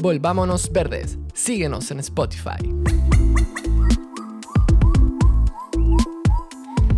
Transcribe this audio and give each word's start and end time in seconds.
Volvámonos 0.00 0.72
Verdes. 0.72 1.18
Síguenos 1.34 1.90
en 1.90 2.00
Spotify. 2.00 2.56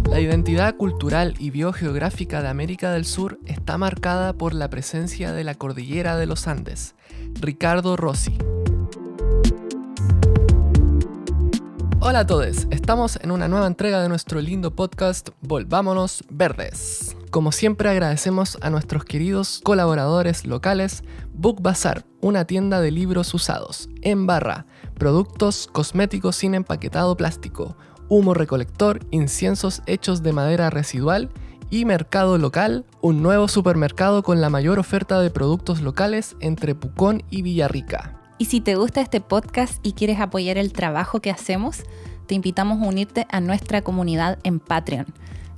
La 0.09 0.21
identidad 0.21 0.77
cultural 0.77 1.35
y 1.41 1.51
biogeográfica 1.51 2.43
de 2.43 2.49
América 2.49 2.93
del 2.93 3.05
Sur 3.05 3.41
está 3.47 3.77
marcada 3.77 4.35
por 4.35 4.55
la 4.55 4.71
presencia 4.71 5.33
de 5.33 5.43
la 5.43 5.57
cordillera 5.57 6.17
de 6.17 6.27
los 6.27 6.47
Andes. 6.47 6.95
Ricardo 7.41 7.97
Rossi. 7.97 8.39
Hola 11.99 12.21
a 12.21 12.27
todos, 12.27 12.69
estamos 12.71 13.19
en 13.21 13.33
una 13.33 13.49
nueva 13.49 13.67
entrega 13.67 14.01
de 14.01 14.09
nuestro 14.09 14.41
lindo 14.41 14.77
podcast 14.77 15.31
Volvámonos 15.41 16.23
Verdes. 16.31 17.17
Como 17.33 17.51
siempre 17.51 17.89
agradecemos 17.89 18.59
a 18.61 18.69
nuestros 18.69 19.07
queridos 19.07 19.63
colaboradores 19.65 20.45
locales 20.45 21.03
Book 21.33 21.63
Bazar, 21.63 22.05
una 22.21 22.45
tienda 22.45 22.83
de 22.83 22.91
libros 22.91 23.33
usados, 23.33 23.89
en 24.03 24.27
barra, 24.27 24.67
productos 24.99 25.67
cosméticos 25.73 26.37
sin 26.37 26.55
empaquetado 26.55 27.17
plástico, 27.17 27.75
humo 28.11 28.35
recolector, 28.35 29.01
inciensos 29.13 29.81
hechos 29.87 30.23
de 30.23 30.35
madera 30.35 30.69
residual 30.69 31.31
y 31.71 31.87
Mercado 31.87 32.37
Local, 32.37 32.85
un 33.01 33.23
nuevo 33.23 33.49
supermercado 33.49 34.23
con 34.23 34.43
la 34.43 34.51
mayor 34.51 34.79
oferta 34.79 35.19
de 35.19 35.31
productos 35.31 35.81
locales 35.81 36.37
entre 36.41 36.75
Pucón 36.75 37.23
y 37.31 37.41
Villarrica. 37.41 38.21
Y 38.37 38.45
si 38.45 38.61
te 38.61 38.75
gusta 38.75 39.01
este 39.01 39.23
podcast 39.23 39.81
y 39.83 39.95
quieres 39.95 40.21
apoyar 40.21 40.59
el 40.59 40.75
trabajo 40.75 41.23
que 41.23 41.31
hacemos, 41.31 41.85
te 42.27 42.35
invitamos 42.35 42.83
a 42.83 42.87
unirte 42.87 43.27
a 43.31 43.41
nuestra 43.41 43.81
comunidad 43.81 44.39
en 44.43 44.61
Patreon 44.61 45.07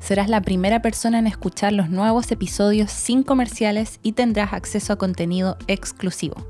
serás 0.04 0.28
la 0.28 0.42
primera 0.42 0.82
persona 0.82 1.18
en 1.18 1.26
escuchar 1.26 1.72
los 1.72 1.88
nuevos 1.88 2.30
episodios 2.30 2.90
sin 2.90 3.22
comerciales 3.22 4.00
y 4.02 4.12
tendrás 4.12 4.52
acceso 4.52 4.92
a 4.92 4.96
contenido 4.96 5.56
exclusivo. 5.66 6.46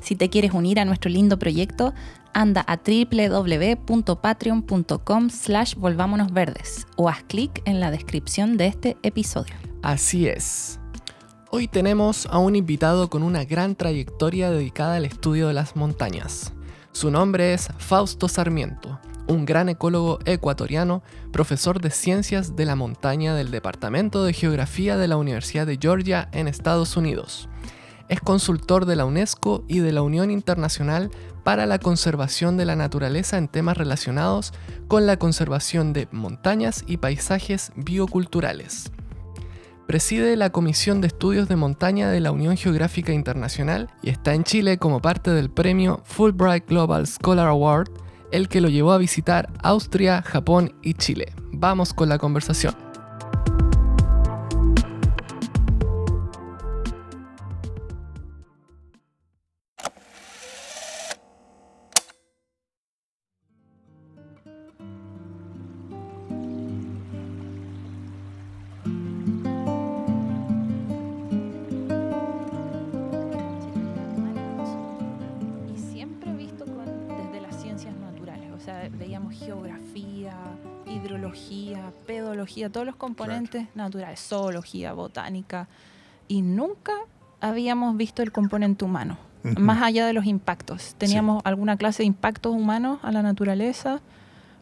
Si 0.00 0.14
te 0.14 0.30
quieres 0.30 0.52
unir 0.52 0.78
a 0.78 0.84
nuestro 0.84 1.10
lindo 1.10 1.36
proyecto, 1.36 1.92
anda 2.32 2.64
a 2.68 2.76
www.patreon.com 2.76 5.30
slash 5.30 5.74
volvámonosverdes 5.74 6.86
o 6.94 7.08
haz 7.08 7.24
clic 7.24 7.60
en 7.64 7.80
la 7.80 7.90
descripción 7.90 8.56
de 8.56 8.68
este 8.68 8.96
episodio. 9.02 9.56
Así 9.82 10.28
es. 10.28 10.78
Hoy 11.50 11.66
tenemos 11.66 12.26
a 12.26 12.38
un 12.38 12.54
invitado 12.54 13.10
con 13.10 13.24
una 13.24 13.44
gran 13.44 13.74
trayectoria 13.74 14.48
dedicada 14.50 14.94
al 14.96 15.06
estudio 15.06 15.48
de 15.48 15.54
las 15.54 15.74
montañas. 15.74 16.52
Su 16.92 17.10
nombre 17.10 17.52
es 17.52 17.68
Fausto 17.78 18.28
Sarmiento 18.28 19.00
un 19.28 19.44
gran 19.44 19.68
ecólogo 19.68 20.18
ecuatoriano, 20.24 21.02
profesor 21.32 21.80
de 21.80 21.90
ciencias 21.90 22.56
de 22.56 22.64
la 22.64 22.76
montaña 22.76 23.34
del 23.34 23.50
Departamento 23.50 24.24
de 24.24 24.32
Geografía 24.32 24.96
de 24.96 25.08
la 25.08 25.16
Universidad 25.16 25.66
de 25.66 25.78
Georgia 25.80 26.28
en 26.32 26.48
Estados 26.48 26.96
Unidos. 26.96 27.48
Es 28.08 28.20
consultor 28.20 28.86
de 28.86 28.94
la 28.94 29.04
UNESCO 29.04 29.64
y 29.66 29.80
de 29.80 29.92
la 29.92 30.02
Unión 30.02 30.30
Internacional 30.30 31.10
para 31.42 31.66
la 31.66 31.78
Conservación 31.78 32.56
de 32.56 32.64
la 32.64 32.76
Naturaleza 32.76 33.36
en 33.36 33.48
temas 33.48 33.76
relacionados 33.76 34.52
con 34.86 35.06
la 35.06 35.16
conservación 35.16 35.92
de 35.92 36.08
montañas 36.12 36.84
y 36.86 36.98
paisajes 36.98 37.72
bioculturales. 37.74 38.92
Preside 39.88 40.36
la 40.36 40.50
Comisión 40.50 41.00
de 41.00 41.06
Estudios 41.06 41.48
de 41.48 41.54
Montaña 41.54 42.10
de 42.10 42.18
la 42.18 42.32
Unión 42.32 42.56
Geográfica 42.56 43.12
Internacional 43.12 43.88
y 44.02 44.10
está 44.10 44.34
en 44.34 44.42
Chile 44.42 44.78
como 44.78 45.00
parte 45.00 45.30
del 45.30 45.50
premio 45.50 46.00
Fulbright 46.04 46.68
Global 46.68 47.06
Scholar 47.06 47.46
Award 47.46 47.90
el 48.32 48.48
que 48.48 48.60
lo 48.60 48.68
llevó 48.68 48.92
a 48.92 48.98
visitar 48.98 49.48
Austria, 49.62 50.22
Japón 50.22 50.74
y 50.82 50.94
Chile. 50.94 51.32
Vamos 51.52 51.94
con 51.94 52.08
la 52.08 52.18
conversación. 52.18 52.85
Todos 82.70 82.86
los 82.86 82.96
componentes 82.96 83.66
naturales, 83.74 84.20
zoología, 84.20 84.92
botánica, 84.92 85.68
y 86.28 86.42
nunca 86.42 86.92
habíamos 87.40 87.96
visto 87.96 88.22
el 88.22 88.32
componente 88.32 88.84
humano, 88.84 89.18
más 89.58 89.82
allá 89.82 90.06
de 90.06 90.12
los 90.12 90.26
impactos. 90.26 90.94
Teníamos 90.98 91.42
alguna 91.44 91.76
clase 91.76 92.02
de 92.02 92.06
impactos 92.06 92.54
humanos 92.54 92.98
a 93.02 93.12
la 93.12 93.22
naturaleza, 93.22 94.00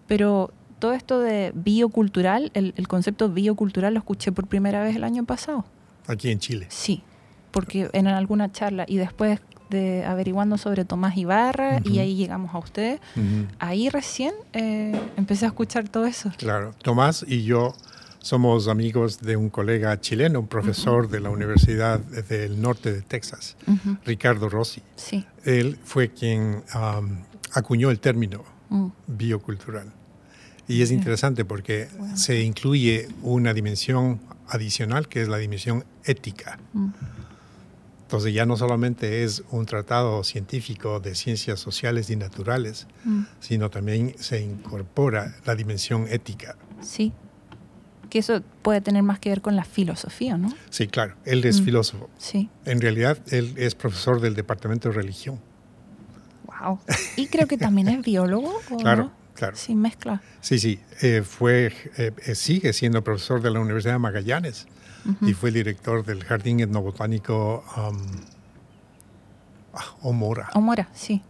pero 0.07 0.53
todo 0.79 0.93
esto 0.93 1.21
de 1.21 1.53
biocultural, 1.55 2.51
el, 2.55 2.75
el, 2.77 2.89
concepto 2.89 3.31
biocultural 3.31 3.95
lo 3.95 3.99
escuché 3.99 4.33
por 4.33 4.47
primera 4.47 4.83
vez 4.83 4.97
el 4.97 5.05
año 5.05 5.25
pasado. 5.25 5.65
Aquí 6.07 6.31
en 6.31 6.39
Chile. 6.39 6.67
Sí, 6.69 7.03
porque 7.51 7.89
en 7.93 8.07
alguna 8.07 8.53
charla 8.53 8.85
y 8.87 8.99
después 8.99 9.41
de 9.75 10.05
averiguando 10.05 10.57
sobre 10.57 10.85
Tomás 10.85 11.17
Ibarra 11.17 11.81
y 11.85 11.99
ahí 11.99 12.17
llegamos 12.17 12.55
a 12.55 12.59
usted. 12.59 13.01
Ahí 13.59 13.91
recién 13.91 14.33
eh, 14.53 14.99
empecé 15.17 15.45
a 15.45 15.49
escuchar 15.49 15.89
todo 15.89 16.07
eso. 16.07 16.33
Claro, 16.39 16.73
Tomás 16.83 17.25
y 17.29 17.43
yo 17.43 17.75
somos 18.21 18.69
amigos 18.69 19.21
de 19.21 19.37
un 19.37 19.51
colega 19.51 20.01
chileno, 20.01 20.41
un 20.41 20.47
profesor 20.47 21.11
de 21.11 21.21
la 21.21 21.29
Universidad 21.29 22.01
del 22.01 22.61
Norte 22.63 22.91
de 22.91 23.03
Texas, 23.03 23.57
Ricardo 24.07 24.49
Rossi. 24.49 24.81
Sí. 24.97 25.27
Él 25.45 25.79
fue 25.85 26.09
quien 26.09 26.63
acuñó 27.53 27.91
el 27.91 28.01
término 28.01 28.43
mm. 28.71 28.87
biocultural. 29.07 29.93
Y 30.67 30.81
es 30.81 30.91
interesante 30.91 31.45
porque 31.45 31.89
se 32.15 32.41
incluye 32.43 33.09
una 33.23 33.53
dimensión 33.53 34.21
adicional 34.49 35.09
que 35.09 35.21
es 35.21 35.29
la 35.29 35.37
dimensión 35.37 35.85
ética. 36.05 36.59
Entonces 38.05 38.35
ya 38.35 38.47
no 38.47 38.57
solamente 38.57 39.25
es 39.25 39.43
un 39.51 39.67
tratado 39.67 40.23
científico 40.25 41.01
de 41.01 41.15
ciencias 41.15 41.59
sociales 41.59 42.11
y 42.11 42.17
naturales, 42.17 42.87
mm. 43.05 43.23
sino 43.41 43.71
también 43.71 44.15
se 44.19 44.41
incorpora 44.41 45.35
la 45.45 45.55
dimensión 45.55 46.07
ética. 46.09 46.57
Sí 46.81 47.13
que 48.15 48.21
eso 48.21 48.43
puede 48.63 48.81
tener 48.81 49.03
más 49.03 49.19
que 49.19 49.29
ver 49.29 49.41
con 49.41 49.57
la 49.57 49.65
filosofía, 49.65 50.37
¿no? 50.37 50.55
Sí, 50.71 50.87
claro, 50.87 51.17
él 51.25 51.45
es 51.45 51.61
mm. 51.61 51.65
filósofo. 51.65 52.11
Sí. 52.17 52.49
En 52.65 52.81
realidad, 52.81 53.19
él 53.33 53.55
es 53.57 53.75
profesor 53.75 54.21
del 54.21 54.37
Departamento 54.37 54.89
de 54.89 54.95
Religión. 54.95 55.41
Wow. 56.47 56.79
Y 57.17 57.27
creo 57.27 57.49
que 57.49 57.59
también 57.59 57.89
es 57.89 58.05
biólogo. 58.05 58.53
claro, 58.79 59.11
claro. 59.35 59.57
Sí, 59.57 59.75
mezcla. 59.75 60.23
Sí, 60.41 60.61
sí. 60.61 60.79
Eh, 61.03 61.23
fue, 61.23 61.73
eh, 61.97 62.13
eh, 62.25 62.35
sigue 62.37 62.73
siendo 62.73 63.03
profesor 63.03 63.43
de 63.43 63.51
la 63.51 63.59
Universidad 63.59 63.95
de 63.95 63.99
Magallanes 63.99 64.69
y 65.21 65.35
fue 65.35 65.51
director 65.51 66.05
del 66.05 66.25
Jardín 66.25 66.61
Etnobotánico 66.61 67.65
um, 67.77 67.99
Omora. 70.03 70.51
Omora, 70.55 70.89
sí 70.93 71.23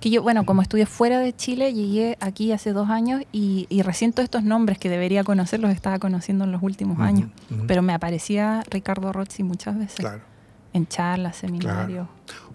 que 0.00 0.10
yo, 0.10 0.22
bueno, 0.22 0.46
como 0.46 0.62
estudié 0.62 0.86
fuera 0.86 1.18
de 1.18 1.34
Chile, 1.34 1.74
llegué 1.74 2.16
aquí 2.20 2.52
hace 2.52 2.72
dos 2.72 2.88
años 2.88 3.22
y, 3.32 3.66
y 3.68 3.82
recién 3.82 4.12
todos 4.12 4.24
estos 4.24 4.44
nombres 4.44 4.78
que 4.78 4.88
debería 4.88 5.24
conocer 5.24 5.60
los 5.60 5.72
estaba 5.72 5.98
conociendo 5.98 6.44
en 6.44 6.52
los 6.52 6.62
últimos 6.62 7.00
años. 7.00 7.30
Pero 7.66 7.82
me 7.82 7.92
aparecía 7.92 8.62
Ricardo 8.70 9.12
Rossi 9.12 9.42
muchas 9.42 9.76
veces. 9.76 9.96
Claro. 9.96 10.22
En 10.72 10.86
charlas, 10.86 11.36
seminarios. 11.36 12.06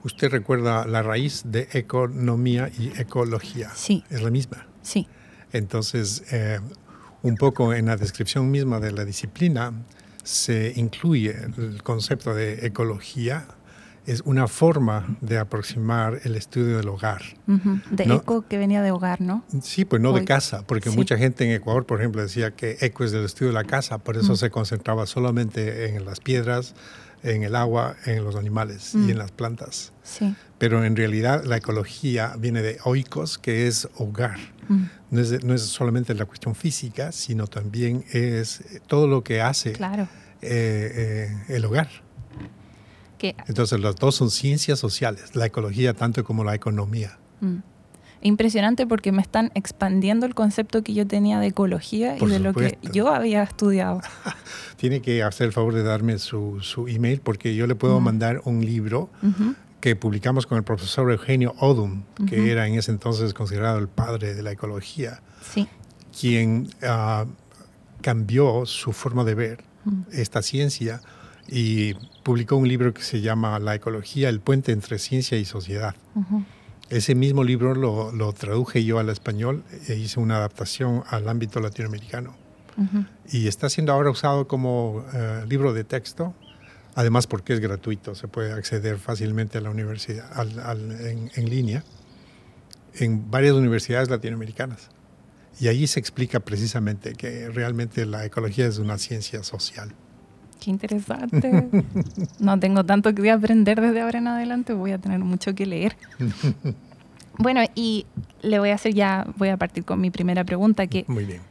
¿Usted 0.04 0.30
recuerda 0.30 0.86
la 0.86 1.02
raíz 1.02 1.44
de 1.46 1.68
economía 1.74 2.70
y 2.78 2.90
ecología? 3.00 3.72
Sí. 3.74 4.04
¿Es 4.10 4.22
la 4.22 4.30
misma? 4.30 4.68
Sí. 4.82 5.08
Entonces, 5.52 6.24
eh, 6.32 6.60
un 7.24 7.36
poco 7.36 7.74
en 7.74 7.88
la 7.88 7.98
descripción 7.98 8.52
misma 8.52 8.80
de 8.80 8.92
la 8.92 9.06
disciplina 9.06 9.74
se 10.24 10.74
incluye 10.76 11.36
el 11.58 11.82
concepto 11.82 12.34
de 12.34 12.66
ecología 12.66 13.48
es 14.06 14.22
una 14.26 14.48
forma 14.48 15.18
de 15.22 15.38
aproximar 15.38 16.20
el 16.24 16.36
estudio 16.36 16.78
del 16.78 16.90
hogar. 16.90 17.22
De 17.90 18.04
eco 18.04 18.46
que 18.48 18.58
venía 18.58 18.82
de 18.82 18.92
hogar, 18.92 19.22
¿no? 19.22 19.46
Sí, 19.62 19.86
pues 19.86 20.02
no 20.02 20.12
de 20.12 20.26
casa, 20.26 20.64
porque 20.68 20.90
mucha 20.90 21.18
gente 21.18 21.46
en 21.46 21.52
Ecuador, 21.52 21.86
por 21.86 22.00
ejemplo, 22.00 22.22
decía 22.22 22.52
que 22.52 22.78
eco 22.82 23.04
es 23.04 23.12
del 23.12 23.24
estudio 23.24 23.50
de 23.50 23.54
la 23.54 23.64
casa, 23.64 24.00
por 24.00 24.18
eso 24.18 24.36
se 24.36 24.50
concentraba 24.50 25.06
solamente 25.06 25.96
en 25.96 26.06
las 26.06 26.20
piedras, 26.20 26.76
en 27.24 27.44
el 27.44 27.56
agua, 27.56 27.96
en 28.06 28.24
los 28.24 28.36
animales 28.36 28.94
y 28.94 29.12
en 29.12 29.18
las 29.18 29.32
plantas. 29.32 29.94
Sí. 30.04 30.36
Pero 30.58 30.84
en 30.84 30.96
realidad 30.96 31.44
la 31.46 31.58
ecología 31.58 32.36
viene 32.38 32.62
de 32.62 32.80
oikos, 32.84 33.38
que 33.38 33.68
es 33.68 33.88
hogar. 33.98 34.38
No, 35.10 35.22
es, 35.22 35.44
no, 35.44 35.54
es, 35.54 35.62
solamente 35.64 36.14
la 36.14 36.26
cuestión 36.26 36.56
física, 36.56 37.12
sino 37.12 37.48
también 37.48 38.06
es 38.12 38.64
todo 38.88 39.08
lo 39.08 39.24
que 39.24 39.42
hace 39.42 39.74
claro. 39.74 40.08
Eh, 40.42 41.30
eh, 41.50 41.56
el 41.56 41.66
hogar. 41.66 41.90
Entonces, 43.48 43.80
las 43.80 43.96
dos 43.96 44.16
son 44.16 44.30
ciencias 44.30 44.80
sociales, 44.80 45.36
la 45.36 45.46
ecología 45.46 45.94
tanto 45.94 46.24
como 46.24 46.44
la 46.44 46.56
economía. 46.56 47.18
Mm. 47.40 47.58
Impresionante 48.24 48.88
porque 48.88 49.12
me 49.12 49.22
están 49.22 49.52
expandiendo 49.54 50.26
el 50.26 50.34
concepto 50.34 50.82
que 50.82 50.94
yo 50.94 51.06
tenía 51.06 51.40
de 51.40 51.48
ecología 51.48 52.18
y 52.18 52.26
de 52.26 52.40
lo 52.40 52.54
que 52.54 52.78
yo 52.94 53.10
había 53.10 53.44
estudiado. 53.44 54.02
Tiene 54.78 55.02
que 55.02 55.24
hacer 55.24 55.48
el 55.48 55.54
favor 55.54 55.74
de 55.74 55.84
darme 55.84 56.18
su, 56.20 56.60
su 56.62 56.88
email 56.88 57.20
porque 57.20 57.54
yo 57.54 57.68
le 57.68 57.76
puedo 57.76 58.00
mandar 58.00 58.42
un 58.46 58.66
libro 58.66 59.10
que 59.82 59.98
publicamos 59.98 60.48
con 60.48 60.58
el 60.58 60.64
profesor 60.64 61.12
Eugenio 61.12 61.54
Odum, 61.60 62.04
que 62.30 62.50
era 62.50 62.66
en 62.66 62.76
ese 62.76 62.92
entonces 62.92 63.34
considerado 63.34 63.80
el 63.80 63.90
padre 63.90 64.34
de 64.34 64.42
la 64.42 64.54
ecología, 64.54 65.22
sí. 65.42 65.68
quien 66.18 66.70
uh, 66.82 67.28
cambió 68.02 68.66
su 68.66 68.94
forma 68.94 69.26
de 69.26 69.36
ver 69.36 69.64
esta 70.14 70.42
ciencia 70.42 71.02
y 71.50 71.96
publicó 72.24 72.56
un 72.56 72.70
libro 72.70 72.94
que 72.94 73.02
se 73.02 73.20
llama 73.20 73.60
La 73.60 73.76
ecología, 73.76 74.30
el 74.30 74.40
puente 74.40 74.72
entre 74.72 75.00
ciencia 75.00 75.38
y 75.38 75.44
sociedad. 75.44 75.96
Ese 76.94 77.16
mismo 77.16 77.44
libro 77.44 77.76
lo, 77.76 78.12
lo, 78.12 78.34
traduje 78.34 78.84
yo 78.84 79.00
al 79.00 79.10
español 79.10 79.64
e 79.88 79.96
hice 79.96 80.20
una 80.20 80.38
adaptación 80.38 81.04
al 81.10 81.28
ámbito 81.28 81.60
latinoamericano. 81.60 82.36
Y 83.30 83.48
está 83.48 83.70
siendo 83.70 83.94
ahora 83.94 84.10
usado 84.10 84.48
como 84.48 84.96
uh, 84.96 85.46
libro 85.48 85.74
de 85.74 85.84
texto 85.84 86.34
además 86.96 87.28
porque 87.28 87.54
es 87.54 87.60
gratuito, 87.60 88.16
se 88.16 88.28
puede 88.28 88.52
acceder 88.52 88.98
fácilmente 88.98 89.58
a 89.58 89.62
la 89.62 89.70
universidad 89.70 90.26
en, 91.36 91.50
línea 91.50 91.84
en 92.96 93.30
varias 93.32 93.54
universidades 93.54 94.10
latinoamericanas. 94.10 94.90
Y 95.60 95.68
allí 95.68 95.88
se 95.88 96.00
explica 96.00 96.40
precisamente 96.40 97.14
que 97.14 97.50
realmente 97.50 98.06
la 98.06 98.26
ecología 98.26 98.66
es 98.68 98.80
una 98.80 98.98
ciencia 98.98 99.44
social. 99.44 99.94
Qué 100.64 100.72
interesante. 100.72 101.70
no 102.40 102.60
tengo 102.60 102.84
tanto 102.84 103.14
que 103.14 103.32
aprender 103.32 103.82
desde 103.82 104.02
ahora 104.02 104.20
en 104.20 104.28
adelante, 104.28 104.74
voy 104.74 104.92
a 104.92 104.98
tener 104.98 105.20
mucho 105.20 105.54
que 105.54 105.66
leer. 105.66 105.98
bueno, 107.38 107.62
y 107.76 108.06
le 108.42 108.60
voy 108.60 108.70
a 108.70 108.76
hacer 108.76 108.94
ya, 108.94 109.28
voy 109.38 109.50
a 109.50 109.58
partir 109.58 109.84
con 109.84 110.00
mi 110.00 110.10
primera 110.10 110.44
pregunta, 110.44 110.88
que 110.88 111.06
Muy 111.08 111.26
bien 111.26 111.42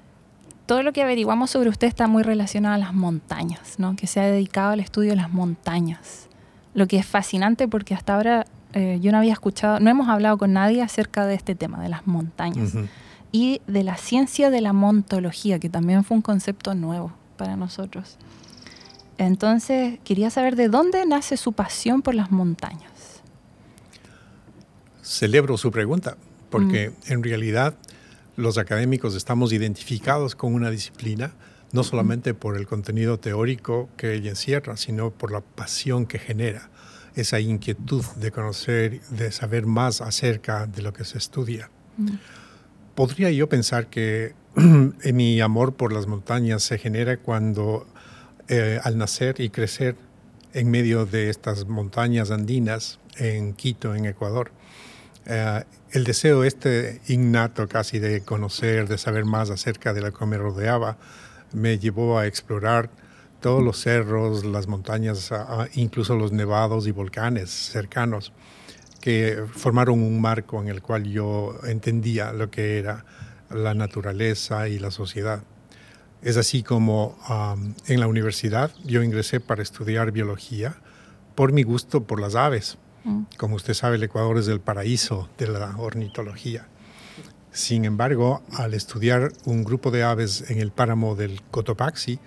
todo 0.73 0.82
lo 0.82 0.93
que 0.94 1.03
averiguamos 1.03 1.50
sobre 1.50 1.69
usted 1.69 1.87
está 1.87 2.06
muy 2.06 2.23
relacionado 2.23 2.75
a 2.75 2.79
las 2.79 2.94
montañas, 2.94 3.79
¿no? 3.79 3.94
que 3.94 4.06
se 4.06 4.20
ha 4.20 4.25
dedicado 4.25 4.70
al 4.70 4.81
estudio 4.81 5.11
de 5.11 5.17
las 5.17 5.31
montañas. 5.31 6.29
Lo 6.73 6.87
que 6.87 6.97
es 6.97 7.05
fascinante 7.05 7.69
porque 7.69 7.94
hasta 7.94 8.15
ahora 8.15 8.47
eh, 8.73 8.99
yo 9.03 9.12
no 9.12 9.19
había 9.19 9.35
escuchado, 9.35 9.81
no 9.81 9.91
hemos 9.91 10.08
hablado 10.08 10.38
con 10.38 10.55
nadie 10.55 10.81
acerca 10.81 11.26
de 11.26 11.35
este 11.35 11.55
tema, 11.55 11.82
de 11.82 11.91
las 11.91 12.06
montañas. 12.06 12.75
Y 13.32 13.61
de 13.67 13.82
la 13.82 13.97
ciencia 13.97 14.50
de 14.50 14.62
la 14.62 14.73
montología, 14.73 15.58
que 15.58 15.69
también 15.69 16.05
fue 16.05 16.17
un 16.17 16.23
concepto 16.23 16.75
nuevo 16.75 17.12
para 17.37 17.56
nosotros. 17.56 18.17
Entonces, 19.19 19.99
quería 20.05 20.31
saber 20.31 20.56
de 20.56 20.69
dónde 20.69 21.05
nace 21.06 21.37
su 21.37 21.53
pasión 21.53 22.03
por 22.03 22.14
las 22.14 22.31
montañas. 22.31 23.23
Celebro 25.03 25.56
su 25.56 25.70
pregunta, 25.70 26.17
porque 26.50 26.91
mm. 26.91 27.12
en 27.12 27.23
realidad 27.23 27.75
los 28.37 28.59
académicos 28.59 29.14
estamos 29.14 29.53
identificados 29.53 30.35
con 30.35 30.55
una 30.55 30.70
disciplina, 30.70 31.32
no 31.73 31.85
solamente 31.85 32.35
por 32.35 32.56
el 32.56 32.67
contenido 32.67 33.19
teórico 33.19 33.88
que 33.97 34.14
ella 34.14 34.31
encierra, 34.31 34.76
sino 34.76 35.11
por 35.11 35.32
la 35.32 35.41
pasión 35.41 36.06
que 36.06 36.19
genera, 36.19 36.70
esa 37.15 37.41
inquietud 37.41 38.05
de 38.17 38.31
conocer, 38.31 39.00
de 39.11 39.32
saber 39.32 39.67
más 39.67 40.00
acerca 40.00 40.67
de 40.67 40.82
lo 40.82 40.93
que 40.93 41.05
se 41.05 41.19
estudia. 41.19 41.70
Podría 42.94 43.31
yo 43.31 43.49
pensar 43.49 43.87
que 43.88 44.35
mi 45.12 45.41
amor 45.41 45.75
por 45.75 45.93
las 45.93 46.06
montañas 46.06 46.62
se 46.62 46.79
genera 46.79 47.17
cuando 47.19 47.87
eh, 48.54 48.78
al 48.84 48.99
nacer 48.99 49.40
y 49.40 49.49
crecer 49.49 49.96
en 50.52 50.70
medio 50.70 51.06
de 51.06 51.31
estas 51.31 51.66
montañas 51.66 52.31
andinas 52.31 52.99
en 53.16 53.54
Quito, 53.54 53.94
en 53.94 54.04
Ecuador, 54.04 54.50
eh, 55.25 55.64
el 55.93 56.04
deseo 56.04 56.44
este 56.44 57.00
innato 57.08 57.66
casi 57.66 57.99
de 57.99 58.20
conocer, 58.20 58.88
de 58.88 58.99
saber 58.99 59.25
más 59.25 59.49
acerca 59.49 59.94
de 59.94 60.02
lo 60.02 60.12
que 60.12 60.26
me 60.26 60.37
rodeaba, 60.37 60.99
me 61.54 61.78
llevó 61.78 62.19
a 62.19 62.26
explorar 62.26 62.90
todos 63.40 63.62
los 63.62 63.81
cerros, 63.81 64.44
las 64.44 64.69
montañas, 64.69 65.32
incluso 65.72 66.14
los 66.14 66.31
nevados 66.31 66.87
y 66.87 66.90
volcanes 66.90 67.48
cercanos, 67.48 68.34
que 69.00 69.46
formaron 69.50 70.02
un 70.02 70.20
marco 70.20 70.60
en 70.60 70.69
el 70.69 70.82
cual 70.82 71.05
yo 71.05 71.58
entendía 71.64 72.34
lo 72.34 72.50
que 72.50 72.78
era 72.78 73.06
la 73.48 73.72
naturaleza 73.72 74.69
y 74.69 74.78
la 74.78 74.90
sociedad. 74.90 75.43
Es 76.22 76.36
así 76.36 76.62
como 76.62 77.19
en 77.86 78.00
la 78.00 78.06
universidad 78.06 78.70
yo 78.84 79.02
ingresé 79.02 79.40
para 79.40 79.62
estudiar 79.62 80.12
biología 80.12 80.76
por 81.34 81.52
mi 81.52 81.64
gusto 81.64 82.04
por 82.04 82.20
las 82.20 82.34
aves. 82.36 82.78
Mm. 83.04 83.22
Como 83.36 83.56
usted 83.56 83.74
sabe, 83.74 83.96
el 83.96 84.02
Ecuador 84.04 84.38
es 84.38 84.48
el 84.48 84.60
paraíso 84.60 85.28
de 85.38 85.48
la 85.48 85.76
ornitología. 85.76 86.69
Sin 87.50 87.84
embargo, 87.84 88.42
al 88.52 88.72
estudiar 88.74 89.32
un 89.44 89.64
grupo 89.64 89.90
de 89.90 90.04
aves 90.04 90.50
en 90.50 90.58
el 90.58 90.70
páramo 90.70 91.16
del 91.16 91.42
Cotopaxi, 91.50 92.19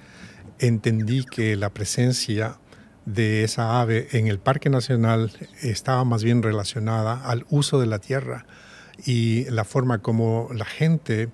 entendí 0.60 1.24
que 1.24 1.56
la 1.56 1.70
presencia 1.70 2.58
de 3.06 3.44
esa 3.44 3.80
ave 3.82 4.08
en 4.12 4.28
el 4.28 4.40
Parque 4.40 4.70
Nacional 4.70 5.32
estaba 5.62 6.04
más 6.04 6.24
bien 6.24 6.44
relacionada 6.44 7.26
al 7.26 7.46
uso 7.50 7.80
de 7.80 7.86
la 7.86 8.00
tierra 8.00 8.46
y 9.06 9.46
la 9.46 9.64
forma 9.64 10.00
como 10.00 10.50
la 10.54 10.66
gente 10.66 11.30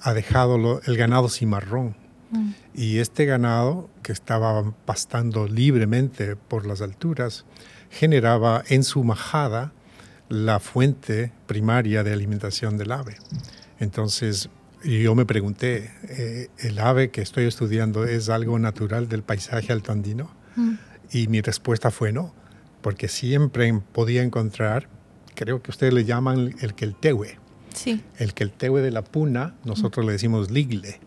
ha 0.00 0.14
dejado 0.14 0.80
el 0.84 0.96
ganado 0.96 1.28
cimarrón. 1.28 1.99
Mm. 2.30 2.50
Y 2.74 2.98
este 2.98 3.24
ganado, 3.24 3.90
que 4.02 4.12
estaba 4.12 4.72
pastando 4.84 5.46
libremente 5.46 6.36
por 6.36 6.66
las 6.66 6.80
alturas, 6.80 7.44
generaba 7.90 8.62
en 8.68 8.84
su 8.84 9.04
majada 9.04 9.72
la 10.28 10.60
fuente 10.60 11.32
primaria 11.46 12.04
de 12.04 12.12
alimentación 12.12 12.78
del 12.78 12.92
ave. 12.92 13.16
Entonces, 13.80 14.48
yo 14.84 15.14
me 15.14 15.26
pregunté, 15.26 15.90
eh, 16.08 16.48
¿el 16.58 16.78
ave 16.78 17.10
que 17.10 17.20
estoy 17.20 17.44
estudiando 17.46 18.04
es 18.04 18.28
algo 18.28 18.58
natural 18.58 19.08
del 19.08 19.22
paisaje 19.22 19.72
altandino? 19.72 20.30
Mm. 20.56 20.74
Y 21.12 21.26
mi 21.26 21.40
respuesta 21.40 21.90
fue 21.90 22.12
no, 22.12 22.32
porque 22.80 23.08
siempre 23.08 23.72
podía 23.92 24.22
encontrar, 24.22 24.88
creo 25.34 25.62
que 25.62 25.70
ustedes 25.70 25.92
le 25.92 26.04
llaman 26.04 26.54
el 26.60 26.74
queltehue. 26.74 27.38
Sí. 27.74 28.02
El 28.18 28.34
queltehue 28.34 28.82
de 28.82 28.90
la 28.90 29.02
puna, 29.02 29.54
nosotros 29.64 30.04
le 30.04 30.12
decimos 30.12 30.50
ligle 30.50 31.00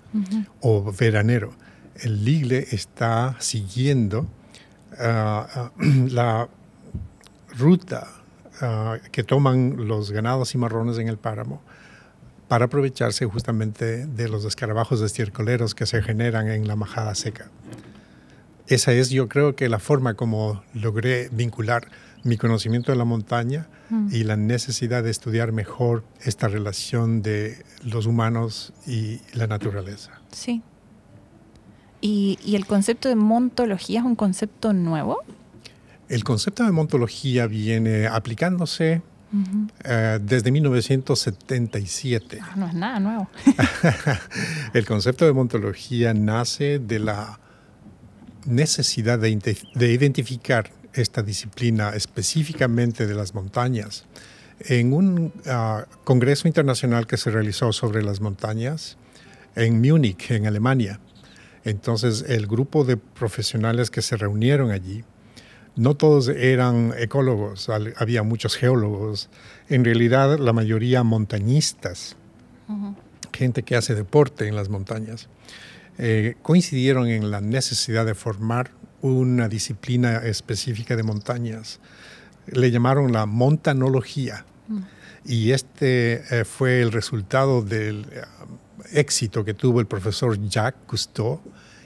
o 0.62 0.92
veranero. 0.92 1.54
El 1.95 2.24
ligle 2.25 2.68
está 2.71 3.36
siguiendo 3.39 4.27
ah, 5.00 5.48
ah, 5.54 5.71
la 6.10 6.50
ruta 7.57 8.07
ah, 8.62 8.98
que 9.12 9.24
toman 9.24 9.88
los 9.88 10.12
ganados 10.12 10.51
cimarrones 10.51 10.98
en 10.98 11.07
el 11.07 11.18
páramo 11.18 11.62
para 12.48 12.65
aprovecharse 12.65 13.25
justamente 13.25 14.06
de 14.06 14.30
los 14.30 14.45
escarabajos 14.45 15.01
estiércoleros 15.01 15.74
que 15.74 15.86
se 15.86 16.01
generan 16.01 16.50
en 16.50 16.67
la 16.67 16.75
majada 16.75 17.15
seca. 17.15 17.50
Esa 18.67 18.93
es, 18.93 19.10
yo 19.10 19.27
creo 19.27 19.55
que 19.55 19.67
la 19.70 19.79
forma 19.79 20.13
como 20.13 20.63
logré 20.74 21.29
vincular 21.32 21.88
mi 22.24 22.38
conocimiento 22.38 22.92
de 22.92 22.98
la 22.98 23.06
montaña 23.06 23.68
mm. 23.89 24.10
y 24.12 24.24
la 24.24 24.38
necesidad 24.38 25.03
de 25.03 25.12
estudiar 25.12 25.51
mejor 25.51 26.03
esta 26.22 26.48
relación 26.48 27.22
de 27.22 27.63
los 27.84 28.06
humanos 28.06 28.74
y 28.88 29.20
la 29.34 29.48
naturaleza. 29.48 30.22
Sí. 30.32 30.62
¿Y, 32.01 32.39
y 32.44 32.56
el 32.56 32.65
concepto 32.65 33.10
de 33.10 33.15
montología 33.15 34.00
es 34.00 34.06
un 34.06 34.15
concepto 34.15 34.74
nuevo? 34.74 35.20
El 36.10 36.24
concepto 36.24 36.63
de 36.63 36.72
montología 36.72 37.48
viene 37.48 38.08
aplicándose 38.08 39.01
eh, 39.84 40.20
desde 40.22 40.51
1977. 40.51 42.39
Ah, 42.39 42.53
no 42.56 42.68
es 42.68 42.75
nada 42.75 43.00
nuevo. 43.00 43.27
el 44.74 44.86
concepto 44.86 45.25
de 45.25 45.34
montología 45.34 46.13
nace 46.13 46.77
de 46.77 47.00
la 47.00 47.39
necesidad 48.46 49.18
de, 49.18 49.30
identificar 49.80 50.70
esta 50.93 51.23
disciplina 51.23 51.89
específicamente 51.95 53.07
de 53.07 53.15
las 53.15 53.33
montañas. 53.33 54.05
En 54.59 54.93
un 54.93 55.33
ah, 55.47 55.85
congreso 56.03 56.47
internacional 56.47 57.07
que 57.07 57.17
se 57.17 57.31
realizó 57.31 57.73
sobre 57.73 58.03
las 58.03 58.21
montañas 58.21 58.97
en 59.55 59.81
Múnich, 59.81 60.31
en 60.31 60.47
Alemania, 60.47 61.00
entonces 61.63 62.25
el 62.27 62.47
grupo 62.47 62.83
de 62.83 62.97
profesionales 62.97 63.89
que 63.89 64.01
se 64.01 64.17
reunieron 64.17 64.71
allí 64.71 65.03
no 65.75 65.95
todos 65.95 66.27
eran 66.27 66.93
ecólogos, 66.97 67.67
había 67.97 68.21
muchos 68.21 68.55
geólogos, 68.55 69.29
en 69.69 69.83
realidad 69.83 70.38
la 70.38 70.53
mayoría 70.53 71.03
montañistas, 71.03 72.15
gente 73.31 73.63
que 73.63 73.75
hace 73.75 73.95
deporte 73.95 74.47
en 74.47 74.55
las 74.55 74.69
montañas, 74.69 75.29
eh, 75.97 76.35
coincidieron 76.43 77.07
en 77.07 77.31
la 77.31 77.41
necesidad 77.41 78.05
de 78.05 78.13
formar 78.13 78.71
una 79.03 79.50
disciplina 79.50 80.17
específica 80.17 80.95
de 80.95 81.03
montañas. 81.03 81.79
Le 82.48 82.72
llamaron 82.72 83.12
la 83.12 83.25
montanología. 83.25 84.45
Y 85.25 85.51
este 85.51 86.24
eh, 86.31 86.45
fue 86.45 86.81
el 86.81 86.91
resultado 86.91 87.62
del 87.62 88.07
eh, 88.12 88.22
éxito 88.93 89.45
que 89.45 89.53
tuvo 89.53 89.79
el 89.79 89.88
profesor 89.88 90.39
Jacques 90.48 90.81
Cousteau 90.88 91.41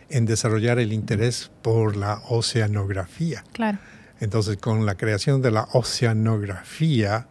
en 0.09 0.25
desarrollar 0.25 0.79
el 0.79 0.93
interés 0.93 1.51
por 1.61 1.97
la 1.97 2.21
oceanografía. 2.29 3.43
Claro. 3.51 3.79
Entonces, 4.19 4.57
con 4.57 4.85
la 4.85 4.95
creación 4.95 5.41
de 5.41 5.51
la 5.51 5.67
oceanografía, 5.73 7.27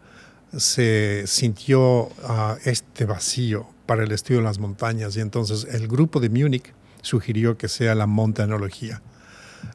se 0.56 1.24
sintió 1.26 2.08
ah, 2.24 2.56
este 2.64 3.04
vacío 3.04 3.68
para 3.86 4.04
el 4.04 4.12
estudio 4.12 4.40
de 4.40 4.44
las 4.46 4.58
montañas 4.58 5.16
y 5.16 5.20
entonces 5.20 5.66
el 5.70 5.88
grupo 5.88 6.20
de 6.20 6.28
Múnich 6.28 6.72
sugirió 7.02 7.56
que 7.56 7.68
sea 7.68 7.94
la 7.94 8.06
montanología. 8.06 9.00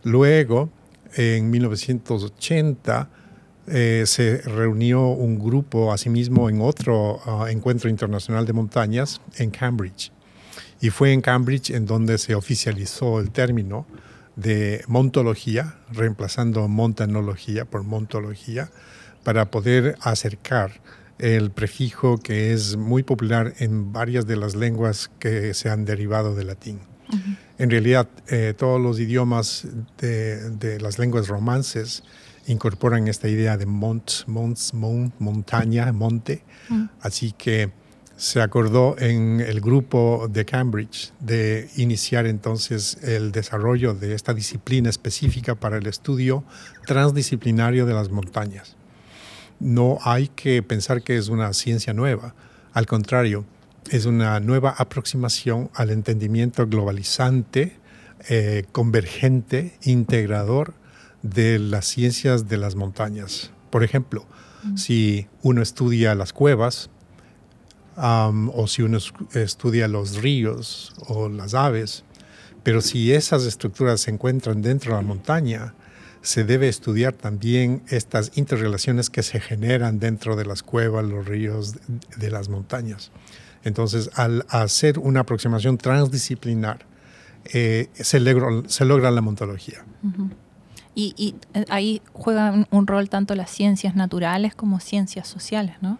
Luego, 0.03 0.69
en 1.15 1.49
1980, 1.49 3.09
eh, 3.67 4.03
se 4.07 4.37
reunió 4.41 5.07
un 5.07 5.37
grupo 5.37 5.93
asimismo 5.93 6.49
en 6.49 6.61
otro 6.61 7.21
ah, 7.25 7.51
encuentro 7.51 7.89
internacional 7.89 8.45
de 8.45 8.53
montañas 8.53 9.21
en 9.37 9.51
Cambridge. 9.51 10.11
Y 10.81 10.89
fue 10.89 11.13
en 11.13 11.21
Cambridge 11.21 11.69
en 11.69 11.85
donde 11.85 12.17
se 12.17 12.33
oficializó 12.33 13.19
el 13.19 13.29
término 13.29 13.85
de 14.35 14.83
montología, 14.87 15.75
reemplazando 15.91 16.67
montanología 16.67 17.65
por 17.65 17.83
montología, 17.83 18.71
para 19.23 19.51
poder 19.51 19.95
acercar 20.01 20.81
el 21.19 21.51
prefijo 21.51 22.17
que 22.17 22.51
es 22.51 22.77
muy 22.77 23.03
popular 23.03 23.53
en 23.59 23.93
varias 23.93 24.25
de 24.25 24.37
las 24.37 24.55
lenguas 24.55 25.11
que 25.19 25.53
se 25.53 25.69
han 25.69 25.85
derivado 25.85 26.33
del 26.33 26.47
latín. 26.47 26.90
En 27.57 27.69
realidad, 27.69 28.07
eh, 28.27 28.53
todos 28.57 28.81
los 28.81 28.99
idiomas 28.99 29.67
de, 29.99 30.79
las 30.81 30.99
lenguas 30.99 31.27
romances 31.27 32.03
incorporan 32.47 33.07
esta 33.07 33.27
idea 33.27 33.57
de 33.57 33.65
mont, 33.65 34.09
monts, 34.27 34.73
mont, 34.73 35.13
montaña, 35.19 35.91
monte. 35.91 36.43
Así 37.01 37.33
que 37.33 37.71
se 38.21 38.39
acordó 38.39 38.95
en 38.99 39.39
el 39.41 39.61
grupo 39.61 40.27
de 40.31 40.45
Cambridge 40.45 41.11
de 41.19 41.69
iniciar 41.77 42.27
entonces 42.27 42.99
el 43.01 43.31
desarrollo 43.31 43.95
de 43.95 44.13
esta 44.13 44.35
disciplina 44.35 44.91
específica 44.91 45.55
para 45.55 45.77
el 45.77 45.87
estudio 45.87 46.43
transdisciplinario 46.85 47.87
de 47.87 47.93
las 47.95 48.11
montañas. 48.11 48.75
No 49.59 49.97
hay 50.03 50.27
que 50.27 50.61
pensar 50.61 51.01
que 51.01 51.17
es 51.17 51.29
una 51.29 51.51
ciencia 51.53 51.93
nueva, 51.93 52.35
al 52.73 52.85
contrario, 52.85 53.43
es 53.91 54.05
una 54.05 54.39
nueva 54.39 54.69
aproximación 54.77 55.69
al 55.73 55.89
entendimiento 55.89 56.65
globalizante, 56.65 57.75
eh, 58.29 58.63
convergente, 58.71 59.77
integrador 59.83 60.73
de 61.23 61.59
las 61.59 61.87
ciencias 61.87 62.47
de 62.47 62.57
las 62.57 62.75
montañas. 62.75 63.51
Por 63.69 63.83
ejemplo, 63.83 64.25
mm. 64.63 64.77
si 64.77 65.27
uno 65.41 65.61
estudia 65.61 66.15
las 66.15 66.31
cuevas, 66.31 66.89
o 67.97 68.67
si 68.67 68.81
uno 68.81 68.97
estudia 69.33 69.87
los 69.87 70.15
ríos 70.15 70.95
o 71.07 71.27
las 71.27 71.53
aves, 71.53 72.03
pero 72.63 72.81
si 72.81 73.11
esas 73.11 73.43
estructuras 73.43 74.01
se 74.01 74.11
encuentran 74.11 74.61
dentro 74.61 74.95
de 74.95 75.01
la 75.01 75.07
montaña, 75.07 75.75
se 76.21 76.45
debe 76.45 76.69
estudiar 76.69 77.13
también 77.13 77.83
estas 77.89 78.31
interrelaciones 78.35 79.09
que 79.09 79.21
se 79.21 79.39
generan 79.39 79.99
dentro 79.99 80.35
de 80.35 80.45
las 80.45 80.63
cuevas, 80.63 81.03
los 81.05 81.27
ríos, 81.27 81.75
de 82.17 82.31
las 82.31 82.47
montañas. 82.47 83.11
Entonces, 83.63 84.09
al 84.15 84.45
hacer 84.49 84.99
una 84.99 85.21
aproximación 85.21 85.77
transdisciplinar, 85.77 86.85
eh, 87.45 87.89
se, 87.93 88.19
logra, 88.19 89.11
la 89.11 89.21
montología. 89.21 89.83
y, 90.93 91.35
eh, 91.53 91.65
ahí 91.69 92.01
juegan 92.13 92.67
un 92.71 92.87
rol 92.87 93.09
tanto 93.09 93.35
las 93.35 93.49
ciencias 93.49 93.95
naturales 93.95 94.55
como 94.55 94.79
ciencias 94.79 95.27
sociales, 95.27 95.75
¿no? 95.81 95.99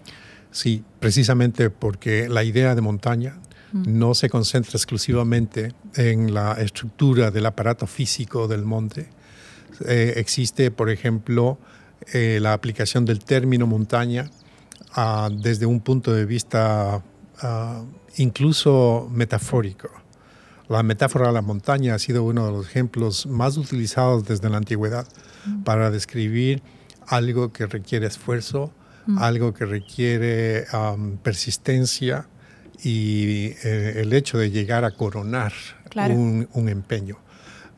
Sí, 0.52 0.84
precisamente 1.00 1.70
porque 1.70 2.28
la 2.30 2.44
idea 2.44 2.76
de 2.76 2.82
montaña 2.82 3.40
no 3.74 4.14
se 4.14 4.30
concentra 4.30 4.72
exclusivamente 4.74 5.74
en 5.96 6.34
la 6.34 6.54
estructura 6.54 7.32
del 7.32 7.46
aparato 7.46 7.88
físico 7.88 8.50
del 8.50 8.66
monte. 8.66 9.08
Eh, 9.88 10.16
existe, 10.18 10.72
por 10.72 10.90
ejemplo, 10.90 11.58
la 12.14 12.52
aplicación 12.52 13.06
del 13.06 13.24
término 13.24 13.68
montaña 13.68 14.30
ah, 14.94 15.30
desde 15.32 15.66
un 15.66 15.80
punto 15.80 16.12
de 16.12 16.26
vista 16.26 17.02
Ah, 17.42 17.84
incluso 18.18 19.10
metafórico. 19.12 19.90
La 20.70 20.84
metáfora 20.84 21.28
de 21.28 21.34
la 21.34 21.42
montaña 21.42 21.96
ha 21.96 22.00
sido 22.00 22.24
uno 22.24 22.46
de 22.46 22.52
los 22.52 22.68
ejemplos 22.68 23.26
más 23.26 23.58
utilizados 23.58 24.26
desde 24.26 24.50
la 24.50 24.58
antigüedad 24.58 25.08
mm. 25.46 25.64
para 25.64 25.90
describir 25.92 26.62
algo 27.08 27.52
que 27.52 27.66
requiere 27.66 28.08
esfuerzo, 28.08 28.72
mm. 29.08 29.18
algo 29.18 29.54
que 29.54 29.66
requiere 29.66 30.66
persistencia 31.24 32.28
y 32.84 33.54
eh, 33.64 33.96
el 33.98 34.14
hecho 34.14 34.38
de 34.38 34.52
llegar 34.52 34.86
a 34.86 34.92
coronar 34.92 35.52
un, 36.10 36.48
empeño. 36.70 37.18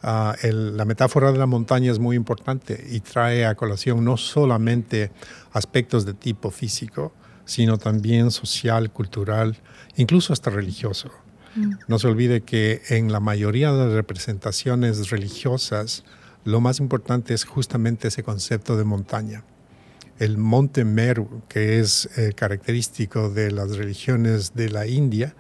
Ah, 0.02 0.36
la 0.44 0.86
metáfora 0.86 1.32
de 1.32 1.38
la 1.38 1.46
montaña 1.46 1.92
es 1.92 2.00
muy 2.00 2.16
importante 2.18 2.86
y 2.92 3.00
trae 3.00 3.46
a 3.46 3.56
colación 3.56 4.04
no 4.04 4.18
solamente 4.18 5.12
aspectos 5.54 6.06
de 6.06 6.14
tipo 6.14 6.52
físico, 6.52 7.14
sino 7.46 7.78
también 7.78 8.32
social, 8.32 8.92
cultural, 8.92 9.58
incluso 9.96 10.34
hasta 10.34 10.50
religioso. 10.50 11.12
Mm. 11.56 11.74
No 11.88 12.00
se 12.00 12.08
olvide 12.08 12.42
que 12.42 12.82
en 12.90 13.12
la 13.12 13.20
mayoría 13.20 13.72
de 13.72 13.86
las 13.86 13.94
representaciones 13.94 15.10
religiosas, 15.10 16.04
lo 16.46 16.62
más 16.62 16.80
importante 16.80 17.34
es 17.34 17.46
justamente 17.46 18.08
ese 18.08 18.24
concepto 18.24 18.78
de 18.78 18.84
montaña. 18.84 19.44
El 20.20 20.38
monte 20.38 20.86
Meru, 20.86 21.42
que 21.48 21.80
es 21.80 22.10
eh, 22.18 22.34
característico 22.36 23.30
de 23.30 23.52
las 23.52 23.78
religiones 23.78 24.54
de 24.54 24.70
la 24.70 24.88
India, 24.88 25.36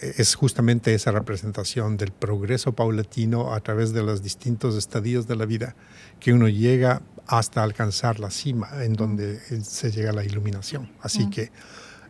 eh, 0.00 0.14
es 0.18 0.34
justamente 0.34 0.94
esa 0.94 1.12
representación 1.12 1.96
del 1.96 2.12
progreso 2.12 2.72
paulatino 2.72 3.54
a 3.54 3.60
través 3.60 3.92
de 3.92 4.02
los 4.02 4.22
distintos 4.22 4.76
estadios 4.76 5.26
de 5.26 5.36
la 5.36 5.46
vida, 5.46 5.74
que 6.20 6.32
uno 6.32 6.48
llega 6.48 7.02
hasta 7.26 7.62
alcanzar 7.62 8.20
la 8.20 8.30
cima 8.30 8.68
en 8.82 8.94
donde 8.94 9.40
se 9.62 9.90
llega 9.90 10.10
a 10.10 10.12
la 10.12 10.24
iluminación. 10.24 10.90
Así 11.00 11.30
que 11.30 11.50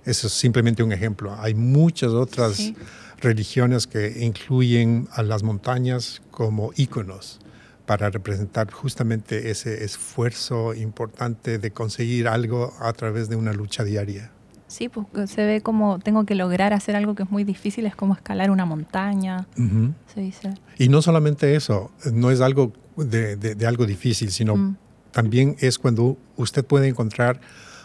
eso 0.05 0.27
es 0.27 0.33
simplemente 0.33 0.83
un 0.83 0.93
ejemplo. 0.93 1.35
Hay 1.41 1.55
muchas 1.55 2.11
otras 2.11 2.73
religiones 3.21 3.87
que 3.87 4.25
incluyen 4.25 5.09
a 5.13 5.23
las 5.23 5.43
montañas 5.43 6.21
como 6.31 6.73
íconos 6.77 7.41
para 7.87 8.11
representar 8.11 8.71
justamente 8.71 9.51
ese 9.51 9.85
esfuerzo 9.85 10.75
importante 10.75 11.59
de 11.59 11.71
conseguir 11.71 12.29
algo 12.29 12.73
a 12.81 12.93
través 12.93 13.29
de 13.29 13.37
una 13.37 13.53
lucha 13.53 13.85
diaria. 13.85 14.31
Sí, 14.67 14.89
pues 14.89 15.31
se 15.31 15.45
ve 15.45 15.61
como 15.61 15.99
tengo 16.01 16.25
que 16.25 16.35
lograr 16.35 16.73
hacer 16.73 16.97
algo 16.97 17.15
que 17.15 17.23
es 17.23 17.31
muy 17.31 17.45
difícil, 17.45 17.87
es 17.87 17.95
como 17.95 18.15
escalar 18.15 18.51
una 18.51 18.65
montaña, 18.65 19.47
se 20.13 20.21
dice. 20.21 20.55
Y 20.79 20.89
no 20.89 21.03
solamente 21.03 21.55
eso, 21.55 21.93
no 22.13 22.31
es 22.31 22.41
algo 22.41 22.73
de, 22.97 23.57
algo 23.67 23.87
difícil, 23.87 24.33
sino 24.33 24.57
mm 24.57 24.77
también 25.15 25.57
es 25.61 25.79
cuando 25.79 26.19
usted 26.37 26.65
puede 26.65 26.89
encontrar 26.89 27.41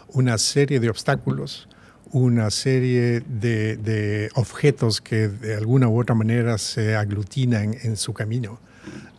una 0.08 0.38
serie 0.40 0.80
de 0.80 0.90
obstáculos, 0.90 1.70
una 2.12 2.50
serie 2.50 3.22
de, 3.22 4.30
objetos 4.34 5.00
que 5.00 5.28
de 5.28 5.56
alguna 5.56 5.88
u 5.88 6.02
otra 6.02 6.16
manera 6.16 6.58
se 6.58 6.96
aglutinan 6.96 7.76
en 7.84 7.98
su 7.98 8.14
camino. 8.14 8.60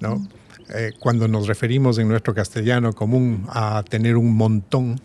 ¿no? 0.01 0.27
Eh, 0.75 0.93
cuando 0.99 1.29
nos 1.29 1.47
referimos 1.47 1.99
en 1.99 2.09
nuestro 2.09 2.35
castellano 2.35 2.93
común 2.93 3.47
a 3.49 3.85
tener 3.89 4.17
un 4.17 4.35
montón, 4.35 5.01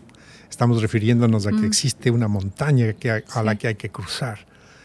estamos 0.50 0.82
refiriéndonos 0.82 1.46
a 1.46 1.50
que 1.50 1.58
mm. 1.58 1.64
existe 1.64 2.10
una 2.10 2.26
montaña 2.26 2.92
que, 2.94 3.10
a 3.10 3.42
la 3.44 3.54
que 3.54 3.68
hay 3.68 3.74
que 3.76 3.90
cruzar. 3.90 4.40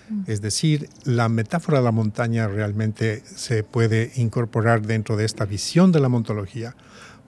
Mm. 0.10 0.24
Es 0.28 0.42
decir, 0.42 0.90
la 1.06 1.28
metáfora 1.28 1.80
de 1.80 1.86
la 1.86 1.92
montaña 1.92 2.48
realmente 2.48 3.24
se 3.26 3.64
puede 3.64 4.12
incorporar 4.18 4.84
dentro 4.84 5.18
de 5.18 5.26
esta 5.26 5.46
visión 5.46 5.92
de 5.92 6.00
la 6.00 6.10
montología 6.10 6.76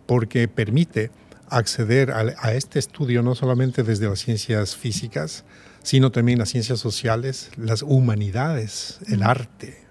porque 0.06 0.48
permite 0.48 1.12
acceder 1.50 2.12
a, 2.12 2.54
este 2.54 2.80
estudio 2.80 3.22
no 3.22 3.36
solamente 3.36 3.84
desde 3.84 4.10
las 4.10 4.20
ciencias 4.20 4.76
físicas, 4.76 5.46
sino 5.84 6.12
también 6.12 6.40
las 6.40 6.50
ciencias 6.50 6.80
sociales, 6.80 7.52
las 7.58 7.84
humanidades, 7.84 9.00
el 9.08 9.24
arte 9.24 9.86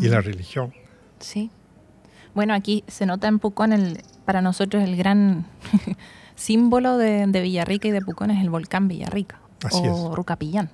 y 0.00 0.08
la 0.08 0.20
religión. 0.20 0.72
Sí. 1.18 1.50
Bueno, 2.34 2.54
aquí 2.54 2.84
se 2.86 3.06
nota 3.06 3.26
en 3.26 3.40
Pucón, 3.40 3.72
el, 3.72 4.02
para 4.24 4.42
nosotros 4.42 4.82
el 4.84 4.96
gran 4.96 5.46
símbolo 6.36 6.96
de, 6.96 7.26
Villarrica 7.26 7.88
y 7.88 7.90
de 7.90 8.00
Pucón 8.00 8.30
es 8.30 8.40
el 8.40 8.50
volcán 8.50 8.86
Villarrica 8.86 9.40
o 9.72 10.14
Rucapillán, 10.14 10.70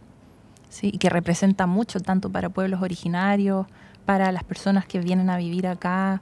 ¿sí? 0.68 0.90
y 0.92 0.98
que 0.98 1.08
representa 1.08 1.66
mucho 1.66 2.00
tanto 2.00 2.28
para 2.30 2.50
pueblos 2.50 2.82
originarios, 2.82 3.66
para 4.04 4.30
las 4.32 4.44
personas 4.44 4.84
que 4.84 4.98
vienen 5.00 5.30
a 5.30 5.38
vivir 5.38 5.66
acá, 5.66 6.20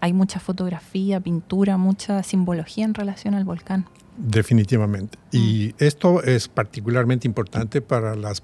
hay 0.00 0.12
mucha 0.12 0.40
fotografía, 0.40 1.20
pintura, 1.20 1.76
mucha 1.76 2.22
simbología 2.22 2.84
en 2.84 2.94
relación 2.94 3.34
al 3.34 3.44
volcán. 3.44 3.86
Definitivamente. 4.16 5.18
Y 5.30 5.74
mm. 5.78 5.84
esto 5.84 6.22
es 6.22 6.48
particularmente 6.48 7.26
importante 7.26 7.80
para 7.80 8.14
las, 8.14 8.42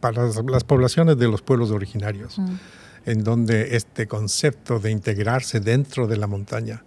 para 0.00 0.22
las 0.24 0.64
poblaciones 0.64 1.18
de 1.18 1.28
los 1.28 1.42
pueblos 1.42 1.70
originarios, 1.70 2.38
mm. 2.38 2.54
en 3.06 3.24
donde 3.24 3.76
este 3.76 4.06
concepto 4.06 4.78
de 4.78 4.92
integrarse 4.92 5.60
dentro 5.60 6.06
de 6.06 6.16
la 6.16 6.26
montaña, 6.26 6.84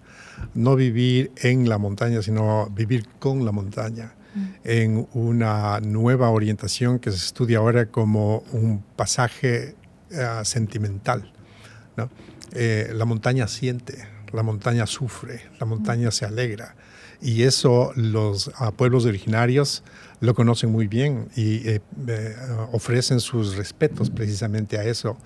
no 0.53 0.75
vivir 0.75 1.31
en 1.37 1.67
la 1.67 1.77
montaña, 1.77 2.21
sino 2.21 2.67
vivir 2.69 3.07
con 3.19 3.43
la 3.43 3.51
montaña, 3.51 4.13
mm. 4.33 4.47
en 4.63 5.07
una 5.13 5.81
nueva 5.81 6.29
orientación 6.29 6.99
que 6.99 7.11
se 7.11 7.17
estudia 7.17 7.57
ahora 7.57 7.87
como 7.87 8.43
un 8.53 8.81
pasaje 8.95 9.75
eh, 10.11 10.27
sentimental. 10.43 11.33
¿no? 11.97 12.09
Eh, 12.53 12.91
la 12.93 13.05
montaña 13.05 13.47
siente, 13.47 14.07
la 14.31 14.43
montaña 14.43 14.85
sufre, 14.85 15.41
la 15.59 15.65
montaña 15.65 16.11
se 16.11 16.25
alegra. 16.25 16.75
Y 17.21 17.43
eso 17.43 17.93
los 17.95 18.51
pueblos 18.75 19.05
originarios 19.05 19.83
lo 20.19 20.33
conocen 20.35 20.71
muy 20.71 20.87
bien 20.87 21.29
y 21.35 21.67
eh, 21.67 21.81
eh, 22.07 22.35
ofrecen 22.71 23.19
sus 23.19 23.55
respetos 23.55 24.09
precisamente 24.09 24.77
a 24.77 24.83
eso, 24.83 25.17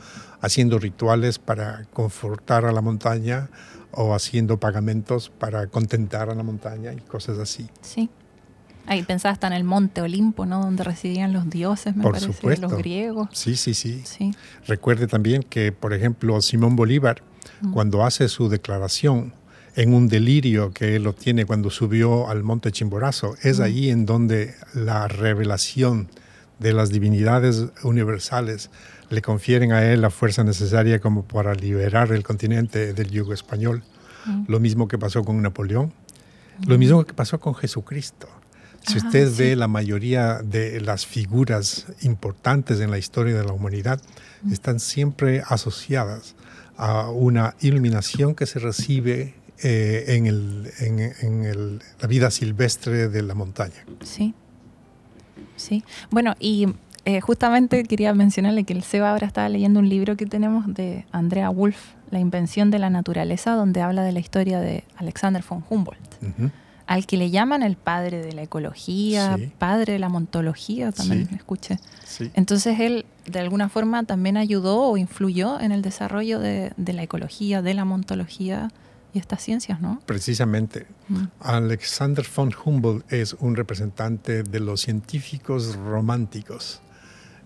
haciendo 0.42 0.80
rituales 0.80 1.40
para 1.40 1.86
confortar 1.94 2.66
a 2.66 2.72
la 2.72 2.82
montaña 2.82 3.50
o 3.92 4.14
haciendo 4.14 4.60
pagamentos 4.60 5.30
para 5.30 5.68
contentar 5.68 6.30
a 6.30 6.36
la 6.36 6.44
montaña 6.44 6.94
y 6.94 6.98
cosas 6.98 7.40
así. 7.40 7.68
Sí. 7.82 8.10
Ahí 8.88 9.04
pensaba 9.04 9.34
hasta 9.34 9.48
en 9.48 9.54
el 9.54 9.64
monte 9.64 10.02
Olimpo, 10.02 10.46
¿no? 10.46 10.62
Donde 10.62 10.84
residían 10.84 11.34
los 11.34 11.50
dioses, 11.50 11.96
me 11.96 12.04
Por 12.04 12.14
parece, 12.14 12.32
supuesto. 12.34 12.68
los 12.68 12.78
griegos. 12.78 13.28
Sí, 13.34 13.56
sí, 13.56 13.74
sí, 13.74 14.02
Sí. 14.06 14.34
Recuerde 14.66 15.08
también 15.08 15.44
que, 15.44 15.72
por 15.72 15.94
ejemplo, 15.94 16.42
Simón 16.42 16.76
Bolívar, 16.76 17.22
cuando 17.74 18.06
hace 18.06 18.28
su 18.30 18.50
declaración 18.50 19.34
en 19.76 19.94
un 19.94 20.08
delirio 20.08 20.72
que 20.74 20.96
él 20.96 21.06
obtiene 21.08 21.46
cuando 21.46 21.70
subió 21.70 22.30
al 22.30 22.44
monte 22.44 22.72
Chimborazo, 22.72 23.36
es 23.44 23.60
allí 23.60 23.90
en 23.90 24.06
donde 24.06 24.56
la 24.74 25.08
revelación 25.08 26.08
de 26.60 26.74
las 26.74 26.90
divinidades 26.90 27.66
universales 27.84 28.70
le 29.10 29.22
confieren 29.22 29.72
a 29.72 29.84
él 29.86 30.02
la 30.02 30.10
fuerza 30.10 30.44
necesaria 30.44 31.00
como 31.00 31.24
para 31.24 31.54
liberar 31.54 32.12
el 32.12 32.24
continente 32.24 32.94
del 32.94 33.10
yugo 33.12 33.34
español. 33.34 33.84
Lo 34.48 34.60
mismo 34.60 34.88
que 34.88 34.98
pasó 34.98 35.24
con 35.24 35.42
Napoleón, 35.42 35.94
lo 36.66 36.78
mismo 36.78 37.06
que 37.06 37.14
pasó 37.14 37.40
con 37.40 37.54
Jesucristo. 37.56 38.28
Si 38.88 38.98
usted 38.98 39.30
sí. 39.32 39.36
ve 39.44 39.56
la 39.56 39.68
mayoría 39.68 40.40
de 40.44 40.80
las 40.82 41.06
figuras 41.06 41.86
importantes 42.02 42.80
en 42.80 42.90
la 42.92 42.98
historia 42.98 43.36
de 43.36 43.44
la 43.44 43.54
humanidad, 43.54 44.02
están 44.52 44.80
siempre 44.80 45.42
asociadas 45.48 46.36
a 46.78 47.10
una 47.10 47.56
iluminación 47.62 48.36
que 48.36 48.46
se 48.46 48.60
recibe 48.60 49.34
eh, 49.64 50.06
en, 50.16 50.28
el- 50.28 50.70
en- 50.80 51.00
en 51.22 51.44
el- 51.44 51.82
la 52.00 52.08
vida 52.08 52.30
silvestre 52.30 53.10
de 53.10 53.24
la 53.24 53.34
montaña. 53.34 53.84
Sí. 54.04 54.36
Sí. 55.56 55.84
Bueno, 56.12 56.36
y 56.40 56.68
eh, 57.06 57.22
justamente 57.22 57.84
quería 57.86 58.14
mencionarle 58.14 58.64
que 58.66 58.74
el 58.74 58.84
Seba 58.84 59.12
ahora 59.12 59.26
estaba 59.26 59.50
leyendo 59.50 59.80
un 59.80 59.90
libro 59.90 60.16
que 60.16 60.26
tenemos 60.28 60.72
de 60.74 61.06
Andrea 61.12 61.50
Wolf, 61.50 61.78
La 62.12 62.20
invención 62.20 62.70
de 62.72 62.80
la 62.80 62.90
naturaleza, 62.90 63.52
donde 63.56 63.82
habla 63.82 64.04
de 64.04 64.12
la 64.12 64.20
historia 64.20 64.60
de 64.60 64.84
Alexander 64.96 65.44
von 65.50 65.64
Humboldt, 65.70 66.16
Ujú. 66.22 66.52
Al 66.88 67.06
que 67.06 67.18
le 67.18 67.30
llaman 67.30 67.64
el 67.64 67.76
padre 67.76 68.22
de 68.24 68.32
la 68.34 68.44
ecología, 68.44 69.36
Sí. 69.38 69.52
padre 69.60 69.94
de 69.94 70.00
la 70.00 70.10
montología, 70.10 70.92
también 70.92 71.28
Sí. 71.28 71.36
escuché. 71.36 71.80
Sí. 72.06 72.32
Entonces 72.34 72.80
él 72.80 73.06
de 73.26 73.40
alguna 73.40 73.68
forma 73.70 74.04
también 74.06 74.38
ayudó 74.38 74.80
o 74.82 74.98
influyó 74.98 75.60
en 75.60 75.72
el 75.74 75.82
desarrollo 75.82 76.40
de, 76.40 76.72
de 76.78 76.94
la 76.94 77.04
ecología, 77.04 77.62
de 77.62 77.74
la 77.74 77.84
montología 77.86 78.72
y 79.14 79.20
estas 79.20 79.42
ciencias, 79.44 79.82
¿no? 79.82 80.02
Precisamente. 80.06 80.88
Mm. 81.10 81.24
Alexander 81.42 82.26
von 82.36 82.54
Humboldt 82.64 83.12
es 83.12 83.34
un 83.40 83.56
representante 83.56 84.44
de 84.44 84.60
los 84.60 84.82
científicos 84.82 85.76
románticos. 85.76 86.82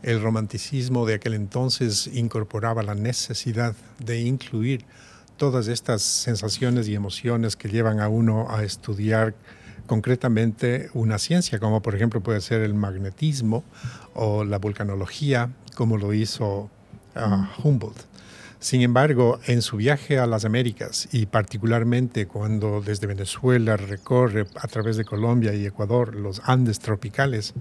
El 0.03 0.21
romanticismo 0.21 1.05
de 1.05 1.15
aquel 1.15 1.33
entonces 1.35 2.07
incorporaba 2.13 2.81
la 2.83 2.95
necesidad 2.95 3.75
de 3.99 4.21
incluir 4.21 4.85
todas 5.41 5.67
estas 5.69 6.03
sensaciones 6.03 6.87
y 6.87 6.93
emociones 6.93 7.55
que 7.55 7.67
llevan 7.67 7.99
a 7.99 8.09
uno 8.09 8.45
a 8.51 8.63
estudiar 8.63 9.33
concretamente 9.87 10.91
una 10.93 11.17
ciencia, 11.17 11.57
como 11.57 11.81
por 11.81 11.95
ejemplo 11.95 12.21
puede 12.21 12.41
ser 12.41 12.61
el 12.61 12.75
magnetismo 12.75 13.63
o 14.13 14.43
la 14.43 14.59
vulcanología, 14.59 15.49
como 15.73 15.97
lo 15.97 16.13
hizo 16.13 16.69
ah, 17.15 17.51
Humboldt. 17.63 18.03
Sin 18.59 18.81
embargo, 18.81 19.39
en 19.47 19.63
su 19.63 19.77
viaje 19.77 20.19
a 20.19 20.27
las 20.27 20.45
Américas 20.45 21.09
y 21.11 21.25
particularmente 21.25 22.27
cuando 22.27 22.79
desde 22.79 23.07
Venezuela 23.07 23.77
recorre 23.77 24.45
a 24.61 24.67
través 24.67 24.95
de 24.95 25.05
Colombia 25.05 25.55
y 25.55 25.65
Ecuador 25.65 26.15
los 26.15 26.39
Andes 26.45 26.77
tropicales, 26.77 27.55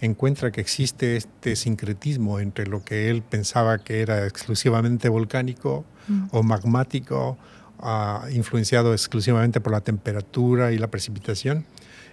encuentra 0.00 0.52
que 0.52 0.60
existe 0.60 1.16
este 1.16 1.56
sincretismo 1.56 2.40
entre 2.40 2.66
lo 2.66 2.84
que 2.84 3.10
él 3.10 3.22
pensaba 3.22 3.78
que 3.78 4.00
era 4.00 4.26
exclusivamente 4.26 5.08
volcánico 5.08 5.84
o 6.30 6.42
magmático, 6.42 7.36
ah, 7.80 8.26
influenciado 8.32 8.92
exclusivamente 8.92 9.60
por 9.60 9.72
la 9.72 9.80
temperatura 9.80 10.72
y 10.72 10.78
la 10.78 10.88
precipitación. 10.88 11.66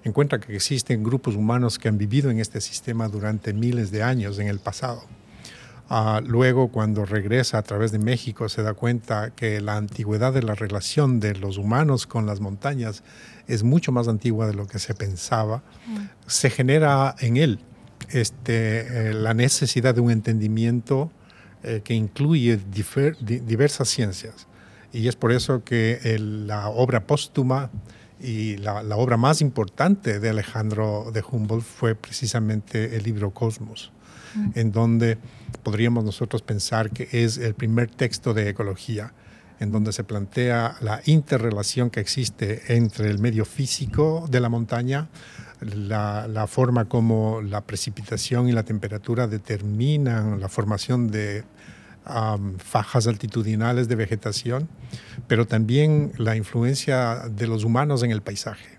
Encuentra 0.04 0.40
que 0.40 0.56
existen 0.56 1.04
grupos 1.04 1.36
humanos 1.36 1.80
que 1.80 1.88
han 1.88 1.98
vivido 1.98 2.30
en 2.30 2.40
este 2.40 2.62
sistema 2.62 3.08
durante 3.08 3.54
miles 3.54 3.92
de 3.92 4.04
años 4.04 4.38
en 4.40 4.48
el 4.48 4.60
pasado. 4.60 5.04
Ah, 5.88 6.20
luego, 6.26 6.70
cuando 6.70 7.06
regresa 7.06 7.60
a 7.60 7.62
través 7.62 7.92
de 7.92 8.00
México, 8.00 8.50
se 8.50 8.64
da 8.64 8.74
cuenta 8.74 9.30
que 9.36 9.62
la 9.62 9.78
antigüedad 9.78 10.34
de 10.34 10.42
la 10.42 10.56
relación 10.56 11.20
de 11.20 11.36
los 11.36 11.58
humanos 11.58 12.08
con 12.08 12.26
las 12.26 12.40
montañas 12.40 13.04
es 13.48 13.64
mucho 13.64 13.92
más 13.92 14.08
antigua 14.08 14.48
de 14.48 14.56
lo 14.56 14.66
que 14.66 14.80
se 14.80 14.96
pensaba. 14.96 15.62
Se 16.26 16.50
genera 16.50 17.16
en 17.20 17.38
él 17.38 17.60
este, 18.12 19.10
eh, 19.10 19.14
la 19.14 19.34
necesidad 19.34 19.96
de 19.96 20.02
un 20.02 20.12
entendimiento 20.12 21.12
eh, 21.64 21.82
que 21.84 21.94
incluye 21.94 22.60
difer- 22.60 23.18
di- 23.20 23.40
diversas 23.40 23.90
ciencias. 23.90 24.48
Y 24.94 25.08
es 25.08 25.16
por 25.16 25.32
eso 25.32 25.64
que 25.64 26.00
el- 26.04 26.48
la 26.48 26.70
obra 26.70 27.06
póstuma 27.08 27.70
y 28.22 28.58
la, 28.58 28.82
la 28.84 28.96
obra 28.96 29.18
más 29.18 29.42
importante 29.42 30.20
de 30.20 30.30
Alejandro 30.30 31.12
de 31.14 31.24
Humboldt 31.30 31.66
fue 31.66 31.96
precisamente 31.96 32.96
el 32.96 33.04
libro 33.04 33.32
Cosmos 33.32 33.92
en 34.54 34.74
donde 34.74 35.18
podríamos 35.64 36.04
nosotros 36.04 36.42
pensar 36.42 36.92
que 36.92 37.08
es 37.12 37.38
el 37.38 37.54
primer 37.54 37.90
texto 37.90 38.34
de 38.34 38.50
ecología, 38.50 39.14
en 39.62 39.72
donde 39.72 39.94
se 39.94 40.04
plantea 40.04 40.76
la 40.82 41.02
interrelación 41.06 41.90
que 41.90 42.02
existe 42.02 42.76
entre 42.76 43.10
el 43.10 43.20
medio 43.20 43.46
físico 43.46 44.28
de 44.30 44.42
la 44.42 44.50
montaña, 44.50 45.08
la, 45.62 46.46
forma 46.48 46.86
como 46.86 47.42
la 47.42 47.62
precipitación 47.62 48.50
y 48.50 48.52
la 48.52 48.64
temperatura 48.64 49.28
determinan 49.28 50.40
la 50.40 50.50
formación 50.50 51.10
de 51.10 51.44
fajas 52.60 53.08
altitudinales 53.08 53.88
de 53.88 53.96
vegetación, 53.96 54.70
pero 55.28 55.48
también 55.48 56.12
la 56.18 56.36
influencia 56.36 57.24
de 57.30 57.48
los 57.48 57.64
humanos 57.64 58.04
en 58.04 58.12
el 58.12 58.22
paisaje 58.22 58.76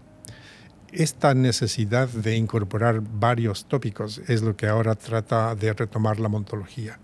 esta 0.97 1.35
necesidad 1.35 2.09
de 2.09 2.37
incorporar 2.37 3.01
varios 3.03 3.67
tópicos 3.67 4.21
es 4.29 4.43
lo 4.43 4.57
que 4.57 4.67
ahora 4.67 4.95
trata 4.95 5.55
de 5.55 5.73
retomar 5.73 6.19
la 6.19 6.29
montología. 6.29 6.99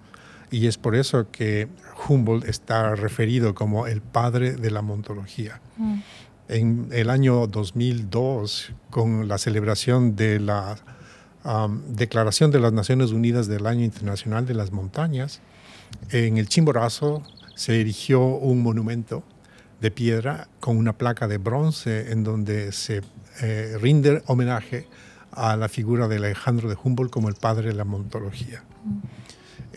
Y 0.50 0.66
es 0.66 0.76
por 0.76 0.94
eso 0.94 1.30
que 1.30 1.68
Humboldt 2.08 2.46
está 2.46 2.94
referido 2.94 3.54
como 3.54 3.86
el 3.86 4.02
padre 4.02 4.52
de 4.52 4.70
la 4.70 4.82
montología. 4.82 5.60
Mm. 5.76 6.00
En 6.52 6.90
el 6.92 7.08
año 7.08 7.46
2002, 7.46 8.72
con 8.90 9.26
la 9.26 9.38
celebración 9.38 10.16
de 10.16 10.38
la 10.38 10.76
Declaración 11.88 12.50
de 12.50 12.60
las 12.60 12.74
Naciones 12.74 13.10
Unidas 13.10 13.46
del 13.46 13.66
Año 13.66 13.82
Internacional 13.82 14.44
de 14.44 14.52
las 14.52 14.70
Montañas, 14.70 15.40
en 16.10 16.36
el 16.36 16.48
Chimborazo 16.48 17.22
se 17.54 17.80
erigió 17.80 18.20
un 18.20 18.62
monumento 18.62 19.22
de 19.80 19.90
piedra 19.90 20.48
con 20.60 20.76
una 20.76 20.92
placa 20.92 21.26
de 21.26 21.38
bronce 21.38 22.12
en 22.12 22.22
donde 22.22 22.72
se 22.72 23.00
eh, 23.40 23.78
rinde 23.80 24.22
homenaje 24.26 24.86
a 25.30 25.56
la 25.56 25.70
figura 25.70 26.06
de 26.06 26.16
Alejandro 26.16 26.68
de 26.68 26.76
Humboldt 26.84 27.10
como 27.10 27.30
el 27.30 27.34
padre 27.34 27.68
de 27.68 27.74
la 27.74 27.84
montología. 27.84 28.62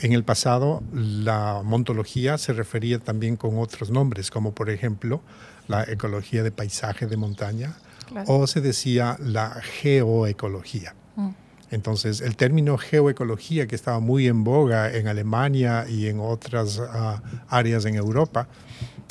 En 0.02 0.12
el 0.12 0.26
pasado, 0.26 0.84
la 0.92 1.62
montología 1.64 2.38
se 2.38 2.52
refería 2.52 3.00
también 3.00 3.38
con 3.38 3.60
otros 3.60 3.92
nombres, 3.92 4.30
como 4.30 4.54
por 4.54 4.70
ejemplo 4.70 5.22
la 5.68 5.84
ecología 5.84 6.44
de 6.44 6.52
paisaje 6.52 7.08
de 7.08 7.18
montaña, 7.18 7.76
Claro. 8.08 8.26
o 8.32 8.46
se 8.48 8.62
decía 8.62 9.18
la 9.20 9.50
geoecología. 9.62 10.94
Mm. 11.16 11.30
Entonces, 11.72 12.22
el 12.22 12.36
término 12.36 12.78
geoecología, 12.78 13.66
que 13.68 13.76
estaba 13.76 14.00
muy 14.00 14.28
en 14.28 14.44
boga 14.44 14.94
en 14.94 15.08
Alemania 15.08 15.86
y 15.90 16.08
en 16.08 16.20
otras 16.20 16.80
ah, 16.80 17.22
áreas 17.50 17.86
en 17.86 17.96
Europa, 17.96 18.48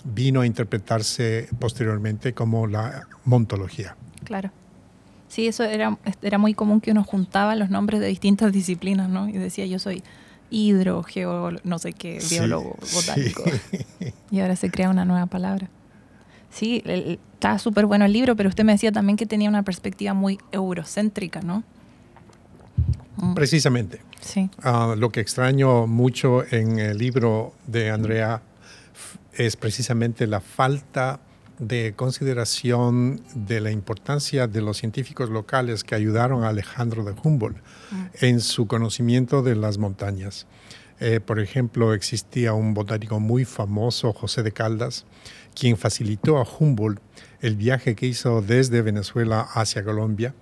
vino 0.05 0.43
a 0.43 0.47
interpretarse 0.47 1.49
posteriormente 1.59 2.35
como 2.35 2.67
la 2.67 3.09
montología. 3.25 3.97
Claro. 4.23 4.51
Sí, 5.29 5.49
eso 5.49 5.65
era, 5.65 5.99
era 6.23 6.39
muy 6.39 6.55
común 6.55 6.81
que 6.81 6.93
uno 6.93 7.03
juntaba 7.03 7.57
los 7.57 7.71
nombres 7.71 7.99
de 8.01 8.07
distintas 8.07 8.53
disciplinas, 8.53 9.09
¿no? 9.09 9.29
Y 9.29 9.33
decía, 9.33 9.67
yo 9.67 9.81
soy 9.81 10.05
hidro, 10.51 11.03
geo, 11.03 11.51
no 11.65 11.79
sé 11.81 11.93
qué, 11.93 12.21
Sí, 12.21 12.37
biólogo, 12.37 12.77
botánico. 12.95 13.43
sí. 13.73 14.13
Y 14.31 14.41
ahora 14.41 14.55
se 14.55 14.71
crea 14.71 14.91
una 14.91 15.05
nueva 15.05 15.27
palabra. 15.27 15.69
Sí, 16.55 16.83
el- 16.87 17.19
está 17.35 17.59
súper 17.59 17.85
bueno 17.87 18.05
el 18.05 18.13
libro, 18.13 18.37
pero 18.37 18.49
usted 18.49 18.63
me 18.65 18.73
decía 18.73 18.93
también 18.93 19.17
que 19.17 19.27
tenía 19.27 19.49
una 19.49 19.65
perspectiva 19.65 20.15
muy 20.15 20.39
eurocéntrica, 20.53 21.41
¿no? 21.41 21.65
Mm, 23.17 23.35
Precisamente. 23.35 24.01
Sí. 24.21 24.49
Ah, 24.63 24.95
lo 24.97 25.11
que 25.11 25.21
extraño 25.21 25.87
mucho 25.89 26.45
en 26.53 26.79
el 26.79 26.97
libro 26.99 27.55
de 27.67 27.91
Andrea 27.91 28.41
es 29.35 29.57
precisamente 29.57 30.27
la 30.29 30.41
falta 30.41 31.19
de 31.59 31.93
consideración 31.95 33.21
de 33.35 33.61
la 33.61 33.71
importancia 33.71 34.47
de 34.47 34.61
los 34.61 34.79
científicos 34.79 35.31
locales 35.31 35.83
que 35.85 35.95
ayudaron 35.95 36.45
a 36.45 36.49
Alejandro 36.49 37.05
de 37.05 37.15
Humboldt 37.23 37.57
en 38.21 38.41
su 38.41 38.67
conocimiento 38.67 39.43
de 39.43 39.55
las 39.57 39.79
montañas. 39.79 40.47
Eh, 41.07 41.21
por 41.21 41.39
ejemplo, 41.39 41.93
existía 41.93 42.55
un 42.55 42.73
botánico 42.73 43.21
muy 43.21 43.45
famoso, 43.45 44.15
José 44.15 44.43
de 44.43 44.53
Caldas, 44.53 45.05
quien 45.55 45.77
facilitó 45.77 46.39
a 46.39 46.49
Humboldt 46.49 46.99
el 47.43 47.57
viaje 47.57 47.95
que 47.95 48.07
hizo 48.07 48.41
desde 48.41 48.81
Venezuela 48.81 49.43
hacia 49.53 49.85
Colombia. 49.85 50.35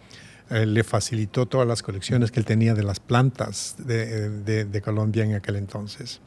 Eh, 0.50 0.64
le 0.64 0.84
facilitó 0.84 1.46
todas 1.46 1.66
las 1.66 1.82
colecciones 1.82 2.30
que 2.30 2.38
él 2.38 2.46
tenía 2.46 2.74
de 2.74 2.84
las 2.84 3.00
plantas 3.00 3.74
de, 3.76 4.80
Colombia 4.84 5.24
en 5.24 5.34
aquel 5.34 5.56
entonces. 5.56 6.20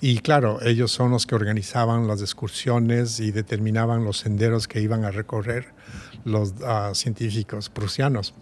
Y 0.00 0.20
claro, 0.20 0.58
ellos 0.62 0.90
son 0.90 1.10
los 1.10 1.26
que 1.26 1.34
organizaban 1.34 2.08
las 2.08 2.22
excursiones 2.22 3.20
y 3.20 3.30
determinaban 3.30 4.04
los 4.04 4.16
senderos 4.16 4.68
que 4.68 4.80
iban 4.80 5.04
a 5.04 5.10
recorrer 5.10 5.66
los 6.24 6.54
ah, 6.64 6.92
científicos 6.94 7.68
prusianos. 7.68 8.32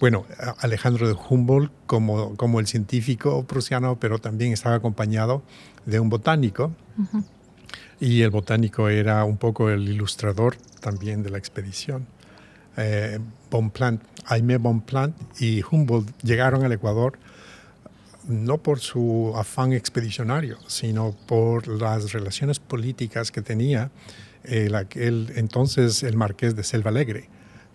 Bueno, 0.00 0.24
Alejandro 0.60 1.08
de 1.08 1.14
Humboldt 1.14 1.72
como, 1.86 2.36
como 2.36 2.60
el 2.60 2.66
científico 2.66 3.44
prusiano, 3.44 3.98
pero 3.98 4.18
también 4.18 4.52
estaba 4.52 4.76
acompañado 4.76 5.42
de 5.86 6.00
un 6.00 6.08
botánico. 6.08 6.72
Y 8.00 8.22
el 8.22 8.30
botánico 8.30 8.88
era 8.88 9.24
un 9.24 9.36
poco 9.36 9.70
el 9.70 9.88
ilustrador 9.88 10.56
también 10.80 11.22
de 11.22 11.30
la 11.30 11.38
expedición. 11.38 12.06
Eh, 12.76 13.18
Bonpland, 13.50 14.00
Jaime 14.26 14.56
Bonpland 14.58 15.14
y 15.40 15.62
Humboldt 15.68 16.10
llegaron 16.22 16.64
al 16.64 16.72
Ecuador 16.72 17.18
no 18.28 18.58
por 18.58 18.78
su 18.78 19.32
afán 19.36 19.72
expedicionario, 19.72 20.58
sino 20.66 21.16
por 21.26 21.66
las 21.66 22.12
relaciones 22.12 22.60
políticas 22.60 23.32
que 23.32 23.42
tenía 23.42 23.90
el, 24.44 24.74
aquel, 24.74 25.32
entonces 25.36 26.02
el 26.02 26.16
marqués 26.16 26.54
de 26.54 26.62
Selva 26.62 26.90
Alegre, 26.90 27.28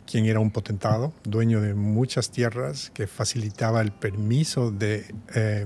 quien 0.10 0.26
era 0.26 0.40
un 0.40 0.52
potentado, 0.52 1.14
dueño 1.24 1.62
de 1.62 1.74
muchas 1.74 2.30
tierras, 2.30 2.92
que 2.94 3.08
facilitaba 3.08 3.82
el 3.82 3.92
permiso 3.92 4.72
de 4.72 5.06
eh, 5.34 5.66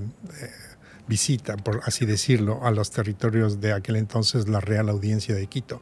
visita, 1.06 1.56
por 1.56 1.80
así 1.84 2.06
decirlo, 2.06 2.64
a 2.64 2.70
los 2.70 2.90
territorios 2.90 3.60
de 3.60 3.72
aquel 3.72 3.96
entonces 3.96 4.48
la 4.48 4.60
Real 4.60 4.88
Audiencia 4.88 5.34
de 5.34 5.46
Quito. 5.46 5.80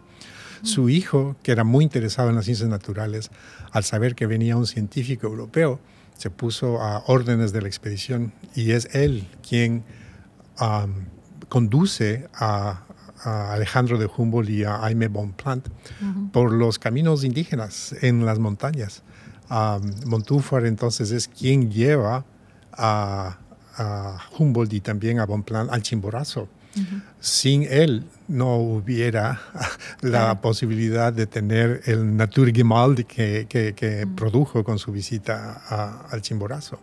Su 0.63 0.89
hijo, 0.89 1.37
que 1.43 1.53
era 1.53 1.65
muy 1.65 1.85
interesado 1.85 2.31
en 2.31 2.37
las 2.37 2.47
ciencias 2.47 2.69
naturales, 2.69 3.31
al 3.73 3.85
saber 3.85 4.15
que 4.15 4.27
venía 4.27 4.57
un 4.57 4.67
científico 4.67 5.27
europeo, 5.27 5.81
se 6.17 6.31
puso 6.31 6.81
a 6.81 7.03
órdenes 7.07 7.53
de 7.53 7.61
la 7.61 7.69
expedición 7.69 8.33
y 8.55 8.71
es 8.71 8.89
él 8.95 9.29
quien 9.47 9.85
conduce 11.49 12.29
a, 12.35 12.86
Alejandro 13.25 13.99
de 13.99 14.09
Humboldt 14.15 14.51
y 14.51 14.65
a 14.65 14.79
Jaime 14.79 15.09
Bonpland 15.09 15.63
por 16.33 16.53
los 16.53 16.79
caminos 16.79 17.25
indígenas 17.25 17.95
en 18.03 18.27
las 18.27 18.39
montañas. 18.39 19.03
Montúfar 20.07 20.67
entonces 20.67 21.11
es 21.11 21.29
quien 21.29 21.71
lleva 21.71 22.25
a, 22.73 23.39
Humboldt 24.39 24.73
y 24.73 24.81
también 24.81 25.21
a 25.21 25.27
Bonpland 25.27 25.71
al 25.71 25.83
Chimborazo. 25.83 26.49
Sin 27.21 27.63
él 27.63 28.05
no 28.29 28.57
hubiera 28.57 29.41
la 30.03 30.41
posibilidad 30.41 31.13
de 31.13 31.27
tener 31.27 31.83
el 31.87 32.17
Naturgemälde 32.17 33.05
que, 33.05 33.47
que, 33.49 34.07
produjo 34.15 34.63
con 34.63 34.79
su 34.79 34.93
visita 34.93 36.07
al 36.11 36.21
Chimborazo. 36.21 36.79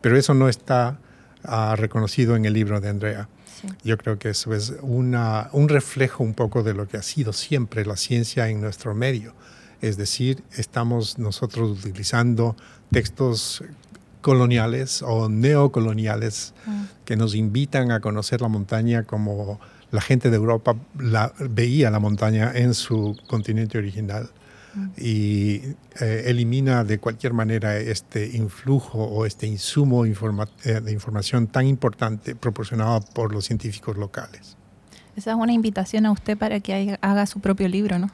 Pero 0.00 0.16
eso 0.16 0.34
no 0.34 0.48
está 0.48 0.98
ah, 1.44 1.74
reconocido 1.76 2.36
en 2.36 2.46
el 2.46 2.52
libro 2.52 2.80
de 2.80 2.88
Andrea. 2.88 3.28
Yo 3.84 3.96
creo 3.98 4.18
que 4.18 4.30
eso 4.30 4.54
es 4.54 4.74
una, 4.82 5.48
un 5.52 5.68
reflejo 5.68 6.22
un 6.24 6.34
poco 6.34 6.62
de 6.62 6.74
lo 6.74 6.86
que 6.88 6.96
ha 6.96 7.02
sido 7.02 7.32
siempre 7.32 7.84
la 7.84 7.96
ciencia 7.96 8.48
en 8.48 8.60
nuestro 8.60 8.94
medio. 8.94 9.34
Es 9.80 9.96
decir, 9.96 10.42
estamos 10.56 11.18
nosotros 11.18 11.84
utilizando 11.84 12.56
textos 12.90 13.62
coloniales 14.20 15.02
o 15.02 15.28
neocoloniales 15.28 16.54
mm. 16.66 16.82
que 17.04 17.16
nos 17.16 17.34
invitan 17.34 17.92
a 17.92 18.00
conocer 18.00 18.40
la 18.40 18.48
montaña 18.48 19.04
como 19.04 19.60
la 19.90 20.00
gente 20.00 20.30
de 20.30 20.36
Europa 20.36 20.74
la, 20.98 21.32
veía 21.38 21.90
la 21.90 21.98
montaña 21.98 22.52
en 22.54 22.74
su 22.74 23.16
continente 23.26 23.78
original. 23.78 24.30
Y 24.96 25.62
eh, 26.00 26.24
elimina 26.26 26.84
de 26.84 26.98
cualquier 26.98 27.32
manera 27.32 27.76
este 27.76 28.36
influjo 28.36 29.02
o 29.02 29.26
este 29.26 29.46
insumo 29.46 30.04
eh, 30.04 30.80
de 30.80 30.92
información 30.92 31.46
tan 31.46 31.66
importante 31.66 32.34
proporcionado 32.34 33.00
por 33.14 33.32
los 33.32 33.46
científicos 33.46 33.96
locales. 33.96 34.56
Esa 35.16 35.32
es 35.32 35.36
una 35.36 35.52
invitación 35.52 36.06
a 36.06 36.12
usted 36.12 36.38
para 36.38 36.60
que 36.60 36.96
haga 37.00 37.26
su 37.26 37.40
propio 37.40 37.68
libro, 37.68 37.98
¿no? 37.98 38.10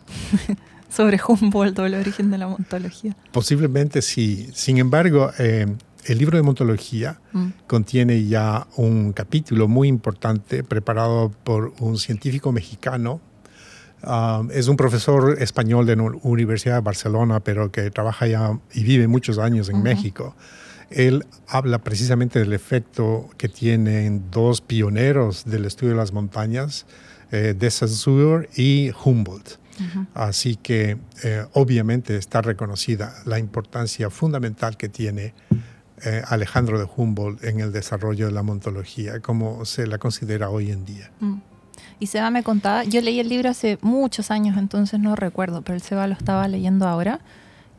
Sobre 0.88 1.20
Humboldt 1.26 1.78
o 1.80 1.86
el 1.86 1.94
origen 1.94 2.30
de 2.30 2.38
la 2.38 2.48
montología. 2.48 3.16
Posiblemente 3.32 4.00
sí. 4.00 4.48
Sin 4.54 4.78
embargo, 4.78 5.30
eh, 5.38 5.66
el 6.06 6.18
libro 6.18 6.36
de 6.36 6.42
montología 6.42 7.20
mm. 7.32 7.48
contiene 7.66 8.24
ya 8.24 8.66
un 8.76 9.12
capítulo 9.12 9.68
muy 9.68 9.88
importante 9.88 10.62
preparado 10.62 11.30
por 11.44 11.74
un 11.80 11.98
científico 11.98 12.52
mexicano. 12.52 13.20
Um, 14.06 14.50
es 14.50 14.68
un 14.68 14.76
profesor 14.76 15.36
español 15.40 15.86
de 15.86 15.96
la 15.96 16.02
Universidad 16.22 16.76
de 16.76 16.80
Barcelona, 16.80 17.40
pero 17.40 17.70
que 17.70 17.90
trabaja 17.90 18.26
ya 18.26 18.58
y 18.72 18.84
vive 18.84 19.08
muchos 19.08 19.38
años 19.38 19.68
en 19.68 19.82
México. 19.82 20.34
Él 20.90 21.24
habla 21.48 21.78
precisamente 21.78 22.38
del 22.38 22.52
efecto 22.52 23.30
que 23.38 23.48
tienen 23.48 24.30
dos 24.30 24.60
pioneros 24.60 25.44
del 25.44 25.64
estudio 25.64 25.92
de 25.92 25.98
las 25.98 26.12
montañas, 26.12 26.86
eh, 27.30 27.54
de 27.58 27.70
Saussure 27.70 28.48
y 28.56 28.92
Humboldt. 29.04 29.58
Así 30.14 30.54
que 30.54 30.98
eh, 31.24 31.44
obviamente 31.52 32.16
está 32.16 32.40
reconocida 32.42 33.12
la 33.24 33.40
importancia 33.40 34.08
fundamental 34.08 34.76
que 34.76 34.88
tiene 34.88 35.34
eh, 36.04 36.22
Alejandro 36.28 36.78
de 36.78 36.86
Humboldt 36.96 37.42
en 37.42 37.58
el 37.58 37.72
desarrollo 37.72 38.26
de 38.26 38.32
la 38.32 38.44
montología, 38.44 39.18
como 39.18 39.64
se 39.64 39.88
la 39.88 39.98
considera 39.98 40.48
hoy 40.50 40.70
en 40.70 40.84
día. 40.84 41.10
Mm. 41.18 41.38
Y 41.98 42.06
Seba 42.06 42.30
me 42.30 42.42
contaba, 42.42 42.84
yo 42.84 43.00
leí 43.00 43.20
el 43.20 43.28
libro 43.28 43.48
hace 43.48 43.78
muchos 43.82 44.30
años, 44.30 44.56
entonces 44.58 45.00
no 45.00 45.16
recuerdo, 45.16 45.62
pero 45.62 45.76
el 45.76 45.82
Seba 45.82 46.06
lo 46.06 46.14
estaba 46.14 46.48
leyendo 46.48 46.86
ahora, 46.86 47.20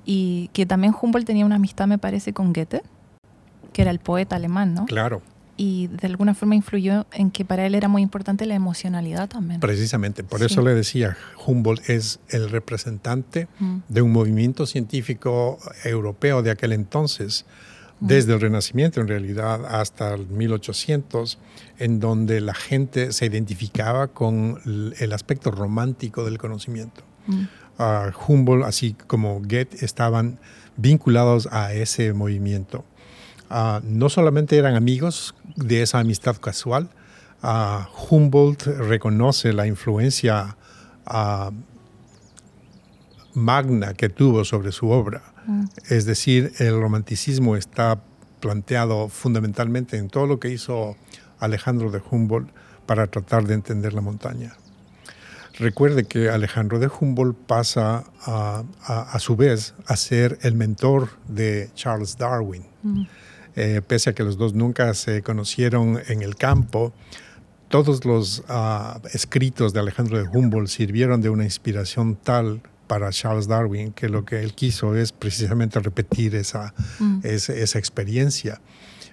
y 0.06 0.50
que 0.54 0.66
también 0.66 0.94
Humboldt 1.00 1.26
tenía 1.26 1.46
una 1.46 1.56
amistad, 1.56 1.88
me 1.88 1.98
parece, 1.98 2.34
con 2.34 2.54
Goethe, 2.54 2.84
que 3.74 3.82
era 3.82 3.92
el 3.92 4.00
poeta 4.00 4.36
alemán, 4.36 4.74
¿no? 4.74 4.86
Claro. 4.86 5.22
Y 5.58 5.88
de 5.88 6.08
alguna 6.08 6.34
forma 6.34 6.56
influyó 6.56 7.06
en 7.14 7.32
que 7.32 7.46
para 7.46 7.66
él 7.66 7.76
era 7.76 7.88
muy 7.88 8.02
importante 8.02 8.46
la 8.46 8.56
emocionalidad 8.56 9.30
también. 9.30 9.62
Precisamente, 9.62 10.24
por 10.24 10.44
eso 10.44 10.62
le 10.62 10.74
decía, 10.74 11.18
Humboldt 11.46 11.90
es 11.90 12.20
el 12.30 12.50
representante 12.50 13.48
mm. 13.60 13.78
de 13.88 14.02
un 14.02 14.12
movimiento 14.12 14.66
científico 14.66 15.58
europeo 15.86 16.42
de 16.42 16.52
aquel 16.52 16.74
entonces, 16.74 17.46
desde 18.00 18.34
el 18.34 18.42
Renacimiento 18.42 19.00
en 19.02 19.08
realidad 19.08 19.66
hasta 19.66 20.14
el 20.14 20.28
1800, 20.28 21.38
en 21.80 22.00
donde 22.00 22.42
la 22.42 22.54
gente 22.54 23.12
se 23.12 23.26
identificaba 23.26 24.08
con 24.08 24.62
el 25.00 25.14
aspecto 25.14 25.52
romántico 25.52 26.26
del 26.26 26.38
conocimiento. 26.38 27.04
Mm. 27.28 27.44
Humboldt, 28.28 28.66
así 28.66 28.96
como 29.08 29.42
Goethe, 29.42 29.84
estaban 29.84 30.40
vinculados 30.78 31.48
a 31.52 31.74
ese 31.74 32.14
movimiento. 32.14 32.86
no 33.84 34.10
solamente 34.10 34.58
eran 34.58 34.76
amigos 34.76 35.36
de 35.56 35.82
esa 35.82 36.00
amistad 36.00 36.38
casual, 36.38 36.90
Humboldt 38.10 38.64
reconoce 38.64 39.54
la 39.54 39.68
influencia 39.68 40.58
magna 43.34 43.94
que 43.94 44.10
tuvo 44.10 44.46
sobre 44.46 44.72
su 44.72 44.90
obra 44.90 45.35
es 45.90 46.06
decir, 46.06 46.54
el 46.60 46.80
romanticismo 46.80 47.56
está 47.56 48.02
planteado 48.40 49.10
fundamentalmente 49.10 49.98
en 49.98 50.10
todo 50.10 50.28
lo 50.28 50.40
que 50.40 50.50
hizo 50.50 50.96
Alejandro 51.40 51.92
de 51.92 52.02
Humboldt 52.10 52.50
para 52.86 53.08
tratar 53.08 53.46
de 53.46 53.56
entender 53.56 53.94
la 53.94 54.02
montaña. 54.02 54.56
Recuerde 55.58 56.04
que 56.04 56.30
Alejandro 56.30 56.80
de 56.80 56.88
Humboldt 56.88 57.38
pasa 57.48 58.04
a, 58.26 59.20
su 59.20 59.36
vez 59.36 59.74
a 59.88 59.96
ser 59.96 60.38
el 60.42 60.54
mentor 60.54 61.10
de 61.28 61.70
Charles 61.76 62.18
Darwin. 62.18 62.66
Eh, 63.56 63.82
pese 63.88 64.10
a 64.10 64.14
que 64.14 64.24
los 64.24 64.38
dos 64.38 64.54
nunca 64.54 64.94
se 64.94 65.24
conocieron 65.24 66.02
en 66.08 66.22
el 66.22 66.36
campo, 66.36 66.94
todos 67.70 68.04
los 68.06 68.44
ah, 68.50 69.00
escritos 69.14 69.74
de 69.74 69.80
Alejandro 69.80 70.18
de 70.18 70.28
Humboldt 70.28 70.68
sirvieron 70.68 71.22
de 71.22 71.30
una 71.30 71.46
inspiración 71.46 72.16
tal 72.16 72.62
para 72.88 73.10
Charles 73.12 73.48
Darwin, 73.48 73.92
que 73.92 74.10
lo 74.10 74.26
que 74.26 74.42
él 74.42 74.54
quiso 74.54 74.96
es 74.96 75.12
precisamente 75.12 75.80
repetir 75.80 76.36
esa, 76.36 76.74
mm. 77.00 77.20
esa, 77.24 77.80
experiencia. 77.80 78.62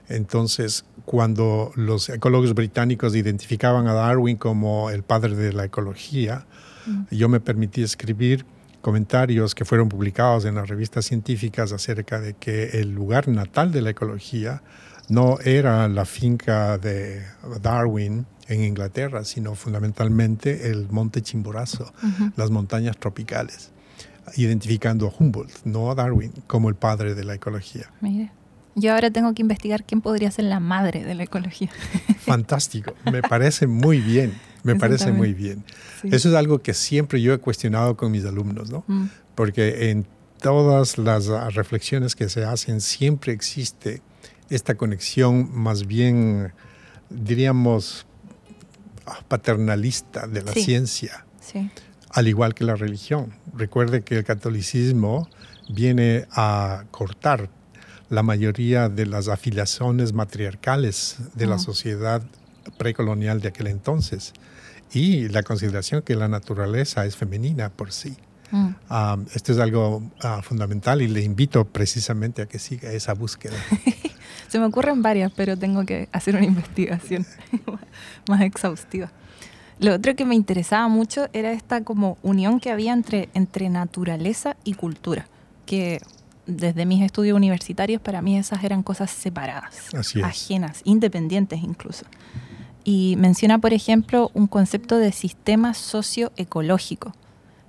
Entonces, 0.08 0.84
cuando 1.04 1.72
los 1.74 2.08
ecólogos 2.08 2.54
británicos 2.54 3.14
identificaban 3.14 3.86
a 3.86 3.94
Darwin 3.94 4.36
como 4.36 4.90
el 4.90 5.02
padre 5.02 5.34
de 5.34 5.52
la 5.52 5.64
ecología, 5.64 6.46
mm. 6.86 7.02
yo 7.10 7.28
me 7.28 7.40
permití 7.40 7.82
escribir 7.82 8.44
comentarios 8.82 9.54
que 9.54 9.64
fueron 9.64 9.88
publicados 9.88 10.44
en 10.44 10.56
las 10.56 10.68
revistas 10.68 11.04
científicas 11.04 11.72
acerca 11.72 12.20
de 12.20 12.34
que 12.34 12.80
el 12.80 12.92
lugar 12.92 13.28
natal 13.28 13.72
de 13.72 13.80
la 13.80 13.90
ecología 13.90 14.62
no 15.08 15.38
era 15.44 15.88
la 15.88 16.04
finca 16.04 16.78
de 16.78 17.22
Darwin, 17.60 18.26
en 18.52 18.64
Inglaterra, 18.64 19.24
sino 19.24 19.54
fundamentalmente 19.54 20.70
el 20.70 20.88
monte 20.90 21.22
Chimborazo, 21.22 21.92
las 22.36 22.50
montañas 22.50 22.96
tropicales, 22.98 23.70
identificando 24.36 25.06
a 25.06 25.12
Humboldt, 25.16 25.64
no 25.64 25.90
a 25.90 25.94
Darwin, 25.94 26.32
como 26.46 26.68
el 26.68 26.74
padre 26.74 27.14
de 27.14 27.24
la 27.24 27.34
ecología. 27.34 27.90
Mire. 28.00 28.30
Yo 28.74 28.94
ahora 28.94 29.10
tengo 29.10 29.34
que 29.34 29.42
investigar 29.42 29.84
quién 29.84 30.00
podría 30.00 30.30
ser 30.30 30.46
la 30.46 30.58
madre 30.58 31.04
de 31.04 31.14
la 31.14 31.24
ecología. 31.24 31.68
Fantástico, 32.20 32.94
me 33.10 33.20
parece 33.20 33.66
muy 33.66 34.00
bien, 34.00 34.32
me 34.62 34.76
parece 34.76 35.12
muy 35.12 35.34
bien. 35.34 35.62
Eso 36.04 36.30
es 36.30 36.34
algo 36.34 36.62
que 36.62 36.72
siempre 36.72 37.20
yo 37.20 37.34
he 37.34 37.38
cuestionado 37.38 37.96
con 37.98 38.10
mis 38.10 38.24
alumnos, 38.24 38.70
¿no? 38.70 38.84
Mm. 38.86 39.08
Porque 39.34 39.90
en 39.90 40.06
todas 40.40 40.96
las 40.96 41.26
reflexiones 41.54 42.16
que 42.16 42.30
se 42.30 42.44
hacen 42.44 42.80
siempre 42.80 43.32
existe 43.32 44.00
esta 44.48 44.74
conexión 44.74 45.50
más 45.52 45.86
bien, 45.86 46.52
diríamos, 47.10 48.06
paternalista 49.28 50.26
de 50.26 50.42
la 50.42 50.52
ciencia, 50.52 51.24
al 52.10 52.28
igual 52.28 52.54
que 52.54 52.64
la 52.64 52.76
religión. 52.76 53.34
Recuerde 53.54 54.02
que 54.02 54.18
el 54.18 54.24
catolicismo 54.24 55.28
viene 55.68 56.26
a 56.32 56.84
cortar 56.90 57.50
la 58.08 58.22
mayoría 58.22 58.88
de 58.88 59.06
las 59.06 59.28
afiliaciones 59.28 60.12
matriarcales 60.12 61.16
de 61.34 61.46
la 61.46 61.58
sociedad 61.58 62.22
precolonial 62.76 63.40
de 63.40 63.48
aquel 63.48 63.68
entonces 63.68 64.34
y 64.92 65.28
la 65.28 65.42
consideración 65.42 66.02
que 66.02 66.14
la 66.14 66.28
naturaleza 66.28 67.06
es 67.06 67.16
femenina 67.16 67.70
por 67.70 67.92
sí. 67.92 68.16
Mm. 68.50 68.68
Ah, 68.90 69.16
esto 69.34 69.52
es 69.52 69.58
algo 69.58 70.02
ah, 70.22 70.42
fundamental 70.42 71.00
y 71.00 71.08
le 71.08 71.22
invito 71.22 71.64
precisamente 71.64 72.42
a 72.42 72.46
que 72.46 72.58
siga 72.58 72.92
esa 72.92 73.14
búsqueda. 73.14 73.56
Se 74.52 74.58
me 74.58 74.66
ocurren 74.66 75.00
varias, 75.00 75.32
pero 75.34 75.56
tengo 75.56 75.86
que 75.86 76.10
hacer 76.12 76.36
una 76.36 76.44
investigación 76.54 77.24
más 78.28 78.42
exhaustiva. 78.42 79.10
Lo 79.78 79.94
otro 79.94 80.14
que 80.14 80.26
me 80.26 80.34
interesaba 80.34 80.88
mucho 80.88 81.26
era 81.32 81.52
esta 81.52 81.84
como 81.84 82.18
unión 82.22 82.60
que 82.60 82.70
había 82.70 82.92
entre, 82.92 83.30
entre 83.32 83.70
naturaleza 83.70 84.56
y 84.62 84.74
cultura, 84.74 85.26
que 85.64 86.02
desde 86.44 86.84
mis 86.84 87.02
estudios 87.02 87.34
universitarios 87.34 88.02
para 88.02 88.20
mí 88.20 88.36
esas 88.36 88.62
eran 88.62 88.82
cosas 88.82 89.10
separadas, 89.10 89.88
ajenas, 90.22 90.82
independientes 90.84 91.62
incluso. 91.62 92.04
Y 92.84 93.16
menciona, 93.16 93.58
por 93.58 93.72
ejemplo, 93.72 94.30
un 94.34 94.48
concepto 94.48 94.98
de 94.98 95.12
sistema 95.12 95.72
socioecológico, 95.72 97.14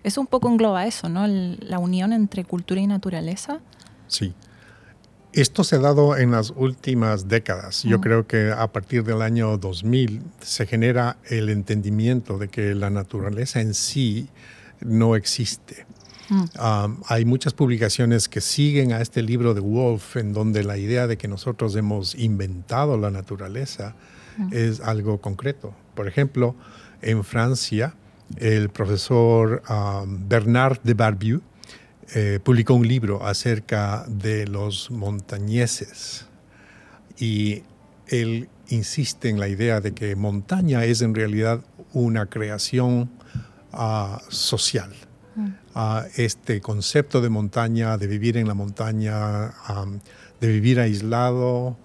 eso 0.04 0.20
un 0.20 0.28
poco 0.28 0.50
engloba 0.50 0.86
eso, 0.86 1.08
¿no? 1.08 1.28
la 1.28 1.80
unión 1.80 2.12
entre 2.12 2.44
cultura 2.44 2.82
y 2.82 2.88
naturaleza. 2.88 3.62
Sí. 4.08 4.34
Esto 5.34 5.64
se 5.64 5.78
ha 5.78 5.80
dado 5.80 6.16
en 6.16 6.30
las 6.30 6.54
últimas 6.56 7.28
décadas. 7.28 7.82
Yo 7.84 8.00
creo 8.00 8.28
que 8.28 8.52
a 8.52 8.72
partir 8.72 9.04
del 9.04 9.24
año 9.24 9.58
2000 9.58 10.22
se 10.40 10.68
genera 10.68 11.18
el 11.28 11.50
entendimiento 11.50 12.38
de 12.38 12.50
que 12.50 12.76
la 12.76 12.92
naturaleza 12.92 13.60
en 13.60 13.74
sí 13.74 14.30
no 14.80 15.16
existe. 15.16 15.88
Mm. 16.30 17.02
hay 17.08 17.26
muchas 17.26 17.54
publicaciones 17.54 18.30
que 18.30 18.40
siguen 18.40 18.94
a 18.94 19.02
este 19.02 19.22
libro 19.22 19.54
de 19.54 19.60
Wolf, 19.60 20.16
en 20.16 20.32
donde 20.32 20.64
la 20.64 20.78
idea 20.78 21.06
de 21.06 21.18
que 21.18 21.28
nosotros 21.28 21.76
hemos 21.76 22.16
inventado 22.16 22.98
la 22.98 23.12
naturaleza 23.12 23.94
mm. 24.38 24.50
es 24.52 24.80
algo 24.80 25.20
concreto. 25.20 25.74
Por 25.96 26.08
ejemplo, 26.08 26.56
en 27.02 27.24
Francia, 27.26 27.96
el 28.38 28.70
profesor 28.70 29.64
um, 29.70 30.28
Bernard 30.30 30.80
de 30.84 30.94
Barbieu 30.94 31.42
eh, 32.16 32.40
publicó 32.44 32.76
un 32.76 32.88
libro 32.88 33.26
acerca 33.26 34.06
de 34.08 34.46
los 34.46 34.92
montañeses 34.92 36.28
y 37.18 37.64
él 38.08 38.50
insiste 38.68 39.30
en 39.30 39.40
la 39.40 39.48
idea 39.48 39.82
de 39.82 39.94
que 39.94 40.16
montaña 40.16 40.86
es 40.86 41.02
en 41.02 41.16
realidad 41.16 41.62
una 41.92 42.28
creación 42.28 43.10
uh, 43.72 44.20
social. 44.30 44.94
Mm. 45.36 45.48
Uh, 45.74 46.04
este 46.16 46.62
concepto 46.62 47.20
de 47.20 47.30
montaña, 47.30 47.98
de 47.98 48.06
vivir 48.06 48.38
en 48.38 48.48
la 48.48 48.54
montaña, 48.54 49.52
um, 49.68 50.00
de 50.40 50.48
vivir 50.50 50.80
aislado, 50.80 51.78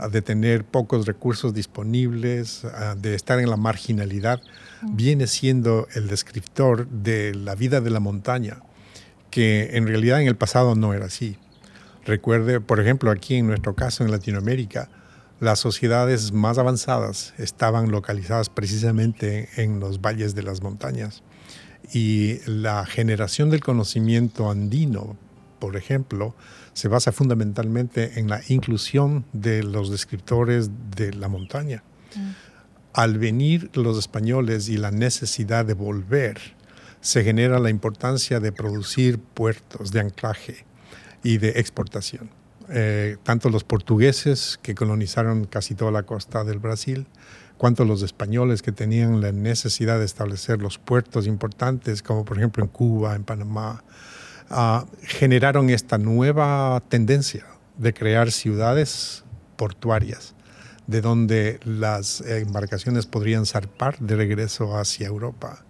uh, 0.00 0.08
de 0.10 0.20
tener 0.20 0.64
pocos 0.64 1.06
recursos 1.06 1.54
disponibles, 1.54 2.66
de 2.96 3.14
estar 3.14 3.38
en 3.38 3.50
la 3.50 3.56
marginalidad, 3.56 4.40
viene 4.82 5.28
siendo 5.28 5.86
el 5.94 6.08
descriptor 6.08 6.88
de 6.88 7.36
la 7.36 7.54
vida 7.54 7.80
de 7.80 7.90
la 7.90 8.00
montaña, 8.00 8.58
que 9.36 9.76
en 9.76 9.86
realidad 9.86 10.22
en 10.22 10.28
el 10.28 10.36
pasado 10.36 10.74
no 10.76 10.94
era 10.94 11.04
así. 11.04 11.36
Recuerde, 12.06 12.58
por 12.58 12.80
ejemplo, 12.80 13.10
aquí 13.10 13.34
en 13.34 13.46
nuestro 13.46 13.74
caso 13.74 14.02
en 14.02 14.10
Latinoamérica, 14.10 14.88
las 15.40 15.58
sociedades 15.58 16.32
más 16.32 16.56
avanzadas 16.56 17.34
estaban 17.36 17.90
localizadas 17.90 18.48
precisamente 18.48 19.50
en 19.56 19.78
los 19.78 20.00
valles 20.00 20.34
de 20.34 20.42
las 20.42 20.62
montañas. 20.62 21.22
Y 21.92 22.38
la 22.46 22.86
generación 22.86 23.50
del 23.50 23.60
conocimiento 23.60 24.50
andino, 24.50 25.18
por 25.58 25.76
ejemplo, 25.76 26.34
se 26.72 26.88
basa 26.88 27.12
fundamentalmente 27.12 28.18
en 28.18 28.30
la 28.30 28.40
inclusión 28.48 29.26
de 29.34 29.62
los 29.62 29.90
descriptores 29.90 30.70
de 30.96 31.12
la 31.12 31.28
montaña. 31.28 31.84
Mm 32.16 32.46
al 32.96 33.18
venir 33.18 33.70
los 33.74 33.98
españoles 33.98 34.70
y 34.70 34.78
la 34.78 34.90
necesidad 34.90 35.66
de 35.66 35.74
volver, 35.74 36.55
se 37.00 37.24
genera 37.24 37.58
la 37.58 37.70
importancia 37.70 38.40
de 38.40 38.52
producir 38.52 39.18
puertos 39.18 39.92
de 39.92 40.00
anclaje 40.00 40.66
y 41.22 41.38
de 41.38 41.50
exportación. 41.56 42.30
Eh, 42.68 43.16
tanto 43.22 43.48
los 43.48 43.62
portugueses 43.62 44.58
que 44.60 44.74
colonizaron 44.74 45.44
casi 45.44 45.74
toda 45.74 45.92
la 45.92 46.02
costa 46.02 46.42
del 46.44 46.58
Brasil, 46.58 47.06
cuanto 47.58 47.84
los 47.84 48.02
españoles 48.02 48.62
que 48.62 48.72
tenían 48.72 49.20
la 49.20 49.32
necesidad 49.32 49.98
de 49.98 50.04
establecer 50.04 50.60
los 50.60 50.78
puertos 50.78 51.26
importantes, 51.26 52.02
como 52.02 52.24
por 52.24 52.38
ejemplo 52.38 52.64
en 52.64 52.70
Cuba, 52.70 53.14
en 53.14 53.24
Panamá, 53.24 53.84
ah, 54.50 54.84
generaron 55.02 55.70
esta 55.70 55.98
nueva 55.98 56.82
tendencia 56.88 57.46
de 57.78 57.94
crear 57.94 58.32
ciudades 58.32 59.24
portuarias 59.56 60.34
de 60.86 61.00
donde 61.00 61.58
las 61.64 62.20
embarcaciones 62.20 63.06
podrían 63.06 63.46
zarpar 63.46 63.98
de 63.98 64.16
regreso 64.16 64.76
hacia 64.76 65.08
Europa. 65.08 65.65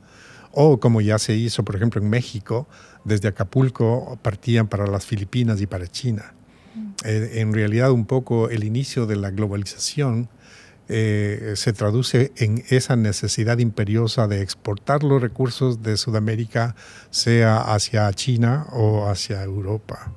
O 0.59 0.81
como 0.81 1.03
ya 1.03 1.19
se 1.19 1.35
hizo, 1.35 1.65
por 1.65 1.77
ejemplo, 1.77 2.01
en 2.01 2.09
México, 2.09 2.67
desde 3.05 3.29
Acapulco 3.29 4.19
partían 4.23 4.69
para 4.69 4.87
las 4.87 5.05
Filipinas 5.05 5.61
y 5.61 5.67
para 5.67 5.87
China. 5.87 6.33
Mm. 6.75 6.93
Eh, 7.05 7.31
en 7.35 7.53
realidad, 7.53 7.91
un 7.91 8.07
poco 8.07 8.49
el 8.49 8.65
inicio 8.65 9.05
de 9.05 9.17
la 9.17 9.31
globalización 9.31 10.31
eh, 10.89 11.53
se 11.57 11.75
traduce 11.75 12.33
en 12.37 12.65
esa 12.71 12.97
necesidad 12.97 13.59
imperiosa 13.59 14.29
de 14.29 14.41
exportar 14.41 15.05
los 15.05 15.21
recursos 15.21 15.83
de 15.83 15.99
Sudamérica, 15.99 16.75
sea 17.11 17.59
hacia 17.75 18.11
China 18.15 18.67
o 18.73 19.09
hacia 19.11 19.43
Europa. 19.43 20.15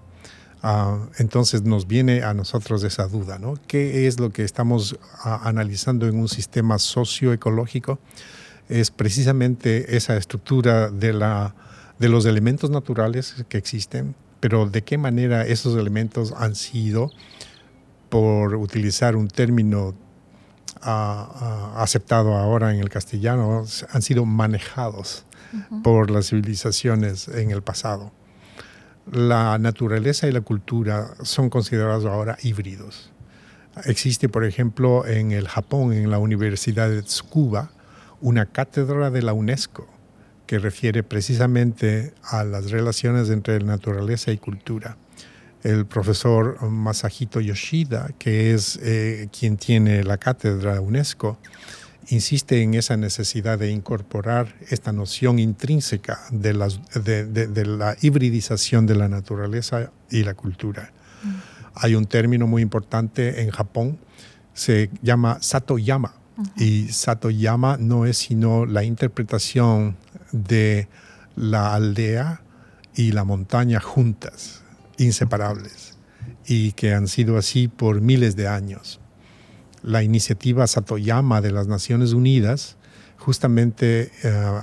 Ah, 0.63 0.99
entonces 1.17 1.63
nos 1.63 1.85
viene 1.85 2.23
a 2.23 2.33
nosotros 2.33 2.81
esa 2.85 3.07
duda, 3.07 3.39
¿no? 3.39 3.55
¿Qué 3.67 4.07
es 4.07 4.21
lo 4.21 4.29
que 4.31 4.45
estamos 4.45 4.97
ah, 5.25 5.41
analizando 5.43 6.07
en 6.07 6.17
un 6.17 6.29
sistema 6.29 6.79
socioecológico? 6.79 7.99
Es 8.69 8.91
precisamente 8.91 9.97
esa 9.97 10.15
estructura 10.15 10.89
de, 10.89 11.13
la, 11.13 11.55
de 11.99 12.09
los 12.09 12.25
elementos 12.25 12.69
naturales 12.69 13.43
que 13.49 13.57
existen, 13.57 14.15
pero 14.39 14.67
de 14.67 14.83
qué 14.83 14.97
manera 14.97 15.45
esos 15.45 15.77
elementos 15.77 16.33
han 16.37 16.55
sido, 16.55 17.11
por 18.09 18.55
utilizar 18.55 19.15
un 19.15 19.27
término 19.27 19.93
ah, 20.81 21.73
aceptado 21.77 22.35
ahora 22.35 22.73
en 22.73 22.79
el 22.79 22.89
castellano, 22.89 23.65
han 23.91 24.01
sido 24.01 24.25
manejados 24.25 25.25
por 25.83 26.11
las 26.11 26.29
civilizaciones 26.29 27.27
en 27.27 27.51
el 27.51 27.63
pasado 27.63 28.11
la 29.11 29.57
naturaleza 29.57 30.27
y 30.27 30.31
la 30.31 30.41
cultura 30.41 31.11
son 31.23 31.49
considerados 31.49 32.05
ahora 32.05 32.37
híbridos. 32.41 33.11
Existe, 33.85 34.29
por 34.29 34.45
ejemplo, 34.45 35.05
en 35.05 35.31
el 35.31 35.47
Japón, 35.47 35.93
en 35.93 36.11
la 36.11 36.19
Universidad 36.19 36.89
de 36.89 37.01
Tsukuba, 37.01 37.71
una 38.21 38.45
cátedra 38.45 39.09
de 39.09 39.21
la 39.21 39.33
UNESCO 39.33 39.87
que 40.45 40.57
refiere 40.57 41.03
precisamente 41.03 42.13
a 42.23 42.43
las 42.43 42.71
relaciones 42.71 43.29
entre 43.29 43.59
naturaleza 43.59 44.31
y 44.31 44.37
cultura. 44.37 44.97
El 45.61 45.85
profesor 45.85 46.61
Masahito 46.63 47.39
Yoshida, 47.39 48.09
que 48.17 48.53
es 48.53 48.79
eh, 48.81 49.29
quien 49.37 49.57
tiene 49.57 50.03
la 50.03 50.17
cátedra 50.17 50.81
UNESCO, 50.81 51.37
insiste 52.07 52.63
en 52.63 52.73
esa 52.73 52.97
necesidad 52.97 53.59
de 53.59 53.69
incorporar 53.69 54.55
esta 54.69 54.91
noción 54.91 55.37
intrínseca 55.37 56.19
de, 56.31 56.53
la 56.53 57.95
hibridización 58.01 58.87
de 58.87 58.95
la 58.95 59.07
naturaleza 59.07 59.91
y 60.09 60.23
la 60.23 60.33
cultura. 60.33 60.91
Mm. 61.23 61.29
Hay 61.75 61.95
un 61.95 62.05
término 62.05 62.47
muy 62.47 62.61
importante 62.61 63.41
en 63.41 63.51
Japón, 63.51 63.99
se 64.53 64.89
llama 65.03 65.37
Satoyama, 65.41 66.18
y 66.55 66.87
Satoyama 66.89 67.77
no 67.77 68.05
es 68.05 68.17
sino 68.17 68.65
la 68.65 68.83
interpretación 68.83 69.97
de 70.31 70.87
la 71.35 71.73
aldea 71.73 72.41
y 72.95 73.11
la 73.11 73.23
montaña 73.23 73.79
juntas, 73.79 74.63
inseparables, 74.97 75.97
y 76.45 76.73
que 76.73 76.93
han 76.93 77.07
sido 77.07 77.37
así 77.37 77.67
por 77.67 78.01
miles 78.01 78.35
de 78.35 78.47
años. 78.47 78.99
La 79.81 80.03
iniciativa 80.03 80.67
Satoyama 80.67 81.41
de 81.41 81.51
las 81.51 81.67
Naciones 81.67 82.13
Unidas 82.13 82.77
justamente 83.17 84.11
eh, 84.23 84.59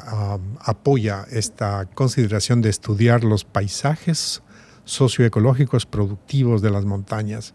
apoya 0.60 1.26
esta 1.30 1.86
consideración 1.94 2.62
de 2.62 2.70
estudiar 2.70 3.22
los 3.24 3.44
paisajes 3.44 4.42
socioecológicos 4.84 5.84
productivos 5.84 6.62
de 6.62 6.70
las 6.70 6.84
montañas 6.84 7.54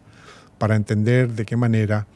para 0.57 0.75
entender 0.75 1.33
de 1.33 1.45
qué 1.45 1.57
manera 1.57 2.07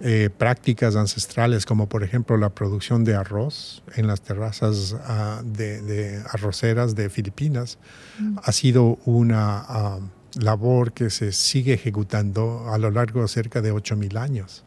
eh, 0.00 0.30
prácticas 0.36 0.94
ancestrales 0.94 1.66
como 1.66 1.88
por 1.88 2.04
ejemplo 2.04 2.36
la 2.36 2.50
producción 2.50 3.02
de 3.02 3.16
arroz 3.16 3.82
en 3.96 4.06
las 4.06 4.20
terrazas 4.20 4.94
ah, 5.04 5.42
de, 5.44 6.22
arroceras 6.30 6.94
de 6.94 7.10
Filipinas 7.10 7.78
mm. 8.20 8.38
ha 8.42 8.52
sido 8.52 8.98
una 9.04 9.64
ah, 9.68 9.98
labor 10.34 10.92
que 10.92 11.10
se 11.10 11.32
sigue 11.32 11.74
ejecutando 11.74 12.72
a 12.72 12.78
lo 12.78 12.90
largo 12.90 13.22
de 13.22 13.28
cerca 13.28 13.60
de 13.60 13.72
8.000 13.72 14.18
años. 14.18 14.64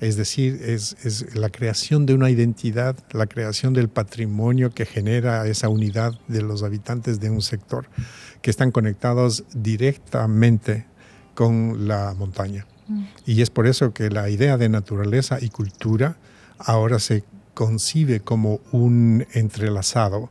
Es 0.00 0.16
decir, 0.16 0.60
es, 0.62 1.34
la 1.34 1.50
creación 1.50 2.06
de 2.06 2.14
una 2.14 2.30
identidad, 2.30 2.96
la 3.12 3.26
creación 3.26 3.74
del 3.74 3.88
patrimonio 3.88 4.70
que 4.70 4.86
genera 4.86 5.46
esa 5.46 5.68
unidad 5.68 6.18
de 6.26 6.42
los 6.42 6.62
habitantes 6.62 7.20
de 7.20 7.28
un 7.28 7.42
sector 7.42 7.86
que 8.40 8.50
están 8.50 8.70
conectados 8.70 9.44
directamente 9.52 10.86
con 11.34 11.86
la 11.86 12.14
montaña. 12.16 12.66
Y 13.26 13.42
es 13.42 13.50
por 13.50 13.66
eso 13.66 13.92
que 13.92 14.10
la 14.10 14.28
idea 14.30 14.56
de 14.56 14.68
naturaleza 14.68 15.38
y 15.40 15.48
cultura 15.48 16.16
ahora 16.58 16.98
se 16.98 17.24
concibe 17.54 18.20
como 18.20 18.60
un 18.72 19.26
entrelazado, 19.32 20.30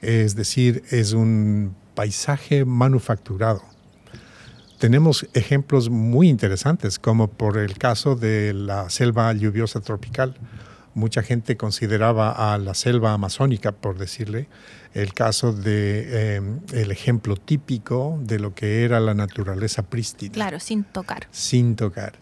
es 0.00 0.34
decir, 0.34 0.82
es 0.90 1.12
un 1.12 1.74
paisaje 1.94 2.64
manufacturado. 2.64 3.62
Tenemos 4.78 5.26
ejemplos 5.34 5.90
muy 5.90 6.30
interesantes, 6.30 6.98
como 6.98 7.28
por 7.28 7.58
el 7.58 7.76
caso 7.76 8.16
de 8.16 8.54
la 8.54 8.88
selva 8.88 9.30
lluviosa 9.34 9.80
tropical. 9.80 10.36
Mucha 10.94 11.22
gente 11.22 11.58
consideraba 11.58 12.54
a 12.54 12.56
la 12.56 12.72
selva 12.72 13.12
amazónica, 13.12 13.72
por 13.72 13.98
decirle, 13.98 14.48
el 14.94 15.14
caso 15.14 15.52
de 15.52 16.34
em, 16.36 16.60
el 16.72 16.90
ejemplo 16.90 17.36
típico 17.36 18.18
de 18.22 18.38
lo 18.38 18.54
que 18.54 18.84
era 18.84 19.00
la 19.00 19.14
naturaleza 19.14 19.82
prístina. 19.82 20.32
Claro, 20.32 20.60
sin 20.60 20.84
tocar. 20.84 21.28
Sin 21.30 21.76
tocar. 21.76 22.14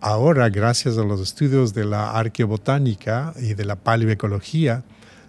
Ahora, 0.00 0.48
gracias 0.50 0.98
a 0.98 1.04
los 1.04 1.20
estudios 1.20 1.72
de 1.72 1.84
la 1.84 2.10
arqueobotánica 2.10 3.32
y 3.40 3.54
de 3.54 3.64
la 3.64 3.76
paleoecología, 3.76 4.82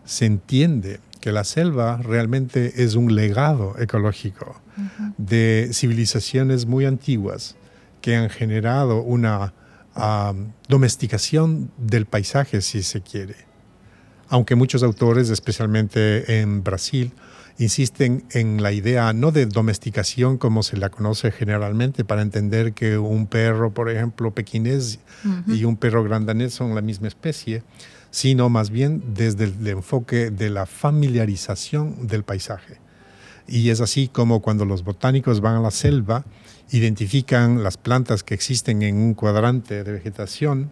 se 0.06 0.26
entiende 0.26 1.00
que 1.22 1.32
la 1.32 1.44
selva 1.44 1.98
realmente 1.98 2.84
es 2.84 2.96
un 2.96 3.16
legado 3.16 3.76
ecológico 3.80 4.62
de 5.18 5.70
civilizaciones 5.72 6.66
muy 6.66 6.86
antiguas 6.86 7.56
que 8.02 8.16
han 8.16 8.30
generado 8.30 9.02
una 9.02 9.54
domesticación 10.68 11.72
del 11.78 12.06
paisaje, 12.06 12.62
si 12.62 12.84
se 12.84 13.02
quiere 13.02 13.55
aunque 14.30 14.56
muchos 14.56 14.84
autores, 14.84 15.30
especialmente 15.30 16.42
en 16.42 16.64
Brasil, 16.64 17.12
insisten 17.58 18.26
en 18.32 18.62
la 18.62 18.72
idea 18.72 19.14
no 19.14 19.32
de 19.32 19.46
domesticación 19.46 20.38
como 20.38 20.64
se 20.64 20.78
la 20.78 20.90
conoce 20.90 21.32
generalmente 21.32 22.04
para 22.04 22.22
entender 22.22 22.74
que 22.74 22.98
un 22.98 23.28
perro, 23.28 23.74
por 23.74 23.90
ejemplo, 23.90 24.32
pequinés 24.32 25.00
y 25.48 25.64
un 25.64 25.78
perro 25.78 26.04
grandanés 26.04 26.54
son 26.54 26.76
la 26.76 26.82
misma 26.82 27.08
especie, 27.08 27.64
sino 28.12 28.50
más 28.50 28.70
bien 28.70 29.04
desde 29.14 29.46
el 29.46 29.68
enfoque 29.68 30.32
de 30.32 30.50
la 30.50 30.66
familiarización 30.66 32.08
del 32.08 32.24
paisaje. 32.24 32.80
Y 33.48 33.70
es 33.70 33.80
así 33.80 34.08
como 34.08 34.42
cuando 34.42 34.66
los 34.66 34.84
botánicos 34.84 35.40
van 35.40 35.56
a 35.56 35.62
la 35.62 35.72
selva, 35.72 36.26
identifican 36.72 37.64
las 37.64 37.78
plantas 37.78 38.24
que 38.24 38.34
existen 38.34 38.82
en 38.82 38.98
un 38.98 39.14
cuadrante 39.14 39.84
de 39.84 39.92
vegetación 39.92 40.72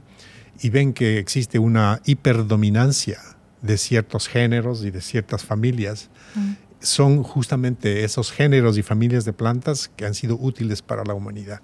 y 0.61 0.69
ven 0.69 0.93
que 0.93 1.19
existe 1.19 1.59
una 1.59 2.01
hiperdominancia 2.05 3.19
de 3.63 3.77
ciertos 3.77 4.27
géneros 4.27 4.83
y 4.83 4.91
de 4.91 5.01
ciertas 5.01 5.43
familias. 5.43 6.09
Mm. 6.35 6.51
Son 6.79 7.23
justamente 7.23 8.03
esos 8.03 8.31
géneros 8.31 8.77
y 8.77 8.83
familias 8.83 9.25
de 9.25 9.33
plantas 9.33 9.89
que 9.95 10.05
han 10.05 10.13
sido 10.13 10.37
útiles 10.37 10.81
para 10.81 11.03
la 11.05 11.13
humanidad. 11.13 11.61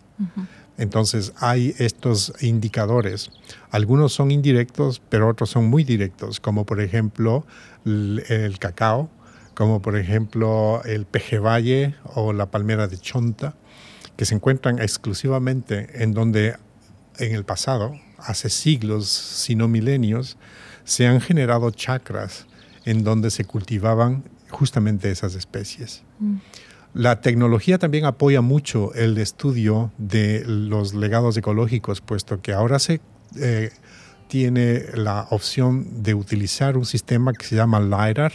Entonces 0.78 1.34
hay 1.38 1.76
estos 1.78 2.34
indicadores. 2.40 3.30
Algunos 3.70 4.14
son 4.14 4.32
indirectos, 4.32 5.02
pero 5.10 5.28
otros 5.28 5.50
son 5.50 5.66
muy 5.66 5.84
directos, 5.84 6.40
como 6.40 6.66
por 6.66 6.80
ejemplo 6.80 7.46
el, 7.86 8.56
cacao, 8.60 9.10
como 9.56 9.82
por 9.82 9.98
ejemplo 9.98 10.82
el 10.86 11.06
pejevalle 11.06 11.96
o 12.16 12.32
la 12.32 12.50
palmera 12.50 12.88
de 12.88 12.98
chonta, 12.98 13.56
que 14.16 14.24
se 14.24 14.36
encuentran 14.36 14.80
exclusivamente 14.80 16.02
en 16.02 16.14
donde 16.14 16.56
en 17.18 17.36
el 17.36 17.44
pasado, 17.44 18.00
hace 18.18 18.50
siglos, 18.50 19.10
si 19.10 19.56
no 19.56 19.68
milenios, 19.68 20.38
se 20.90 21.06
han 21.06 21.22
generado 21.22 21.70
chakras 21.70 22.48
en 22.84 23.04
donde 23.04 23.30
se 23.30 23.46
cultivaban 23.46 24.24
justamente 24.50 25.12
esas 25.12 25.36
especies. 25.36 26.02
Mm. 26.18 26.38
La 26.96 27.22
tecnología 27.22 27.78
también 27.78 28.06
apoya 28.06 28.42
mucho 28.42 28.92
el 28.96 29.20
estudio 29.20 29.92
de 30.00 30.44
los 30.48 30.96
legados 30.96 31.38
ecológicos, 31.38 32.02
puesto 32.02 32.42
que 32.42 32.54
ahora 32.54 32.80
se 32.80 33.02
eh, 33.40 33.70
tiene 34.28 34.86
la 34.96 35.28
opción 35.30 36.02
de 36.02 36.16
utilizar 36.16 36.76
un 36.76 36.86
sistema 36.86 37.34
que 37.34 37.46
se 37.46 37.56
llama 37.56 37.80
LiDAR, 37.80 38.34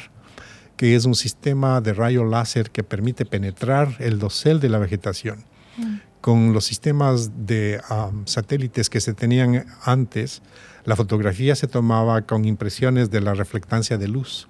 que 0.76 0.94
es 0.94 1.06
un 1.06 1.16
sistema 1.16 1.80
de 1.80 1.92
rayo 1.92 2.24
láser 2.24 2.70
que 2.70 2.84
permite 2.84 3.26
penetrar 3.26 3.96
el 3.98 4.20
dosel 4.20 4.60
de 4.60 4.68
la 4.68 4.78
vegetación. 4.78 5.44
Mm. 5.76 5.96
Con 6.20 6.52
los 6.52 6.64
sistemas 6.64 7.32
de 7.46 7.80
satélites 8.26 8.88
que 8.88 9.00
se 9.00 9.12
tenían 9.12 9.66
antes, 9.82 10.40
la 10.84 10.96
fotografía 10.96 11.56
se 11.56 11.66
tomaba 11.66 12.22
con 12.22 12.44
impresiones 12.44 13.10
de 13.10 13.20
la 13.20 13.34
reflectancia 13.34 13.96
de 13.96 14.08
luz. 14.08 14.48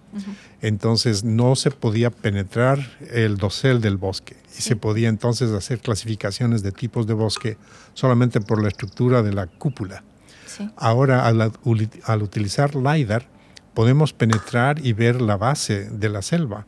Entonces 0.60 1.24
no 1.24 1.56
se 1.56 1.70
podía 1.70 2.10
penetrar 2.10 2.78
el 3.12 3.36
dosel 3.36 3.80
del 3.80 3.96
bosque 3.96 4.36
y 4.58 4.62
se 4.62 4.76
podía 4.76 5.08
entonces 5.08 5.50
hacer 5.52 5.80
clasificaciones 5.80 6.62
de 6.62 6.72
tipos 6.72 7.06
de 7.06 7.14
bosque 7.14 7.56
solamente 7.94 8.40
por 8.40 8.60
la 8.62 8.68
estructura 8.68 9.22
de 9.22 9.32
la 9.32 9.46
cúpula. 9.46 10.02
Ahora 10.76 11.26
al, 11.26 11.52
al 12.04 12.22
utilizar 12.22 12.74
LIDAR 12.74 13.28
podemos 13.74 14.12
penetrar 14.12 14.84
y 14.84 14.92
ver 14.92 15.20
la 15.20 15.36
base 15.36 15.88
de 15.90 16.08
la 16.08 16.22
selva 16.22 16.66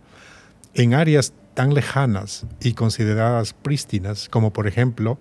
en 0.75 0.95
áreas 0.95 1.33
tan 1.55 1.73
lejanas 1.73 2.47
y 2.61 2.75
consideradas 2.75 3.53
prístinas 3.53 4.29
como 4.29 4.53
por 4.53 4.67
ejemplo 4.67 5.19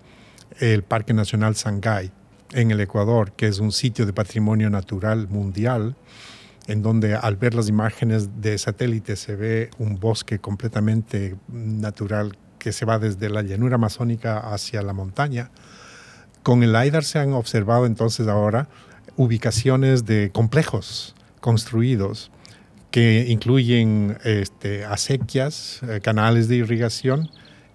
el 0.60 0.84
Parque 0.84 1.13
Nacional 1.13 1.55
Sangay 1.55 2.12
en 2.56 2.72
el 2.72 2.80
Ecuador, 2.82 3.34
que 3.34 3.48
es 3.48 3.60
un 3.60 3.72
sitio 3.72 4.06
de 4.06 4.13
patrimonio 4.13 4.70
natural 4.70 5.28
mundial, 5.28 5.96
en 6.68 6.82
donde 6.82 7.13
al 7.13 7.36
ver 7.36 7.54
las 7.54 7.70
imágenes 7.70 8.41
de 8.41 8.58
satélite 8.58 9.15
se 9.18 9.36
ve 9.36 9.70
un 9.78 10.00
bosque 10.00 10.39
completamente 10.39 11.36
natural 11.48 12.38
que 12.58 12.72
se 12.72 12.86
va 12.86 12.98
desde 12.98 13.30
la 13.30 13.44
llanura 13.44 13.76
amazónica 13.76 14.39
hacia 14.39 14.82
la 14.82 14.94
montaña. 14.94 15.52
Con 16.41 16.63
el 16.63 16.74
LIDAR 16.74 17.04
se 17.04 17.20
han 17.20 17.34
observado 17.34 17.86
entonces 17.86 18.28
ahora 18.28 18.68
ubicaciones 19.18 20.06
de 20.06 20.32
complejos 20.32 21.13
construidos 21.41 22.32
que 22.89 23.26
incluyen 23.28 24.18
este, 24.24 24.86
acequias, 24.86 25.82
eh, 25.84 26.00
canales 26.02 26.48
de 26.48 26.56
irrigación, 26.56 27.30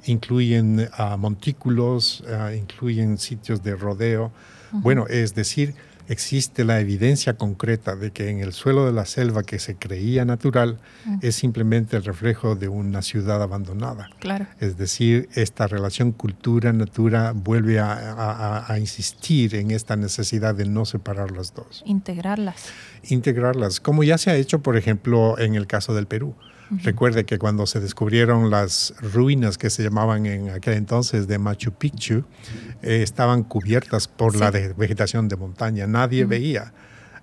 incluyen 0.07 0.89
ah, 0.95 1.17
montículos, 1.19 2.25
ah, 2.27 2.55
incluyen 2.55 3.19
sitios 3.19 3.63
de 3.63 3.77
rodeo, 3.77 4.33
bueno, 4.73 5.07
es 5.09 5.35
decir, 5.35 5.75
existe 6.11 6.65
la 6.65 6.81
evidencia 6.81 7.35
concreta 7.35 7.95
de 7.95 8.11
que 8.11 8.31
en 8.31 8.41
el 8.41 8.53
suelo 8.53 8.85
de 8.85 8.93
la 8.93 9.07
selva 9.07 9.45
que 9.45 9.61
se 9.61 9.77
creía 9.77 10.25
natural 10.25 10.79
es 11.23 11.37
simplemente 11.37 11.97
el 11.97 12.05
reflejo 12.05 12.57
de 12.57 12.67
una 12.67 13.01
ciudad 13.01 13.41
abandonada. 13.41 14.09
Claro. 14.19 14.47
Es 14.59 14.77
decir, 14.77 15.29
esta 15.35 15.69
relación 15.69 16.11
cultura-natura 16.11 17.33
vuelve 17.33 17.79
a, 17.79 18.65
a, 18.67 18.79
insistir 18.81 19.55
en 19.55 19.71
esta 19.71 19.95
necesidad 19.95 20.55
de 20.57 20.65
no 20.65 20.85
separar 20.85 21.31
las 21.31 21.55
dos. 21.55 21.85
Integrarlas. 21.87 22.71
Integrarlas, 23.05 23.79
como 23.79 24.03
ya 24.03 24.19
se 24.19 24.31
ha 24.31 24.35
hecho, 24.35 24.63
por 24.63 24.77
ejemplo, 24.77 25.39
en 25.39 25.55
el 25.55 25.69
caso 25.69 25.95
del 25.95 26.07
Perú. 26.07 26.35
Recuerde 26.83 27.25
que 27.25 27.39
cuando 27.39 27.67
se 27.67 27.81
descubrieron 27.81 28.51
las 28.51 28.95
ruinas 29.01 29.59
que 29.59 29.71
se 29.71 29.83
llamaban 29.83 30.27
en 30.27 30.51
aquel 30.51 30.75
entonces 30.75 31.27
de 31.27 31.39
Machu 31.39 31.73
Picchu, 31.73 32.25
eh, 32.83 33.03
estaban 33.03 33.43
cubiertas 33.43 34.07
por 34.07 34.37
la 34.37 34.51
vegetación 34.51 35.29
de 35.29 35.37
montaña. 35.37 35.87
Nadie 35.87 36.25
veía. 36.25 36.73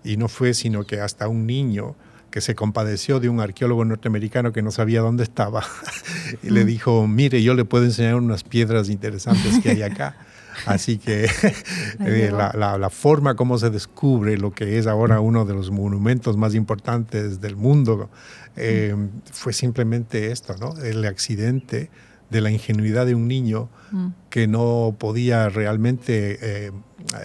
Y 0.04 0.18
no 0.18 0.28
fue 0.28 0.54
sino 0.54 0.86
que 0.86 1.00
hasta 1.00 1.28
un 1.28 1.48
niño 1.48 1.96
que 2.30 2.42
se 2.42 2.56
compadeció 2.56 3.20
de 3.20 3.30
un 3.30 3.40
arqueólogo 3.40 3.86
norteamericano 3.86 4.52
que 4.52 4.62
no 4.62 4.72
sabía 4.72 5.02
dónde 5.02 5.24
estaba 5.24 5.64
y 6.44 6.50
le 6.50 6.66
dijo, 6.66 7.08
mire, 7.08 7.42
yo 7.42 7.54
le 7.54 7.66
puedo 7.66 7.86
enseñar 7.86 8.16
unas 8.16 8.44
piedras 8.44 8.90
interesantes 8.90 9.60
que 9.60 9.72
hay 9.72 9.82
acá. 9.82 10.18
Así 10.66 10.98
que 10.98 11.26
eh, 12.00 12.32
la, 12.32 12.90
forma 12.90 13.36
como 13.36 13.58
se 13.58 13.70
descubre 13.70 14.38
lo 14.38 14.52
que 14.52 14.78
es 14.78 14.88
ahora 14.88 15.20
uno 15.20 15.46
de 15.46 15.54
los 15.54 15.72
monumentos 15.72 16.38
más 16.38 16.56
importantes 16.56 17.42
del 17.42 17.56
mundo 17.56 18.10
eh, 18.56 18.96
fue 19.32 19.54
simplemente 19.54 20.32
esto, 20.32 20.56
¿no? 20.58 20.76
El 20.82 21.06
accidente 21.06 21.90
de 22.30 22.42
la 22.42 22.52
ingenuidad 22.52 23.06
de 23.06 23.16
un 23.16 23.28
niño 23.28 23.70
mm. 23.92 24.08
que 24.30 24.48
no 24.48 24.96
podía 24.98 25.50
realmente 25.50 26.38
eh, 26.42 26.72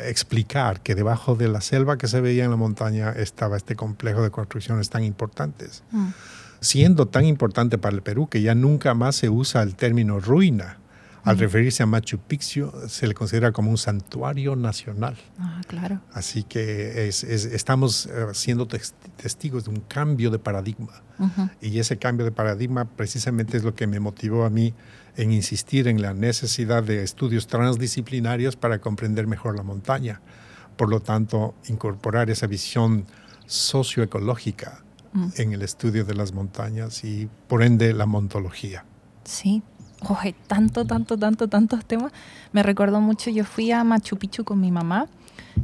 explicar 0.06 0.80
que 0.80 0.94
debajo 0.94 1.34
de 1.34 1.48
la 1.48 1.60
selva 1.60 1.98
que 1.98 2.06
se 2.06 2.20
veía 2.20 2.44
en 2.44 2.50
la 2.50 2.56
montaña 2.56 3.10
estaba 3.10 3.56
este 3.56 3.74
complejo 3.74 4.22
de 4.22 4.30
construcciones 4.30 4.90
tan 4.90 5.02
importantes. 5.02 5.82
Mm. 5.90 6.08
Siendo 6.60 7.08
tan 7.08 7.24
importante 7.24 7.78
para 7.78 7.96
el 7.96 8.02
Perú 8.02 8.28
que 8.28 8.42
ya 8.42 8.54
nunca 8.54 8.94
más 8.94 9.16
se 9.16 9.28
usa 9.28 9.62
el 9.62 9.74
término 9.74 10.20
ruina 10.20 10.78
al 11.24 11.38
referirse 11.38 11.82
a 11.82 11.86
Machu 11.86 12.18
Picchu, 12.18 12.72
se 12.88 13.06
le 13.06 13.14
considera 13.14 13.52
como 13.52 13.70
un 13.70 13.78
santuario 13.78 14.56
nacional. 14.56 15.16
Ah, 15.38 15.60
claro. 15.68 16.00
Así 16.12 16.42
que 16.42 17.08
estamos 17.08 18.06
eh, 18.06 18.26
siendo 18.32 18.66
testigos 18.66 19.64
de 19.64 19.70
un 19.70 19.80
cambio 19.80 20.30
de 20.30 20.38
paradigma. 20.38 21.02
Y 21.60 21.78
ese 21.78 21.98
cambio 21.98 22.24
de 22.24 22.32
paradigma 22.32 22.84
precisamente 22.84 23.56
es 23.56 23.62
lo 23.62 23.76
que 23.76 23.86
me 23.86 24.00
motivó 24.00 24.44
a 24.44 24.50
mí 24.50 24.74
en 25.16 25.30
insistir 25.30 25.86
en 25.86 26.02
la 26.02 26.14
necesidad 26.14 26.82
de 26.82 27.04
estudios 27.04 27.46
transdisciplinarios 27.46 28.56
para 28.56 28.80
comprender 28.80 29.28
mejor 29.28 29.56
la 29.56 29.62
montaña. 29.62 30.20
Por 30.76 30.88
lo 30.88 30.98
tanto, 30.98 31.54
incorporar 31.68 32.30
esa 32.30 32.48
visión 32.48 33.06
socioecológica 33.46 34.82
mm. 35.12 35.28
en 35.36 35.52
el 35.52 35.62
estudio 35.62 36.04
de 36.04 36.14
las 36.14 36.32
montañas 36.32 37.04
y 37.04 37.28
por 37.46 37.62
ende 37.62 37.92
la 37.92 38.06
montología. 38.06 38.84
Sí, 39.24 39.62
oh, 40.08 40.18
hay 40.20 40.34
tanto, 40.46 40.84
tanto, 40.84 41.16
tanto, 41.16 41.48
tantos 41.48 41.84
temas. 41.84 42.12
Me 42.52 42.62
recordó 42.62 43.00
mucho, 43.00 43.30
yo 43.30 43.44
fui 43.44 43.70
a 43.70 43.84
Machu 43.84 44.16
Picchu 44.16 44.44
con 44.44 44.60
mi 44.60 44.70
mamá 44.70 45.08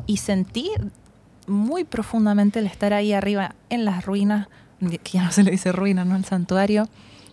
y 0.07 0.19
sentí 0.19 0.71
muy 1.47 1.85
profundamente 1.85 2.59
el 2.59 2.67
estar 2.67 2.93
ahí 2.93 3.13
arriba 3.13 3.55
en 3.71 3.85
las 3.85 4.05
ruinas, 4.05 4.49
que 4.81 5.13
ya 5.13 5.25
no 5.25 5.33
se 5.33 5.43
le 5.43 5.51
dice 5.51 5.73
ruina, 5.73 6.05
¿no? 6.05 6.17
El 6.17 6.25
santuario, 6.25 6.89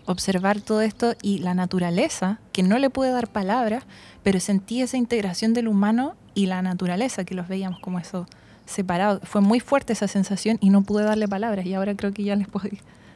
observar 0.05 0.61
todo 0.61 0.81
esto 0.81 1.15
y 1.21 1.39
la 1.39 1.53
naturaleza, 1.53 2.39
que 2.51 2.63
no 2.63 2.77
le 2.79 2.89
pude 2.89 3.09
dar 3.09 3.27
palabras, 3.27 3.83
pero 4.23 4.39
sentí 4.39 4.81
esa 4.81 4.97
integración 4.97 5.53
del 5.53 5.67
humano 5.67 6.15
y 6.33 6.45
la 6.45 6.61
naturaleza, 6.61 7.25
que 7.25 7.35
los 7.35 7.47
veíamos 7.47 7.79
como 7.79 7.99
eso 7.99 8.25
separado. 8.65 9.19
Fue 9.23 9.41
muy 9.41 9.59
fuerte 9.59 9.93
esa 9.93 10.07
sensación 10.07 10.57
y 10.61 10.69
no 10.69 10.83
pude 10.83 11.03
darle 11.03 11.27
palabras 11.27 11.65
y 11.65 11.73
ahora 11.73 11.95
creo 11.95 12.13
que 12.13 12.23
ya 12.23 12.35
les 12.35 12.47
puedo 12.47 12.69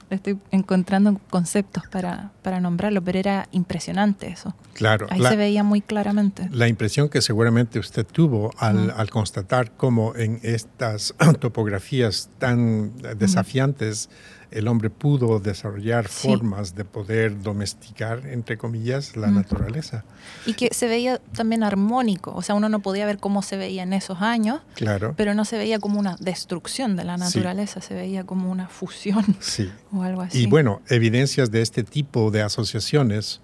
estoy 0.10 0.38
encontrando 0.52 1.20
conceptos 1.30 1.88
para, 1.88 2.32
para 2.42 2.60
nombrarlo, 2.60 3.04
pero 3.04 3.20
era 3.20 3.48
impresionante 3.52 4.28
eso. 4.28 4.56
Claro. 4.74 5.08
Ahí 5.10 5.22
se 5.22 5.36
veía 5.36 5.64
muy 5.64 5.82
claramente. 5.82 6.50
La 6.52 6.68
impresión 6.68 7.10
que 7.10 7.22
seguramente 7.22 7.80
usted 7.80 8.06
tuvo 8.06 8.52
al, 8.58 8.92
al 8.92 9.10
constatar 9.10 9.72
cómo 9.72 10.16
en 10.16 10.40
estas 10.44 11.14
topografías 11.40 12.30
tan 12.40 12.94
desafiantes 13.18 14.10
el 14.52 14.68
hombre 14.68 14.90
pudo 14.90 15.40
desarrollar 15.40 16.08
formas 16.08 16.76
de 16.76 16.86
poder 16.86 17.42
domesticar, 17.42 18.26
entre 18.26 18.58
comillas, 18.58 19.16
la 19.16 19.28
naturaleza. 19.28 20.04
Y 20.46 20.54
que 20.54 20.70
se 20.74 20.88
veía 20.88 21.20
también 21.34 21.64
armónico, 21.64 22.34
o 22.36 22.42
sea, 22.42 22.56
uno 22.56 22.70
no 22.70 22.80
podía 22.80 23.06
ver 23.06 23.20
cómo 23.20 23.42
se 23.42 23.58
veía 23.58 23.84
en 23.84 23.94
esos 23.94 24.22
años, 24.22 24.62
claro. 24.76 25.14
pero 25.16 25.34
no 25.34 25.46
se 25.46 25.58
veía 25.58 25.80
como 25.80 26.00
una 26.00 26.16
destrucción 26.20 26.96
de 26.96 27.04
la 27.04 27.18
naturaleza, 27.18 27.82
se 27.82 27.94
veía 27.94 28.24
como 28.24 28.52
una 28.52 28.68
fusión 28.68 29.24
sí. 29.40 29.70
o 29.92 30.04
algo 30.04 30.22
así. 30.22 30.44
Y 30.44 30.46
bueno, 30.48 30.82
evidencias 30.88 31.52
de 31.52 31.62
este 31.62 31.84
tipo 31.84 32.32
de 32.32 32.42
asociaciones 32.42 33.42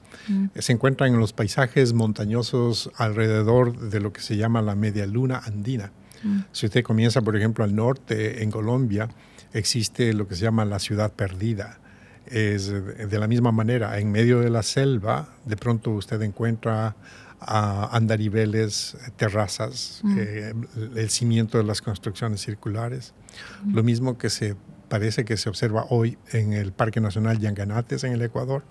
se 0.57 0.73
encuentran 0.73 1.13
en 1.13 1.19
los 1.19 1.33
paisajes 1.33 1.93
montañosos 1.93 2.89
alrededor 2.95 3.77
de 3.77 3.99
lo 3.99 4.11
que 4.11 4.21
se 4.21 4.37
llama 4.37 4.61
la 4.61 4.75
media 4.75 5.05
luna 5.05 5.41
andina. 5.45 5.91
Si 6.51 6.65
usted 6.65 6.83
comienza, 6.83 7.21
por 7.21 7.35
ejemplo, 7.35 7.63
al 7.63 7.75
norte, 7.75 8.41
en 8.41 8.49
Colombia, 8.49 9.09
existe 9.55 10.13
lo 10.13 10.27
que 10.27 10.35
se 10.35 10.43
llama 10.43 10.65
la 10.65 10.79
ciudad 10.79 11.11
perdida. 11.13 11.79
Es 12.27 12.69
de 12.69 13.19
la 13.19 13.27
misma 13.27 13.51
manera, 13.51 13.99
en 13.99 14.11
medio 14.11 14.39
de 14.39 14.49
la 14.49 14.63
selva, 14.63 15.29
de 15.45 15.57
pronto 15.57 15.91
usted 15.91 16.21
encuentra 16.21 16.95
andariveles, 17.39 18.97
terrazas, 19.17 20.01
eh, 20.17 20.53
el 20.95 21.09
cimiento 21.09 21.57
de 21.57 21.63
las 21.63 21.81
construcciones 21.81 22.41
circulares. 22.41 23.13
Lo 23.71 23.83
mismo 23.83 24.17
que 24.17 24.29
se 24.29 24.55
parece 24.89 25.25
que 25.25 25.37
se 25.37 25.49
observa 25.49 25.85
hoy 25.89 26.17
en 26.31 26.53
el 26.53 26.71
Parque 26.71 27.01
Nacional 27.01 27.39
Yanganates 27.39 28.03
en 28.03 28.13
el 28.13 28.21
Ecuador, 28.21 28.63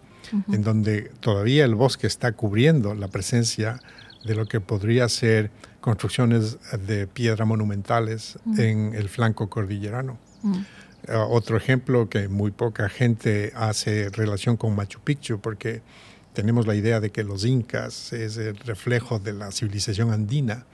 en 0.53 0.63
donde 0.63 1.13
todavía 1.21 1.65
el 1.65 1.75
bosque 1.75 2.07
está 2.07 2.33
cubriendo 2.33 2.95
la 2.95 3.09
presencia 3.09 3.81
de 4.25 4.35
lo 4.35 4.47
que 4.47 4.61
podría 4.61 5.09
ser 5.09 5.51
construcciones 5.81 6.59
de 6.87 7.07
piedra 7.07 7.45
monumentales 7.45 8.39
en 8.57 8.95
el 8.95 9.09
flanco 9.09 9.51
cordillerano. 9.51 10.19
Eh, 11.07 11.15
otro 11.15 11.57
ejemplo 11.57 12.09
que 12.09 12.29
muy 12.29 12.51
poca 12.51 12.89
gente 12.89 13.53
hace 13.55 14.09
relación 14.11 14.57
con 14.57 14.75
Machu 14.75 15.01
Picchu, 15.01 15.41
porque 15.41 15.83
tenemos 16.33 16.67
la 16.67 16.75
idea 16.75 17.01
de 17.01 17.11
que 17.11 17.23
los 17.23 17.45
incas 17.45 18.13
es 18.13 18.37
el 18.37 18.57
reflejo 18.59 19.19
de 19.19 19.33
la 19.33 19.53
civilización 19.53 20.11
andina, 20.11 20.67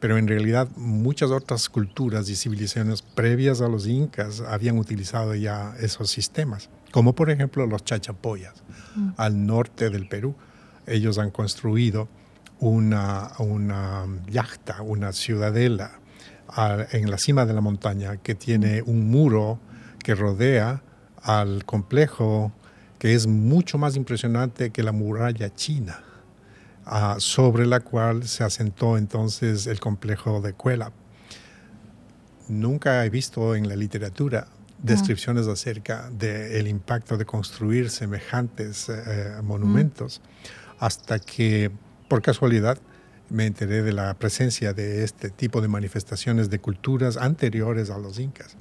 pero 0.00 0.16
en 0.16 0.28
realidad 0.28 0.68
muchas 0.76 1.30
otras 1.30 1.68
culturas 1.68 2.28
y 2.30 2.36
civilizaciones 2.36 3.02
previas 3.02 3.60
a 3.60 3.68
los 3.68 3.86
incas 3.86 4.40
habían 4.40 4.78
utilizado 4.78 5.34
ya 5.34 5.74
esos 5.80 6.10
sistemas, 6.10 6.70
como 6.90 7.14
por 7.14 7.30
ejemplo 7.30 7.66
los 7.66 7.84
chachapoyas 7.84 8.62
al 9.16 9.44
norte 9.44 9.90
del 9.90 10.08
Perú. 10.08 10.34
Ellos 10.86 11.18
han 11.18 11.30
construido 11.30 12.08
una, 12.60 13.32
una 13.38 14.06
yachta, 14.30 14.82
una 14.82 15.12
ciudadela 15.12 16.00
en 16.56 17.10
la 17.10 17.18
cima 17.18 17.46
de 17.46 17.54
la 17.54 17.60
montaña 17.60 18.18
que 18.18 18.34
tiene 18.34 18.82
un 18.82 19.10
muro 19.10 19.58
que 20.02 20.14
rodea 20.14 20.82
al 21.22 21.64
complejo 21.64 22.52
que 22.98 23.14
es 23.14 23.26
mucho 23.26 23.78
más 23.78 23.96
impresionante 23.96 24.70
que 24.70 24.82
la 24.82 24.92
muralla 24.92 25.52
china, 25.52 26.04
ah, 26.86 27.16
sobre 27.18 27.66
la 27.66 27.80
cual 27.80 28.28
se 28.28 28.44
asentó 28.44 28.96
entonces 28.96 29.66
el 29.66 29.80
complejo 29.80 30.40
de 30.40 30.52
Cuela. 30.52 30.92
Nunca 32.48 33.04
he 33.04 33.10
visto 33.10 33.56
en 33.56 33.68
la 33.68 33.74
literatura 33.74 34.46
descripciones 34.82 35.46
acerca 35.46 36.10
del 36.10 36.68
impacto 36.68 37.16
de 37.16 37.24
construir 37.24 37.90
semejantes 37.90 38.88
eh, 38.88 39.36
monumentos, 39.42 40.20
hasta 40.78 41.18
que, 41.18 41.70
por 42.08 42.20
casualidad, 42.20 42.78
me 43.32 43.46
enteré 43.46 43.82
de 43.82 43.92
la 43.92 44.14
presencia 44.14 44.72
de 44.72 45.04
este 45.04 45.30
tipo 45.30 45.60
de 45.60 45.68
manifestaciones 45.68 46.50
de 46.50 46.58
culturas 46.60 47.16
anteriores 47.16 47.90
a 47.90 47.98
los 47.98 48.18
incas. 48.18 48.56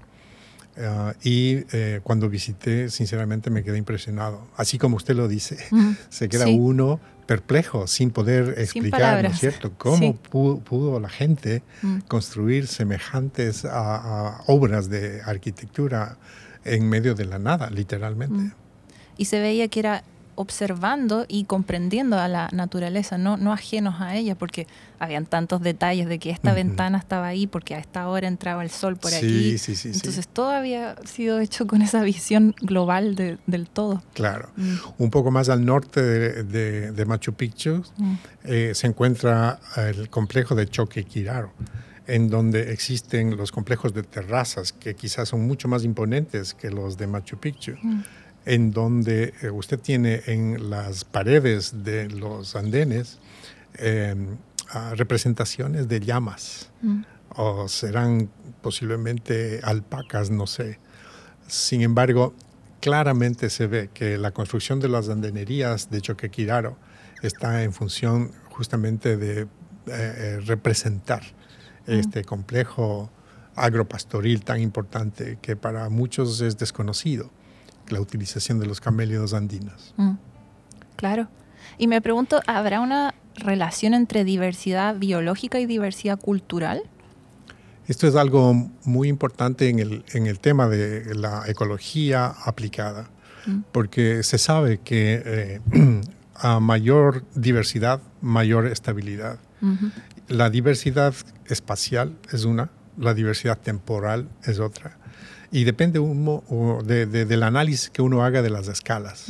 Ah, 0.78 1.14
y 1.22 1.66
eh, 1.74 2.00
cuando 2.04 2.30
visité, 2.30 2.90
sinceramente 2.90 3.50
me 3.50 3.64
quedé 3.64 3.78
impresionado. 3.78 4.48
Así 4.56 4.78
como 4.78 4.96
usted 4.96 5.16
lo 5.16 5.28
dice, 5.28 5.58
se 6.10 6.30
queda 6.30 6.48
uno 6.48 7.00
perplejo, 7.26 7.88
sin 7.88 8.12
poder 8.12 8.56
explicar, 8.58 9.24
¿no 9.24 9.30
es 9.30 9.40
cierto?, 9.40 9.72
cómo 9.78 10.16
pudo, 10.16 11.00
la 11.00 11.10
gente 11.10 11.64
mm. 11.82 12.00
construir 12.08 12.68
semejantes 12.68 13.66
a, 13.66 14.42
obras 14.48 14.90
de 14.90 15.22
arquitectura 15.26 16.18
en 16.66 16.90
medio 16.90 17.16
de 17.16 17.26
la 17.26 17.40
nada, 17.40 17.70
literalmente. 17.70 18.36
Mm. 18.36 18.52
Y 19.18 19.26
se 19.26 19.40
veía 19.40 19.68
que 19.68 19.80
era 19.80 20.04
observando 20.42 21.26
y 21.28 21.46
comprendiendo 21.46 22.18
a 22.20 22.28
la 22.28 22.50
naturaleza, 22.52 23.18
no, 23.18 23.38
no 23.38 23.54
ajenos 23.54 24.02
a 24.02 24.16
ella, 24.16 24.36
porque 24.36 24.68
habían 25.00 25.26
tantos 25.26 25.62
detalles 25.62 26.08
de 26.08 26.20
que 26.20 26.30
esta 26.30 26.54
ventana 26.54 26.98
estaba 26.98 27.28
ahí, 27.28 27.48
porque 27.48 27.76
a 27.76 27.80
esta 27.80 28.08
hora 28.08 28.28
entraba 28.28 28.64
el 28.64 28.70
sol 28.70 28.98
por 28.98 29.14
aquí. 29.14 29.56
Entonces 29.86 30.28
todo 30.28 30.50
había 30.50 30.96
sido 31.06 31.40
hecho 31.40 31.66
con 31.68 31.82
esa 31.82 32.04
visión 32.04 32.54
global 32.62 33.16
del 33.16 33.70
todo. 33.70 34.04
Claro. 34.14 34.50
Mm. 34.58 34.76
Un 34.98 35.10
poco 35.10 35.32
más 35.32 35.50
al 35.50 35.66
norte 35.66 36.02
de, 36.02 37.06
Machu 37.06 37.34
Picchu 37.34 37.84
mm. 37.98 38.14
eh, 38.44 38.72
se 38.76 38.88
encuentra 38.88 39.60
el 39.78 40.10
complejo 40.10 40.56
de 40.56 40.68
Choquequiraro 40.68 41.52
en 42.08 42.30
donde 42.30 42.74
existen 42.74 43.38
los 43.38 43.52
complejos 43.52 43.94
de 43.94 44.04
terrazas 44.04 44.74
que 44.74 44.96
quizás 44.96 45.30
son 45.30 45.48
mucho 45.48 45.68
más 45.68 45.84
imponentes 45.84 46.54
que 46.54 46.70
los 46.70 46.98
de 46.98 47.08
Machu 47.08 47.38
Picchu. 47.38 47.76
Mm 47.82 48.02
en 48.46 48.72
donde 48.72 49.34
eh, 49.42 49.50
usted 49.50 49.80
tiene 49.80 50.22
en 50.26 50.70
las 50.70 51.06
paredes 51.06 51.84
de 51.84 52.10
los 52.10 52.56
andenes 52.56 53.20
em, 53.76 54.38
representaciones 54.94 55.88
de 55.88 56.00
llamas, 56.00 56.70
mm. 56.82 57.02
o 57.36 57.68
serán 57.68 58.30
posiblemente 58.62 59.60
alpacas, 59.64 60.30
no 60.30 60.48
sé. 60.48 60.80
Sin 61.48 61.82
embargo, 61.82 62.34
claramente 62.80 63.50
se 63.50 63.68
ve 63.68 63.90
que 63.94 64.18
la 64.18 64.32
construcción 64.32 64.80
de 64.80 64.88
las 64.88 65.10
andenerías 65.10 65.90
de 65.90 66.02
Choquequiraro 66.02 66.78
está 67.22 67.64
en 67.64 67.74
función 67.74 68.32
justamente 68.50 69.18
de 69.18 69.42
eh, 69.42 69.48
eh, 69.88 70.40
representar 70.46 71.22
mm. 71.86 71.92
este 71.92 72.24
complejo 72.24 73.12
agropastoril 73.56 74.44
tan 74.44 74.62
importante 74.62 75.38
que 75.42 75.56
para 75.56 75.90
muchos 75.90 76.40
es 76.42 76.58
desconocido 76.58 77.30
la 77.92 78.00
utilización 78.00 78.60
de 78.60 78.66
los 78.66 78.82
camélidos 78.82 79.34
andinos. 79.34 79.94
Mm, 79.98 80.14
claro. 80.96 81.28
Y 81.78 81.88
me 81.88 82.02
pregunto, 82.02 82.42
¿habrá 82.48 82.80
una 82.80 83.14
relación 83.36 83.94
entre 83.94 84.24
diversidad 84.24 84.96
biológica 84.98 85.60
y 85.60 85.66
diversidad 85.66 86.20
cultural? 86.20 86.84
Esto 87.88 88.08
es 88.08 88.16
algo 88.16 88.54
muy 88.84 89.08
importante 89.08 89.70
en 89.70 89.80
el, 89.80 90.06
en 90.14 90.28
el 90.28 90.40
tema 90.40 90.68
de 90.68 91.16
la 91.16 91.44
ecología 91.48 92.28
aplicada, 92.46 93.10
mm. 93.46 93.60
porque 93.72 94.24
se 94.24 94.38
sabe 94.38 94.80
que 94.80 95.22
eh, 95.26 95.62
a 96.36 96.60
mayor 96.60 97.24
diversidad, 97.36 98.02
mayor 98.22 98.68
estabilidad. 98.68 99.40
La 100.28 100.50
diversidad 100.50 101.14
espacial 101.46 102.18
es 102.32 102.46
una, 102.46 102.72
la 102.98 103.14
diversidad 103.14 103.60
temporal 103.60 104.28
es 104.44 104.58
otra 104.60 105.01
y 105.52 105.66
depende 105.66 106.00
del 106.00 107.44
análisis 107.44 107.90
que 107.90 108.02
uno 108.02 108.24
haga 108.24 108.42
de 108.42 108.50
las 108.50 108.70
escalas, 108.70 109.28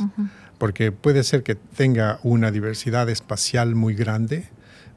porque 0.58 0.92
puede 0.92 1.24
ser 1.24 1.42
que 1.42 1.56
tenga 1.56 2.20
una 2.22 2.52
diversidad 2.52 3.08
espacial 3.10 3.74
muy 3.74 3.94
grande, 3.94 4.48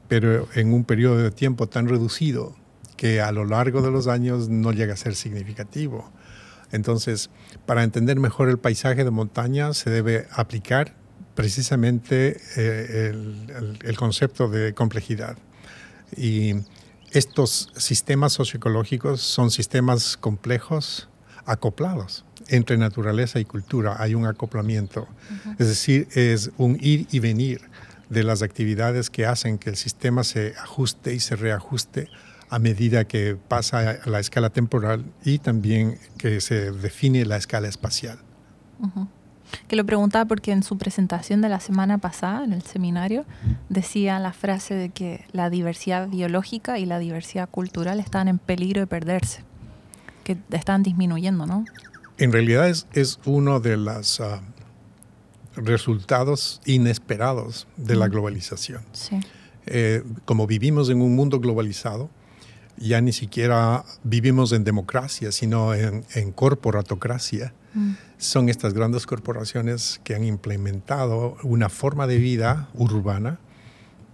pero 0.06 0.46
en 0.54 0.72
un 0.72 0.84
periodo 0.84 1.18
de 1.18 1.32
tiempo 1.32 1.68
tan 1.68 1.88
reducido 1.88 2.54
que 2.96 3.20
a 3.20 3.32
lo 3.32 3.44
largo 3.44 3.82
de 3.82 3.90
los 3.90 4.06
años 4.06 4.48
no 4.48 4.70
llega 4.72 4.94
a 4.94 4.96
ser 4.96 5.16
significativo. 5.16 6.10
Entonces, 6.70 7.30
para 7.66 7.82
entender 7.82 8.18
mejor 8.18 8.48
el 8.48 8.58
paisaje 8.58 9.02
de 9.02 9.10
montaña 9.10 9.74
se 9.74 9.90
debe 9.90 10.28
aplicar 10.30 10.94
precisamente 11.34 12.40
eh, 12.56 13.10
el, 13.10 13.78
el, 13.84 13.96
concepto 13.96 14.48
de 14.48 14.74
complejidad. 14.74 15.36
Y 16.16 16.54
estos 17.10 17.70
sistemas 17.76 18.32
socioecológicos 18.32 19.20
son 19.20 19.50
sistemas 19.50 20.16
complejos 20.16 21.08
acoplados. 21.46 22.24
entre 22.48 22.76
naturaleza 22.76 23.40
y 23.40 23.44
cultura 23.44 23.96
hay 23.98 24.14
un 24.14 24.26
acoplamiento. 24.26 25.08
Es 25.58 25.66
decir, 25.66 26.06
es 26.14 26.50
un 26.58 26.78
ir 26.80 27.08
y 27.10 27.18
venir 27.18 27.60
de 28.08 28.22
las 28.22 28.42
actividades 28.42 29.10
que 29.10 29.26
hacen 29.26 29.58
que 29.58 29.70
el 29.70 29.76
sistema 29.76 30.22
se 30.22 30.54
ajuste 30.62 31.14
y 31.14 31.20
se 31.20 31.34
reajuste 31.34 32.08
a 32.48 32.58
medida 32.58 33.04
que 33.04 33.36
pasa 33.36 33.98
la 34.04 34.20
escala 34.20 34.50
temporal 34.50 35.04
y 35.24 35.38
también 35.38 35.98
que 36.18 36.40
se 36.40 36.70
define 36.70 37.24
la 37.24 37.36
escala 37.36 37.68
espacial. 37.68 38.18
Que 39.68 39.76
lo 39.76 39.84
preguntaba 39.84 40.24
porque 40.26 40.52
en 40.52 40.62
su 40.62 40.78
presentación 40.78 41.40
de 41.40 41.48
la 41.48 41.60
semana 41.60 41.98
pasada, 41.98 42.44
en 42.44 42.52
el 42.52 42.62
seminario, 42.62 43.24
decía 43.68 44.18
la 44.18 44.32
frase 44.32 44.74
de 44.74 44.90
que 44.90 45.24
la 45.32 45.50
diversidad 45.50 46.08
biológica 46.08 46.78
y 46.78 46.86
la 46.86 46.98
diversidad 46.98 47.48
cultural 47.48 48.00
están 48.00 48.28
en 48.28 48.38
peligro 48.38 48.80
de 48.80 48.86
perderse, 48.86 49.42
que 50.26 50.36
están 50.50 50.82
disminuyendo, 50.82 51.46
¿no? 51.46 51.64
En 52.18 52.32
realidad 52.32 52.68
es, 52.68 52.88
es 52.92 53.20
uno 53.24 53.60
de 53.60 53.76
los 53.76 54.20
ah, 54.20 54.40
resultados 55.54 56.60
inesperados 56.64 57.68
de 57.76 57.94
la 57.94 58.08
globalización. 58.08 58.82
Eh, 59.66 60.02
como 60.24 60.48
vivimos 60.48 60.90
en 60.90 61.00
un 61.00 61.14
mundo 61.14 61.38
globalizado, 61.38 62.10
ya 62.76 63.00
ni 63.00 63.12
siquiera 63.12 63.84
vivimos 64.02 64.50
en 64.50 64.64
democracia, 64.64 65.30
sino 65.30 65.74
en, 65.74 66.32
corporatocracia. 66.34 67.54
Mm. 67.72 67.92
Son 68.18 68.48
estas 68.48 68.74
grandes 68.74 69.06
corporaciones 69.06 70.00
que 70.02 70.16
han 70.16 70.24
implementado 70.24 71.36
una 71.44 71.68
forma 71.68 72.08
de 72.08 72.18
vida 72.18 72.68
urbana 72.74 73.38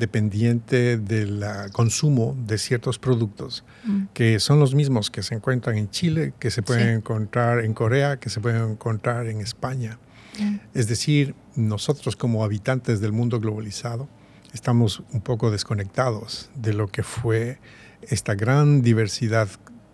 dependiente 0.03 0.97
del 0.97 1.45
consumo 1.71 2.37
de 2.45 2.59
ciertos 2.59 2.99
productos, 2.99 3.63
mm. 3.85 4.07
que 4.13 4.41
son 4.41 4.59
los 4.59 4.75
mismos 4.75 5.13
que 5.13 5.23
se 5.23 5.37
encuentran 5.37 5.79
en 5.79 5.91
Chile, 5.91 6.35
que 6.41 6.51
se 6.51 6.61
pueden 6.61 6.89
encontrar 6.89 7.65
en 7.65 7.73
Corea, 7.73 8.19
que 8.19 8.29
se 8.29 8.41
pueden 8.41 8.73
encontrar 8.73 9.29
en 9.29 9.41
España. 9.41 10.01
Mm. 10.41 10.57
Es 10.75 10.89
decir, 10.89 11.37
nosotros 11.55 12.17
como 12.17 12.43
habitantes 12.43 13.01
del 13.01 13.13
mundo 13.13 13.39
globalizado 13.39 14.09
estamos 14.53 15.05
un 15.13 15.21
poco 15.21 15.53
desconectados 15.53 16.51
de 16.57 16.73
lo 16.73 16.89
que 16.89 17.05
fue 17.05 17.61
esta 18.03 18.35
gran 18.35 18.83
diversidad, 18.83 19.49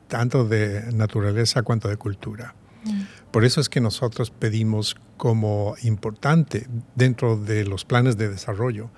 tanto 0.09 0.49
de 0.49 0.91
naturaleza 0.95 1.63
cuanto 1.63 1.89
de 1.89 1.99
cultura. 1.99 2.55
Mm. 2.85 3.03
Por 3.31 3.45
eso 3.45 3.61
es 3.61 3.69
que 3.69 3.83
nosotros 3.83 4.31
pedimos 4.31 4.97
como 5.19 5.75
importante 5.83 6.67
dentro 6.95 7.37
de 7.37 7.67
los 7.67 7.85
planes 7.85 8.17
de 8.17 8.31
desarrollo 8.31 8.89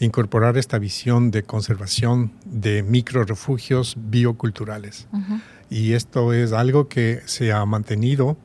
incorporar 0.00 0.56
esta 0.56 0.78
visión 0.78 1.30
de 1.30 1.42
conservación 1.44 2.32
de 2.44 2.82
microrefugios 2.82 3.96
bioculturales. 3.96 5.06
Y 5.68 5.92
esto 5.92 6.32
es 6.32 6.52
algo 6.52 6.88
que 6.88 7.20
se 7.26 7.52
ha 7.52 7.64
mantenido 7.66 8.36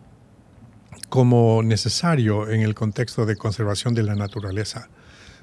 como 1.10 1.64
necesario 1.64 2.50
en 2.50 2.62
el 2.62 2.76
contexto 2.76 3.26
de 3.26 3.38
conservación 3.38 3.94
de 3.94 4.04
la 4.04 4.16
naturaleza. 4.16 4.90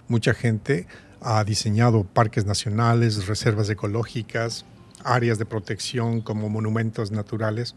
Mucha 0.06 0.34
gente 0.34 0.86
ha 1.22 1.42
diseñado 1.44 2.04
parques 2.04 2.44
nacionales, 2.44 3.26
reservas 3.26 3.70
ecológicas, 3.70 4.66
áreas 5.04 5.38
de 5.38 5.46
protección 5.46 6.20
como 6.20 6.48
monumentos 6.48 7.10
naturales, 7.10 7.74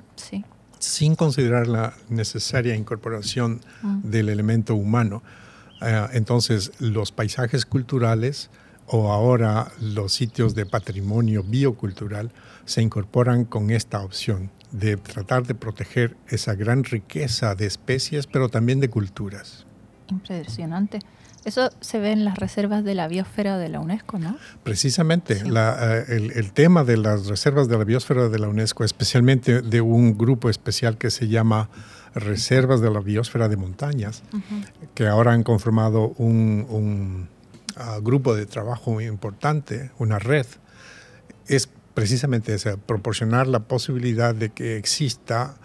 sin 0.80 1.16
considerar 1.16 1.68
la 1.68 1.94
necesaria 2.10 2.76
incorporación 2.76 3.62
mm. 3.82 4.10
del 4.10 4.30
elemento 4.30 4.76
humano. 4.76 5.24
Eh, 5.86 6.08
entonces, 6.14 6.72
los 6.80 7.12
paisajes 7.12 7.66
culturales 7.66 8.50
o 8.88 9.12
ahora 9.12 9.72
los 9.80 10.14
sitios 10.14 10.56
de 10.56 10.66
patrimonio 10.66 11.44
biocultural 11.44 12.32
se 12.66 12.82
incorporan 12.82 13.46
con 13.46 13.70
esta 13.72 14.02
opción 14.04 14.52
de 14.72 14.98
tratar 14.98 15.46
de 15.46 15.56
proteger 15.56 16.18
esa 16.28 16.56
gran 16.56 16.84
riqueza 16.84 17.56
de 17.56 17.68
especies, 17.68 18.28
pero 18.28 18.50
también 18.50 18.80
de 18.80 18.90
culturas. 18.90 19.66
Impresionante. 20.10 21.00
Eso 21.46 21.70
se 21.80 22.00
ve 22.00 22.12
en 22.12 22.26
las 22.26 22.40
reservas 22.40 22.84
de 22.84 22.96
la 22.96 23.08
biosfera 23.08 23.60
de 23.60 23.70
la 23.70 23.80
UNESCO, 23.80 24.18
¿no? 24.18 24.36
Precisamente, 24.64 25.44
eh, 25.46 26.06
el, 26.36 26.52
tema 26.54 26.84
de 26.84 26.98
las 26.98 27.28
reservas 27.28 27.68
de 27.68 27.78
la 27.78 27.84
biosfera 27.84 28.30
de 28.30 28.40
la 28.40 28.48
UNESCO, 28.48 28.84
especialmente 28.84 29.62
de 29.62 29.80
un 29.80 30.18
grupo 30.18 30.50
especial 30.50 30.98
que 30.98 31.12
se 31.12 31.28
llama 31.28 31.70
Reservas 32.16 32.82
de 32.82 32.90
la 32.90 33.00
Biosfera 33.00 33.48
de 33.48 33.58
Montañas, 33.58 34.24
que 34.96 35.06
ahora 35.06 35.34
han 35.34 35.44
conformado 35.44 36.16
un, 36.18 37.30
ah, 37.78 38.00
grupo 38.02 38.34
de 38.34 38.48
trabajo 38.48 38.92
muy 38.92 39.06
importante, 39.06 39.92
una 40.00 40.18
red, 40.18 40.48
es 41.48 41.70
precisamente 41.94 42.56
esa, 42.56 42.78
proporcionar 42.78 43.48
la 43.48 43.60
posibilidad 43.60 44.34
de 44.34 44.50
que 44.50 44.78
exista 44.78 45.58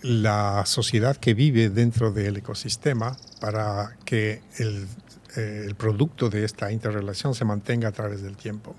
la 0.00 0.64
sociedad 0.66 1.16
que 1.16 1.32
vive 1.32 1.70
dentro 1.70 2.10
del 2.10 2.38
ecosistema 2.38 3.16
para 3.40 3.96
que 4.04 4.42
el 4.58 4.88
eh, 5.36 5.64
el 5.66 5.74
producto 5.74 6.28
de 6.28 6.44
esta 6.44 6.72
interrelación 6.72 7.34
se 7.34 7.44
mantenga 7.44 7.88
a 7.88 7.92
través 7.92 8.22
del 8.22 8.36
tiempo. 8.36 8.74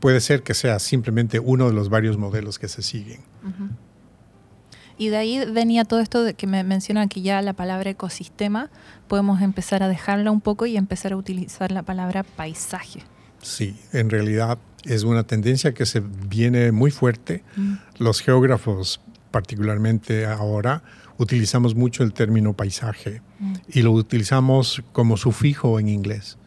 Puede 0.00 0.20
ser 0.20 0.42
que 0.42 0.54
sea 0.54 0.78
simplemente 0.78 1.40
uno 1.40 1.68
de 1.68 1.74
los 1.74 1.88
varios 1.88 2.18
modelos 2.18 2.58
que 2.58 2.68
se 2.68 2.82
siguen. 2.82 3.20
Y 4.98 5.08
de 5.08 5.16
ahí 5.16 5.50
venía 5.50 5.84
todo 5.84 6.00
esto 6.00 6.22
de 6.24 6.34
que 6.34 6.46
me 6.46 6.64
mencionan 6.64 7.08
que 7.08 7.20
ya 7.20 7.42
la 7.42 7.52
palabra 7.52 7.90
ecosistema 7.90 8.70
podemos 9.08 9.42
empezar 9.42 9.82
a 9.82 9.88
dejarla 9.88 10.30
un 10.30 10.40
poco 10.40 10.66
y 10.66 10.76
empezar 10.76 11.12
a 11.12 11.16
utilizar 11.16 11.70
la 11.70 11.82
palabra 11.82 12.22
paisaje. 12.22 13.02
Sí, 13.42 13.78
en 13.92 14.10
realidad 14.10 14.58
es 14.84 15.02
una 15.04 15.24
tendencia 15.24 15.74
que 15.74 15.84
se 15.84 16.00
viene 16.00 16.72
muy 16.72 16.90
fuerte. 16.90 17.42
Los 17.98 18.20
geógrafos, 18.20 19.00
particularmente 19.30 20.26
ahora, 20.26 20.82
utilizamos 21.18 21.74
mucho 21.74 22.02
el 22.02 22.12
término 22.12 22.52
paisaje 22.52 23.22
y 23.68 23.82
lo 23.82 23.92
utilizamos 23.92 24.82
como 24.92 25.16
sufijo 25.16 25.78
en 25.78 25.88
inglés. 25.88 26.38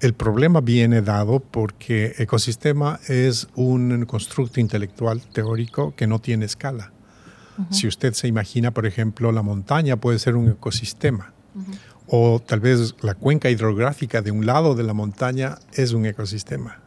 el 0.00 0.14
problema 0.14 0.60
viene 0.60 1.02
dado 1.02 1.40
porque 1.40 2.14
ecosistema 2.18 3.00
es 3.08 3.48
un 3.54 4.04
constructo 4.06 4.60
intelectual 4.60 5.20
teórico 5.32 5.94
que 5.96 6.06
no 6.06 6.20
tiene 6.20 6.44
escala. 6.44 6.92
Si 7.70 7.88
usted 7.88 8.12
se 8.12 8.28
imagina, 8.28 8.70
por 8.70 8.86
ejemplo, 8.86 9.32
la 9.32 9.42
montaña 9.42 9.96
puede 9.96 10.20
ser 10.20 10.36
un 10.36 10.48
ecosistema. 10.48 11.32
O 12.06 12.40
tal 12.40 12.60
vez 12.60 12.94
la 13.02 13.14
cuenca 13.14 13.50
hidrográfica 13.50 14.22
de 14.22 14.30
un 14.30 14.46
lado 14.46 14.74
de 14.74 14.84
la 14.84 14.94
montaña 14.94 15.58
es 15.72 15.92
un 15.92 16.06
ecosistema. 16.06 16.80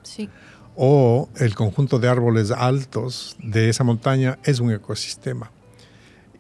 O 0.76 1.30
el 1.36 1.54
conjunto 1.54 2.00
de 2.00 2.08
árboles 2.08 2.52
altos 2.52 3.36
de 3.44 3.70
esa 3.70 3.84
montaña 3.84 4.40
es 4.46 4.62
un 4.62 4.72
ecosistema. 4.72 5.52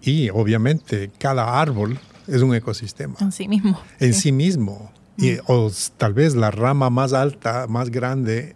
Y 0.02 0.30
obviamente 0.30 1.12
cada 1.18 1.60
árbol 1.60 1.99
es 2.28 2.41
un 2.41 2.56
ecosistema. 2.56 3.16
En 3.20 3.32
sí 3.32 3.47
mismo. 3.47 3.80
En 3.99 4.14
sí, 4.14 4.32
mismo. 4.32 4.91
Y, 5.18 5.32
mm. 5.32 5.39
o 5.47 5.72
tal 5.97 6.14
vez 6.14 6.36
la 6.36 6.52
rama 6.52 6.89
más 6.89 7.14
alta, 7.14 7.68
más 7.68 7.89
grande, 7.89 8.56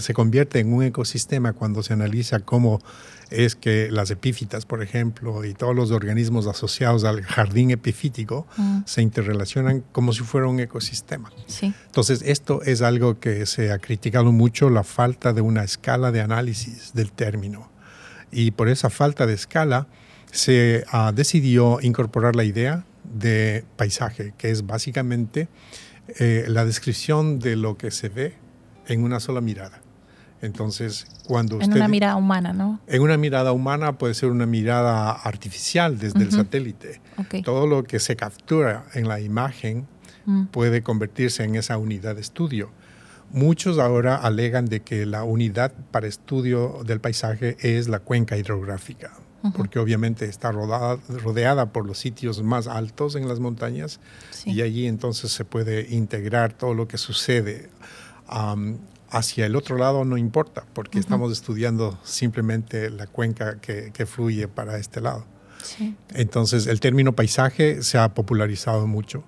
se 0.00 0.14
convierte 0.14 0.60
en 0.60 0.72
un 0.72 0.82
ecosistema 0.82 1.52
cuando 1.52 1.82
se 1.82 1.92
analiza 1.92 2.40
cómo 2.40 2.80
es 3.30 3.56
que 3.56 3.90
las 3.90 4.10
epífitas, 4.10 4.64
por 4.66 4.82
ejemplo, 4.82 5.44
y 5.44 5.54
todos 5.54 5.74
los 5.74 5.90
organismos 5.90 6.46
asociados 6.46 7.04
al 7.04 7.22
jardín 7.22 7.70
epifítico 7.70 8.46
mm. 8.56 8.80
se 8.86 9.02
interrelacionan 9.02 9.82
como 9.92 10.12
si 10.12 10.22
fuera 10.22 10.46
un 10.46 10.60
ecosistema. 10.60 11.32
Sí. 11.46 11.74
Entonces, 11.86 12.22
esto 12.22 12.62
es 12.62 12.82
algo 12.82 13.18
que 13.18 13.46
se 13.46 13.72
ha 13.72 13.78
criticado 13.78 14.30
mucho, 14.30 14.70
la 14.70 14.84
falta 14.84 15.32
de 15.32 15.40
una 15.40 15.64
escala 15.64 16.12
de 16.12 16.20
análisis 16.20 16.92
del 16.94 17.12
término. 17.12 17.70
Y 18.30 18.52
por 18.52 18.68
esa 18.68 18.90
falta 18.90 19.26
de 19.26 19.34
escala, 19.34 19.86
se 20.34 20.84
ah, 20.90 21.12
decidió 21.14 21.78
incorporar 21.80 22.34
la 22.34 22.42
idea 22.42 22.84
de 23.04 23.64
paisaje, 23.76 24.34
que 24.36 24.50
es 24.50 24.66
básicamente 24.66 25.48
eh, 26.18 26.44
la 26.48 26.64
descripción 26.64 27.38
de 27.38 27.54
lo 27.54 27.78
que 27.78 27.92
se 27.92 28.08
ve 28.08 28.34
en 28.88 29.04
una 29.04 29.20
sola 29.20 29.40
mirada. 29.40 29.80
Entonces, 30.42 31.06
cuando 31.26 31.60
En 31.60 31.72
una 31.72 31.88
mirada 31.88 32.16
humana, 32.16 32.52
¿no? 32.52 32.80
En 32.86 33.00
una 33.00 33.16
mirada 33.16 33.52
humana 33.52 33.96
puede 33.96 34.12
ser 34.12 34.30
una 34.30 34.44
mirada 34.44 35.12
artificial 35.12 35.98
desde 35.98 36.22
el 36.22 36.32
satélite. 36.32 37.00
Todo 37.44 37.66
lo 37.66 37.84
que 37.84 37.98
se 38.00 38.16
captura 38.16 38.84
en 38.92 39.08
la 39.08 39.20
imagen 39.20 39.86
mm. 40.26 40.46
puede 40.46 40.82
convertirse 40.82 41.44
en 41.44 41.54
esa 41.54 41.78
unidad 41.78 42.16
de 42.16 42.20
estudio. 42.20 42.72
Muchos 43.30 43.78
ahora 43.78 44.16
alegan 44.16 44.66
de 44.66 44.80
que 44.80 45.06
la 45.06 45.24
unidad 45.24 45.72
para 45.92 46.08
estudio 46.08 46.82
del 46.84 47.00
paisaje 47.00 47.56
es 47.60 47.88
la 47.88 48.00
cuenca 48.00 48.36
hidrográfica 48.36 49.12
porque 49.52 49.78
obviamente 49.78 50.26
está 50.26 50.52
rodeada 50.52 51.66
por 51.72 51.86
los 51.86 51.98
sitios 51.98 52.42
más 52.42 52.66
altos 52.66 53.14
en 53.14 53.28
las 53.28 53.40
montañas 53.40 54.00
y 54.44 54.62
allí 54.62 54.86
entonces 54.86 55.32
se 55.32 55.44
puede 55.44 55.94
integrar 55.94 56.52
todo 56.52 56.74
lo 56.74 56.88
que 56.88 56.98
sucede. 56.98 57.70
hacia 59.10 59.46
el 59.46 59.54
otro 59.54 59.76
lado 59.76 60.04
no 60.04 60.16
importa, 60.16 60.64
porque 60.72 60.98
estamos 60.98 61.32
estudiando 61.32 61.98
simplemente 62.02 62.90
la 62.90 63.06
cuenca 63.06 63.60
que, 63.60 64.06
fluye 64.06 64.48
para 64.48 64.78
este 64.78 65.00
lado. 65.00 65.24
Entonces 66.10 66.66
el 66.66 66.80
término 66.80 67.14
paisaje 67.14 67.82
se 67.82 67.98
ha 67.98 68.12
popularizado 68.14 68.86
mucho 68.86 69.24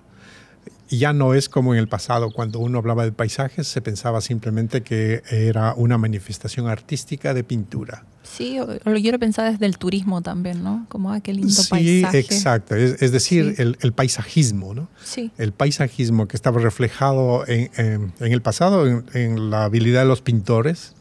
ya 0.89 1.13
no 1.13 1.33
es 1.33 1.49
como 1.49 1.73
en 1.73 1.79
el 1.79 1.87
pasado, 1.87 2.31
cuando 2.31 2.59
uno 2.59 2.79
hablaba 2.79 3.03
de 3.03 3.11
paisajes, 3.11 3.67
se 3.67 3.81
pensaba 3.81 4.21
simplemente 4.21 4.81
que 4.81 5.23
era 5.29 5.73
una 5.75 5.97
manifestación 5.97 6.67
artística 6.67 7.33
de 7.33 7.43
pintura. 7.43 8.03
Sí, 8.35 8.57
lo 8.57 8.95
quiero 8.95 9.19
pensar 9.19 9.51
desde 9.51 9.65
el 9.65 9.77
turismo 9.77 10.21
también, 10.21 10.63
¿no? 10.63 10.85
Como 10.89 11.11
aquel 11.11 11.37
lindo 11.37 11.61
paisaje. 11.69 12.23
Sí, 12.23 12.33
exacto. 12.33 12.75
Es, 12.75 13.11
decir, 13.11 13.55
el, 13.57 13.93
paisajismo, 13.93 14.73
¿no? 14.73 14.89
Sí. 15.03 15.31
El 15.37 15.53
paisajismo 15.53 16.27
que 16.27 16.35
estaba 16.35 16.59
reflejado 16.59 17.45
en, 17.47 18.11
el 18.19 18.41
pasado, 18.41 18.85
en, 19.13 19.49
la 19.49 19.63
habilidad 19.63 20.01
de 20.01 20.07
los 20.07 20.21
pintores 20.21 20.93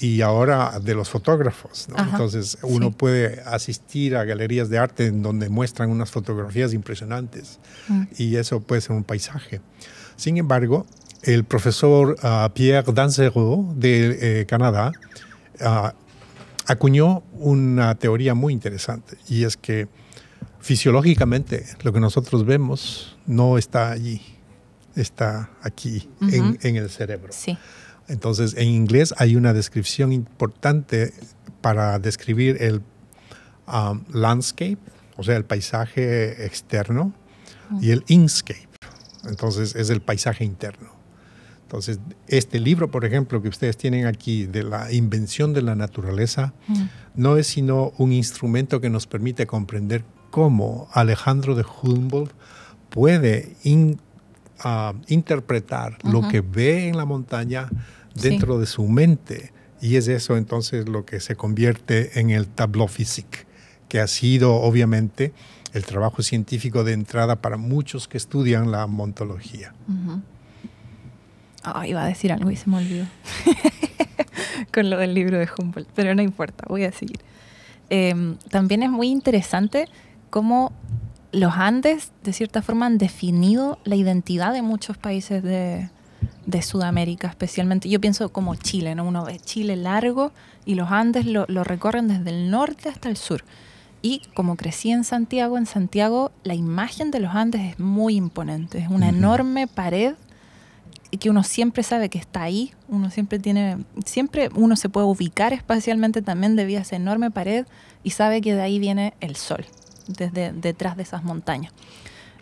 y 0.00 0.20
ahora 0.20 0.78
de 0.80 0.94
los 0.94 1.08
fotógrafos. 1.08 1.88
¿no? 1.88 1.96
Entonces, 1.98 2.58
uno 2.62 2.90
puede 2.92 3.40
asistir 3.46 4.16
a 4.16 4.24
galerías 4.24 4.68
de 4.68 4.78
arte 4.78 5.06
en 5.06 5.22
donde 5.22 5.48
muestran 5.48 5.90
unas 5.90 6.10
fotografías 6.10 6.74
impresionantes 6.74 7.58
mm. 7.88 8.02
y 8.18 8.36
eso 8.36 8.60
puede 8.60 8.82
ser 8.82 8.92
un 8.92 9.04
paisaje. 9.04 9.17
Sin 10.16 10.36
embargo, 10.36 10.86
el 11.22 11.44
profesor 11.44 12.16
ah, 12.22 12.50
Pierre 12.54 12.92
Dansereau 12.92 13.74
de 13.76 14.40
eh, 14.40 14.46
Canadá 14.46 14.92
uh, 15.60 15.88
acuñó 16.66 17.22
una 17.32 17.94
teoría 17.96 18.34
muy 18.34 18.52
interesante 18.52 19.16
y 19.28 19.44
es 19.44 19.56
que 19.56 19.88
fisiológicamente 20.60 21.64
lo 21.82 21.92
que 21.92 22.00
nosotros 22.00 22.44
vemos 22.44 23.16
no 23.26 23.58
está 23.58 23.90
allí, 23.90 24.20
está 24.94 25.50
aquí 25.62 26.08
en, 26.20 26.76
el 26.76 26.90
cerebro. 26.90 27.32
Sí. 27.32 27.56
Entonces, 28.08 28.54
en 28.56 28.68
inglés 28.68 29.14
hay 29.18 29.36
una 29.36 29.52
descripción 29.52 30.12
importante 30.12 31.12
para 31.60 31.98
describir 31.98 32.62
el 32.62 32.82
um, 33.66 34.02
landscape, 34.12 34.78
o 35.16 35.22
sea, 35.22 35.36
el 35.36 35.44
paisaje 35.44 36.44
externo, 36.44 37.12
y 37.80 37.90
el 37.90 38.04
inscape. 38.08 38.67
Entonces, 39.24 39.74
es 39.74 39.90
el 39.90 40.00
paisaje 40.00 40.44
interno. 40.44 40.98
Entonces, 41.68 42.00
este 42.28 42.60
libro, 42.60 42.90
por 42.90 43.04
ejemplo, 43.04 43.42
que 43.42 43.48
ustedes 43.48 43.76
tienen 43.76 44.06
aquí 44.06 44.46
de 44.46 44.62
la 44.62 44.90
invención 44.90 45.52
de 45.52 45.60
la 45.60 45.74
naturaleza, 45.74 46.54
mm. 46.66 46.82
no 47.14 47.36
es 47.36 47.46
sino 47.46 47.92
un 47.98 48.12
instrumento 48.12 48.80
que 48.80 48.88
nos 48.88 49.06
permite 49.06 49.46
comprender 49.46 50.02
cómo 50.30 50.88
Alejandro 50.92 51.54
de 51.54 51.64
Humboldt 51.82 52.32
puede 52.88 53.54
ah, 54.60 54.94
interpretar 55.08 55.98
lo 56.04 56.26
que 56.26 56.40
ve 56.40 56.88
en 56.88 56.96
la 56.96 57.04
montaña 57.04 57.68
dentro 58.14 58.58
de 58.58 58.64
su 58.64 58.88
mente. 58.88 59.52
Y 59.80 59.96
es 59.96 60.08
eso 60.08 60.36
entonces 60.36 60.88
lo 60.88 61.04
que 61.04 61.20
se 61.20 61.36
convierte 61.36 62.18
en 62.18 62.30
el 62.30 62.46
tableau 62.46 62.88
physique, 62.88 63.46
que 63.88 64.00
ha 64.00 64.06
sido 64.06 64.54
obviamente 64.54 65.32
el 65.72 65.84
trabajo 65.84 66.22
científico 66.22 66.84
de 66.84 66.92
entrada 66.92 67.36
para 67.36 67.56
muchos 67.56 68.08
que 68.08 68.16
estudian 68.16 68.70
la 68.70 68.86
montología 68.86 69.72
iba 71.86 72.02
a 72.02 72.06
decir 72.06 72.32
algo 72.32 72.50
y 72.50 72.56
se 72.56 72.68
me 72.68 72.78
olvidó. 72.78 73.06
Con 74.72 74.90
lo 74.90 74.98
del 74.98 75.14
libro 75.14 75.38
de 75.38 75.48
Humboldt, 75.56 75.88
pero 75.94 76.14
no 76.14 76.22
importa, 76.22 76.64
voy 76.68 76.84
a 76.84 76.92
seguir. 76.92 77.20
Em, 77.90 78.36
también 78.50 78.82
es 78.82 78.90
muy 78.90 79.08
interesante 79.08 79.88
cómo 80.30 80.72
los 81.32 81.54
Andes, 81.54 82.12
de 82.22 82.32
cierta 82.32 82.62
forma, 82.62 82.86
han 82.86 82.98
definido 82.98 83.78
la 83.84 83.96
identidad 83.96 84.52
de 84.52 84.62
muchos 84.62 84.96
países 84.96 85.42
de, 85.42 85.90
Sudamérica, 86.62 87.28
especialmente. 87.28 87.88
Yo 87.88 88.00
pienso 88.00 88.30
como 88.30 88.54
Chile, 88.56 88.94
¿no? 88.94 89.04
Uno 89.04 89.24
ve 89.24 89.38
Chile 89.38 89.76
largo 89.76 90.32
y 90.64 90.74
los 90.74 90.90
Andes 90.90 91.26
lo, 91.26 91.46
recorren 91.46 92.08
desde 92.08 92.30
el 92.30 92.50
norte 92.50 92.88
hasta 92.88 93.08
el 93.08 93.16
sur. 93.16 93.44
Y 94.00 94.22
como 94.34 94.56
crecí 94.56 94.90
en 94.90 95.04
Santiago, 95.04 95.58
en 95.58 95.66
Santiago 95.66 96.30
la 96.44 96.54
imagen 96.54 97.10
de 97.10 97.20
los 97.20 97.34
Andes 97.34 97.72
es 97.72 97.78
muy 97.78 98.16
imponente. 98.16 98.78
Es 98.78 98.88
una 98.88 99.08
enorme 99.08 99.66
pared 99.66 100.14
que 101.16 101.30
uno 101.30 101.42
siempre 101.42 101.82
sabe 101.82 102.10
que 102.10 102.18
está 102.18 102.42
ahí, 102.42 102.72
uno 102.88 103.10
siempre 103.10 103.38
tiene, 103.38 103.78
siempre 104.04 104.50
uno 104.54 104.76
se 104.76 104.88
puede 104.88 105.06
ubicar 105.06 105.52
espacialmente 105.52 106.20
también 106.20 106.54
debido 106.54 106.80
a 106.80 106.82
esa 106.82 106.96
enorme 106.96 107.30
pared 107.30 107.66
y 108.04 108.10
sabe 108.10 108.40
que 108.42 108.54
de 108.54 108.60
ahí 108.60 108.78
viene 108.78 109.14
el 109.20 109.36
sol, 109.36 109.64
desde 110.06 110.52
detrás 110.52 110.96
de 110.96 111.04
esas 111.04 111.24
montañas. 111.24 111.72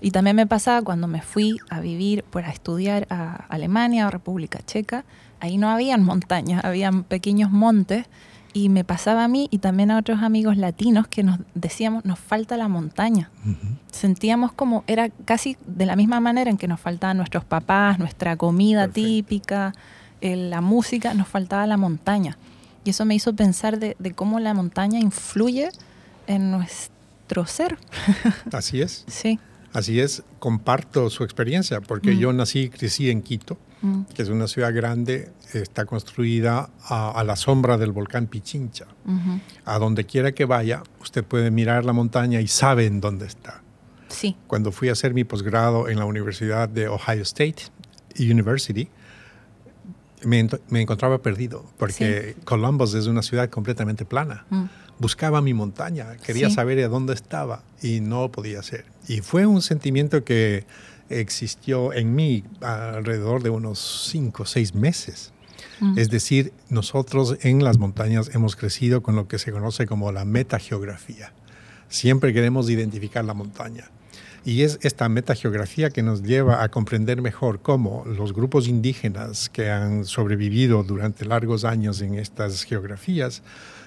Y 0.01 0.11
también 0.11 0.37
me 0.37 0.47
pasaba 0.47 0.83
cuando 0.83 1.07
me 1.07 1.23
fui 1.23 1.59
a 1.71 1.81
vivir, 1.81 2.25
por 2.25 2.45
a 2.45 2.51
estudiar 2.51 3.07
a 3.09 3.47
Alemania 3.49 4.09
o 4.09 4.11
República 4.11 4.59
Checa, 4.67 5.05
ahí 5.41 5.59
no 5.59 5.71
habían 5.71 6.03
montañas, 6.03 6.65
habían 6.65 7.05
pequeños 7.05 7.51
montes 7.51 8.07
y 8.57 8.71
me 8.71 8.85
pasaba 8.85 9.25
a 9.25 9.29
mí 9.29 9.49
y 9.51 9.59
también 9.59 9.91
a 9.91 9.99
otros 9.99 10.23
amigos 10.23 10.57
latinos 10.57 11.07
que 11.09 11.23
nos 11.23 11.41
decíamos, 11.55 12.07
nos 12.07 12.19
falta 12.19 12.57
la 12.57 12.69
montaña. 12.69 13.31
Sentíamos 13.93 14.51
como, 14.51 14.83
era 14.87 15.11
casi 15.27 15.59
de 15.67 15.85
la 15.85 15.95
misma 15.95 16.21
manera 16.21 16.49
en 16.51 16.57
que 16.57 16.67
nos 16.67 16.81
faltaban 16.81 17.19
nuestros 17.19 17.45
papás, 17.45 17.99
nuestra 17.99 18.39
comida 18.39 18.89
típica, 18.89 19.75
la 20.23 20.63
música, 20.63 21.13
nos 21.13 21.29
faltaba 21.29 21.67
la 21.67 21.77
montaña. 21.77 22.39
Y 22.83 22.91
eso 22.91 23.05
me 23.05 23.15
hizo 23.15 23.37
pensar 23.37 23.79
de, 23.79 23.95
cómo 24.15 24.41
la 24.41 24.55
montaña 24.55 25.01
influye 25.01 25.69
en 26.27 26.51
nuestro 26.51 27.45
ser. 27.45 27.77
Así 28.53 28.81
es. 28.81 29.05
Sí. 29.07 29.39
Así 29.75 30.01
es, 30.01 30.23
comparto 30.39 31.11
su 31.11 31.25
experiencia, 31.25 31.83
porque 31.83 32.13
mm. 32.13 32.19
yo 32.19 32.33
nací 32.33 32.61
y 32.61 32.69
crecí 32.71 33.11
en 33.11 33.21
Quito 33.21 33.59
Mm. 33.83 34.03
que 34.15 34.23
es 34.23 34.29
una 34.31 34.49
ciudad 34.49 34.75
grande, 34.75 35.31
está 35.53 35.85
construida 35.85 36.71
a, 36.89 37.23
la 37.25 37.37
sombra 37.37 37.77
del 37.77 37.93
volcán 37.93 38.27
Pichincha. 38.27 38.87
A 39.65 39.79
donde 39.79 40.05
quiera 40.05 40.33
que 40.33 40.45
vaya, 40.47 40.83
usted 41.01 41.25
puede 41.25 41.51
mirar 41.51 41.85
la 41.85 41.93
montaña 41.93 42.41
y 42.41 42.49
sabe 42.49 42.87
en 42.87 43.01
dónde 43.01 43.27
está. 43.27 43.63
Sí. 44.09 44.37
Cuando 44.47 44.73
fui 44.73 44.89
a 44.89 44.93
hacer 44.93 45.13
mi 45.13 45.25
posgrado 45.25 45.89
en 45.89 45.99
la 45.99 46.07
Universidad 46.07 46.69
de 46.69 46.89
Ohio 46.89 47.23
State 47.23 47.65
University, 48.19 48.89
me, 50.25 50.49
encontraba 50.71 51.19
perdido, 51.19 51.65
porque 51.79 52.37
Columbus 52.45 52.95
es 52.95 53.07
una 53.07 53.23
ciudad 53.23 53.51
completamente 53.51 54.05
plana. 54.05 54.47
Mm. 54.51 54.65
Buscaba 54.99 55.43
mi 55.43 55.53
montaña, 55.53 56.17
quería 56.25 56.49
saber 56.49 56.83
a 56.83 56.89
dónde 56.89 57.13
estaba 57.13 57.63
y 57.83 58.01
no 58.01 58.33
podía 58.33 58.61
hacer. 58.61 58.87
Y 59.07 59.21
fue 59.21 59.45
un 59.45 59.61
sentimiento 59.61 60.25
que 60.25 60.65
existió 61.09 61.93
en 61.93 62.15
mí 62.15 62.45
alrededor 62.61 63.43
de 63.43 63.51
unos 63.51 64.09
cinco 64.11 64.45
o 64.45 64.47
seis 64.47 64.75
meses. 64.75 65.33
Mm. 65.81 65.99
Es 65.99 66.11
decir, 66.11 66.53
nosotros 66.69 67.39
en 67.43 67.65
las 67.65 67.79
montañas 67.79 68.31
hemos 68.35 68.57
crecido 68.57 69.03
con 69.03 69.17
lo 69.17 69.29
que 69.29 69.39
se 69.39 69.53
conoce 69.53 69.87
como 69.87 70.13
la 70.13 70.25
metageografía. 70.25 71.33
Siempre 71.89 72.33
queremos 72.33 72.69
identificar 72.71 73.25
la 73.25 73.35
montaña. 73.35 73.91
Y 74.45 74.63
es 74.63 74.79
esta 74.83 75.09
metageografía 75.09 75.91
que 75.91 76.05
nos 76.05 76.23
lleva 76.23 76.63
a 76.63 76.69
comprender 76.69 77.21
mejor 77.21 77.61
cómo 77.61 78.05
los 78.07 78.33
grupos 78.33 78.69
indígenas 78.69 79.49
que 79.49 79.71
han 79.71 80.05
sobrevivido 80.05 80.85
durante 80.85 81.25
largos 81.25 81.65
años 81.65 82.01
en 82.01 82.15
estas 82.15 82.63
geografías 82.63 83.43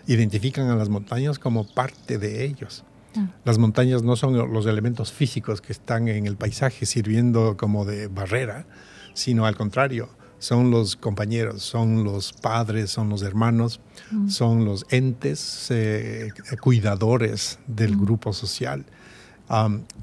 identifican 0.06 0.70
a 0.70 0.76
las 0.76 0.90
montañas 0.90 1.40
como 1.40 1.66
parte 1.66 2.18
de 2.18 2.44
ellos. 2.44 2.84
Mm. 3.16 3.26
Las 3.44 3.58
montañas 3.58 4.04
no 4.04 4.16
son 4.16 4.54
los 4.54 4.66
elementos 4.66 5.12
físicos 5.12 5.62
que 5.62 5.74
están 5.74 6.08
en 6.08 6.28
el 6.28 6.36
paisaje 6.36 6.86
sirviendo 6.86 7.58
como 7.58 7.86
de 7.86 8.08
barrera, 8.08 8.66
sino 9.14 9.46
al 9.46 9.56
contrario, 9.56 10.10
son 10.40 10.72
los 10.72 10.96
compañeros, 10.96 11.62
son 11.64 12.04
los 12.04 12.34
padres, 12.34 12.90
son 12.90 13.10
los 13.10 13.22
hermanos, 13.22 13.82
mm. 14.12 14.30
son 14.30 14.66
los 14.66 14.86
entes 14.90 15.68
eh, 15.70 16.32
cuidadores 16.62 17.60
del 17.68 17.98
mm. 17.98 18.02
grupo 18.02 18.34
social. 18.34 18.86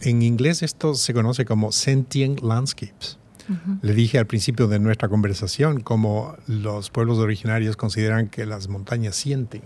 en 0.00 0.22
inglés 0.22 0.62
esto 0.62 0.94
se 0.94 1.14
conoce 1.14 1.44
como 1.44 1.72
sentient 1.72 2.40
landscapes. 2.42 3.18
Le 3.82 3.94
dije 3.94 4.18
al 4.18 4.26
principio 4.26 4.66
de 4.66 4.78
nuestra 4.78 5.08
conversación 5.08 5.80
cómo 5.80 6.36
los 6.46 6.90
pueblos 6.90 7.18
originarios 7.18 7.76
consideran 7.76 8.28
que 8.28 8.46
las 8.46 8.68
montañas 8.68 9.14
sienten. 9.16 9.62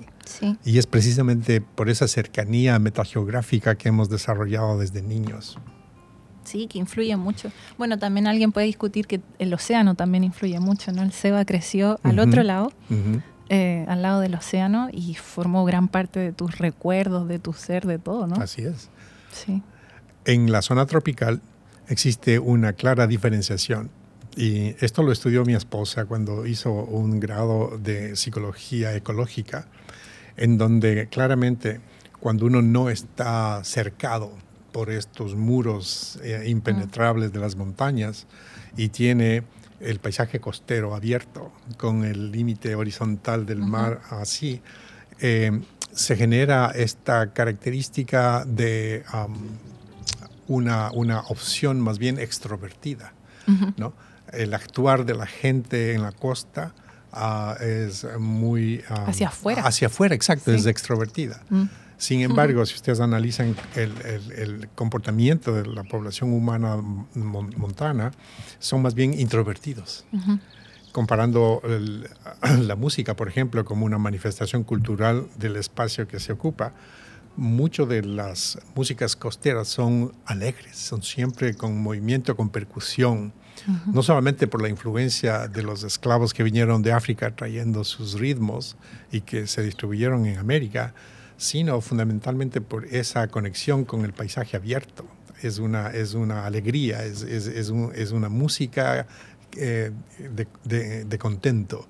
Y 0.64 0.78
es 0.78 0.87
precisamente 0.87 1.61
por 1.61 1.89
esa 1.89 2.09
cercanía 2.09 2.78
metageográfica 2.78 3.76
que 3.76 3.89
hemos 3.89 4.09
desarrollado 4.09 4.78
desde 4.78 5.03
niños. 5.03 5.59
Sí, 6.45 6.66
que 6.66 6.78
influye 6.78 7.16
mucho. 7.16 7.51
Bueno, 7.78 7.99
también 7.99 8.26
alguien 8.26 8.53
puede 8.53 8.66
discutir 8.66 9.07
que 9.07 9.20
el 9.39 9.53
océano 9.55 9.95
también 9.95 10.24
influye 10.24 10.59
mucho, 10.59 10.93
¿no? 10.93 11.03
El 11.03 11.12
Seba 11.12 11.45
creció 11.45 12.01
al 12.03 12.18
otro 12.18 12.43
lado, 12.43 12.72
eh, 13.49 13.85
al 13.89 14.03
lado 14.03 14.20
del 14.20 14.35
océano, 14.35 14.89
y 14.93 15.14
formó 15.14 15.64
gran 15.64 15.89
parte 15.89 16.18
de 16.18 16.33
tus 16.33 16.59
recuerdos, 16.59 17.28
de 17.28 17.39
tu 17.39 17.53
ser, 17.53 17.87
de 17.87 17.99
todo, 17.99 18.26
¿no? 18.26 18.37
Así 18.37 18.62
es. 18.62 18.91
Sí. 19.33 19.62
En 20.24 20.51
la 20.51 20.62
zona 20.62 20.87
tropical 20.87 21.41
existe 21.91 22.38
una 22.38 22.72
clara 22.72 23.07
diferenciación. 23.07 23.91
Y 24.36 24.76
esto 24.80 25.03
lo 25.03 25.11
estudió 25.12 25.45
mi 25.45 25.55
esposa 25.55 26.07
cuando 26.07 26.47
hizo 26.47 26.72
un 26.72 27.18
grado 27.18 27.78
de 27.78 28.16
psicología 28.16 28.95
ecológica, 28.95 29.66
en 30.36 30.57
donde 30.57 31.09
claramente 31.09 31.80
cuando 32.20 32.47
uno 32.47 32.62
no 32.62 32.91
está 32.91 33.62
cercado 33.64 34.30
por 34.72 34.88
estos 34.91 35.34
muros 35.34 36.20
eh, 36.22 36.45
impenetrables 36.47 37.32
de 37.32 37.41
las 37.41 37.57
montañas 37.57 38.28
y 38.76 38.91
tiene 38.91 39.43
el 39.80 39.99
paisaje 39.99 40.38
costero 40.38 40.95
abierto 40.95 41.53
con 41.76 42.05
el 42.05 42.30
límite 42.30 42.76
horizontal 42.76 43.47
del 43.47 43.59
mar 43.59 44.01
así, 44.11 44.62
eh, 45.18 45.61
se 45.93 46.16
genera 46.16 46.70
esta 46.72 47.32
característica 47.32 48.45
de 48.45 49.03
una, 50.51 50.91
una 50.91 51.21
opción 51.29 51.81
más 51.81 51.99
bien 51.99 52.19
extrovertida. 52.19 53.15
¿no? 53.77 53.95
El 54.33 54.53
actuar 54.53 55.05
de 55.07 55.15
la 55.15 55.27
gente 55.27 55.95
en 55.95 56.03
la 56.03 56.11
costa 56.13 56.75
ah, 57.13 57.57
es 57.61 58.05
muy... 58.19 58.83
Ah, 58.89 59.05
hacia 59.07 59.29
afuera. 59.29 59.63
Hacia 59.65 59.87
afuera, 59.87 60.15
exacto, 60.15 60.53
es 60.53 60.67
extrovertida. 60.67 61.41
Mm. 61.51 61.65
Sin 61.99 62.23
embargo, 62.23 62.67
si 62.67 62.75
ustedes 62.75 62.99
analizan 62.99 63.55
el, 63.77 64.69
comportamiento 64.75 65.55
de 65.55 65.67
la 65.67 65.85
población 65.85 66.33
humana 66.33 66.77
montana, 67.15 68.11
son 68.59 68.83
más 68.83 68.95
bien 68.95 69.15
introvertidos. 69.19 70.05
Comparando 70.91 71.63
la 72.59 72.75
música, 72.75 73.15
por 73.15 73.29
ejemplo, 73.29 73.65
como 73.65 73.87
una 73.87 73.99
manifestación 73.99 74.65
cultural 74.65 75.27
del 75.37 75.57
espacio 75.57 76.09
que 76.09 76.19
se 76.19 76.33
ocupa, 76.33 76.73
mucho 77.37 77.87
de 77.87 78.03
las 78.03 78.59
músicas 78.74 79.16
costeras 79.16 79.68
son 79.68 80.12
alegres, 80.26 80.76
son 80.76 81.03
siempre 81.03 81.55
con 81.55 81.81
movimiento, 81.81 82.37
con 82.37 82.51
percusión, 82.51 83.33
no 83.93 84.03
solamente 84.03 84.47
por 84.47 84.62
la 84.62 84.68
influencia 84.68 85.47
de 85.47 85.62
los 85.62 85.83
esclavos 85.85 86.33
que 86.33 86.43
vinieron 86.43 86.83
de 86.83 86.93
África 86.93 87.35
trayendo 87.37 87.85
sus 87.85 88.18
ritmos 88.18 88.76
y 89.12 89.20
que 89.20 89.47
se 89.47 89.62
distribuyeron 89.62 90.26
en 90.26 90.39
América, 90.39 90.95
sino 91.37 91.81
fundamentalmente 91.81 92.61
por 92.61 92.87
esa 92.87 93.28
conexión 93.28 93.85
con 93.85 94.05
el 94.05 94.12
paisaje 94.12 94.57
abierto. 94.57 95.07
Es 95.43 95.59
una, 95.59 95.89
es 95.89 96.14
una 96.14 96.47
alegría, 96.47 97.05
es, 97.05 97.22
es, 97.22 97.47
es, 97.47 97.72
es 97.95 98.12
una 98.12 98.28
música 98.28 99.07
eh, 99.57 99.91
de, 100.64 101.05
de, 101.05 101.18
contento. 101.18 101.89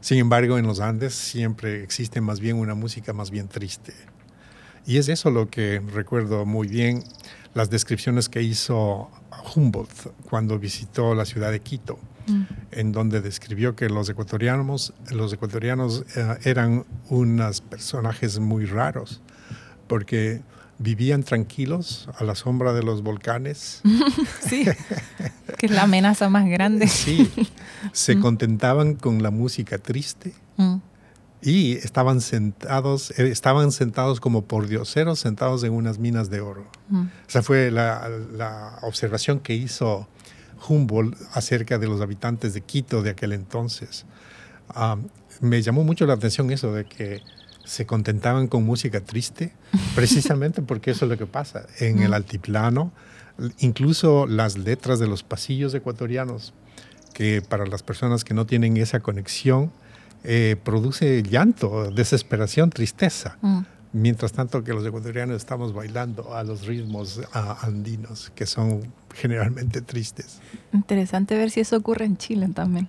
Sin 0.00 0.18
embargo, 0.18 0.58
en 0.58 0.66
los 0.66 0.80
Andes 0.80 1.14
siempre 1.14 1.82
existe 1.82 2.20
más 2.20 2.40
bien 2.40 2.56
una 2.56 2.74
música 2.74 3.12
más 3.12 3.30
bien 3.30 3.48
triste. 3.48 3.94
Y 4.90 4.98
es 4.98 5.08
eso 5.08 5.30
lo 5.30 5.48
que 5.48 5.80
recuerdo 5.94 6.44
muy 6.44 6.66
bien, 6.66 7.04
las 7.54 7.70
descripciones 7.70 8.28
que 8.28 8.42
hizo 8.42 9.08
Humboldt 9.54 10.08
cuando 10.28 10.58
visitó 10.58 11.14
la 11.14 11.24
ciudad 11.24 11.52
de 11.52 11.60
Quito 11.60 11.96
en 12.72 12.90
donde 12.90 13.20
describió 13.20 13.76
que 13.76 13.88
los 13.88 14.08
ecuatorianos, 14.08 14.92
los 15.10 15.32
ecuatorianos 15.32 16.04
eh, 16.16 16.38
eran 16.42 16.84
unos 17.08 17.60
personajes 17.60 18.40
muy 18.40 18.66
raros, 18.66 19.20
porque 19.86 20.42
vivían 20.78 21.22
tranquilos 21.22 22.08
a 22.18 22.24
la 22.24 22.34
sombra 22.34 22.72
de 22.72 22.82
los 22.82 23.02
volcanes. 23.04 23.82
sí, 24.40 24.64
que 25.56 25.66
es 25.66 25.72
la 25.72 25.84
amenaza 25.84 26.28
más 26.28 26.48
grande. 26.48 26.88
sí, 26.88 27.30
se 27.92 28.16
mm. 28.16 28.20
contentaban 28.20 28.94
con 28.96 29.22
la 29.22 29.30
música 29.30 29.78
triste. 29.78 30.32
Mm. 30.56 30.78
Y 31.42 31.76
estaban 31.76 32.20
sentados, 32.20 33.18
eh, 33.18 33.30
estaban 33.30 33.72
sentados 33.72 34.20
como 34.20 34.44
por 34.44 34.68
dioseros, 34.68 35.20
sentados 35.20 35.64
en 35.64 35.72
unas 35.72 35.98
minas 35.98 36.28
de 36.28 36.40
oro. 36.40 36.66
Mm. 36.88 37.06
Esa 37.28 37.42
fue 37.42 37.70
la, 37.70 38.10
la 38.32 38.78
observación 38.82 39.40
que 39.40 39.54
hizo 39.54 40.06
Humboldt 40.68 41.16
acerca 41.32 41.78
de 41.78 41.86
los 41.86 42.00
habitantes 42.00 42.54
de 42.54 42.60
Quito 42.60 43.02
de 43.02 43.10
aquel 43.10 43.32
entonces. 43.32 44.04
Ah, 44.68 44.96
me 45.40 45.62
llamó 45.62 45.84
mucho 45.84 46.06
la 46.06 46.14
atención 46.14 46.50
eso 46.50 46.72
de 46.72 46.84
que 46.84 47.22
se 47.64 47.86
contentaban 47.86 48.48
con 48.48 48.64
música 48.64 49.00
triste, 49.00 49.52
precisamente 49.94 50.62
porque 50.62 50.90
eso 50.90 51.04
es 51.04 51.10
lo 51.10 51.18
que 51.18 51.26
pasa 51.26 51.66
en 51.78 52.02
el 52.02 52.14
altiplano. 52.14 52.92
Incluso 53.58 54.26
las 54.26 54.58
letras 54.58 54.98
de 54.98 55.06
los 55.06 55.22
pasillos 55.22 55.72
ecuatorianos, 55.72 56.52
que 57.14 57.42
para 57.42 57.66
las 57.66 57.82
personas 57.82 58.24
que 58.24 58.34
no 58.34 58.44
tienen 58.44 58.76
esa 58.76 59.00
conexión, 59.00 59.72
eh, 60.24 60.56
produce 60.62 61.22
llanto, 61.22 61.90
desesperación, 61.90 62.70
tristeza. 62.70 63.38
Mm 63.42 63.60
mientras 63.92 64.32
tanto 64.32 64.62
que 64.62 64.72
los 64.72 64.84
ecuatorianos 64.86 65.36
estamos 65.36 65.72
bailando 65.72 66.34
a 66.34 66.44
los 66.44 66.66
ritmos 66.66 67.20
andinos, 67.32 68.30
que 68.34 68.46
son 68.46 68.92
generalmente 69.14 69.80
tristes. 69.80 70.40
Interesante 70.72 71.36
ver 71.36 71.50
si 71.50 71.60
eso 71.60 71.76
ocurre 71.76 72.04
en 72.04 72.16
Chile 72.16 72.48
también, 72.54 72.88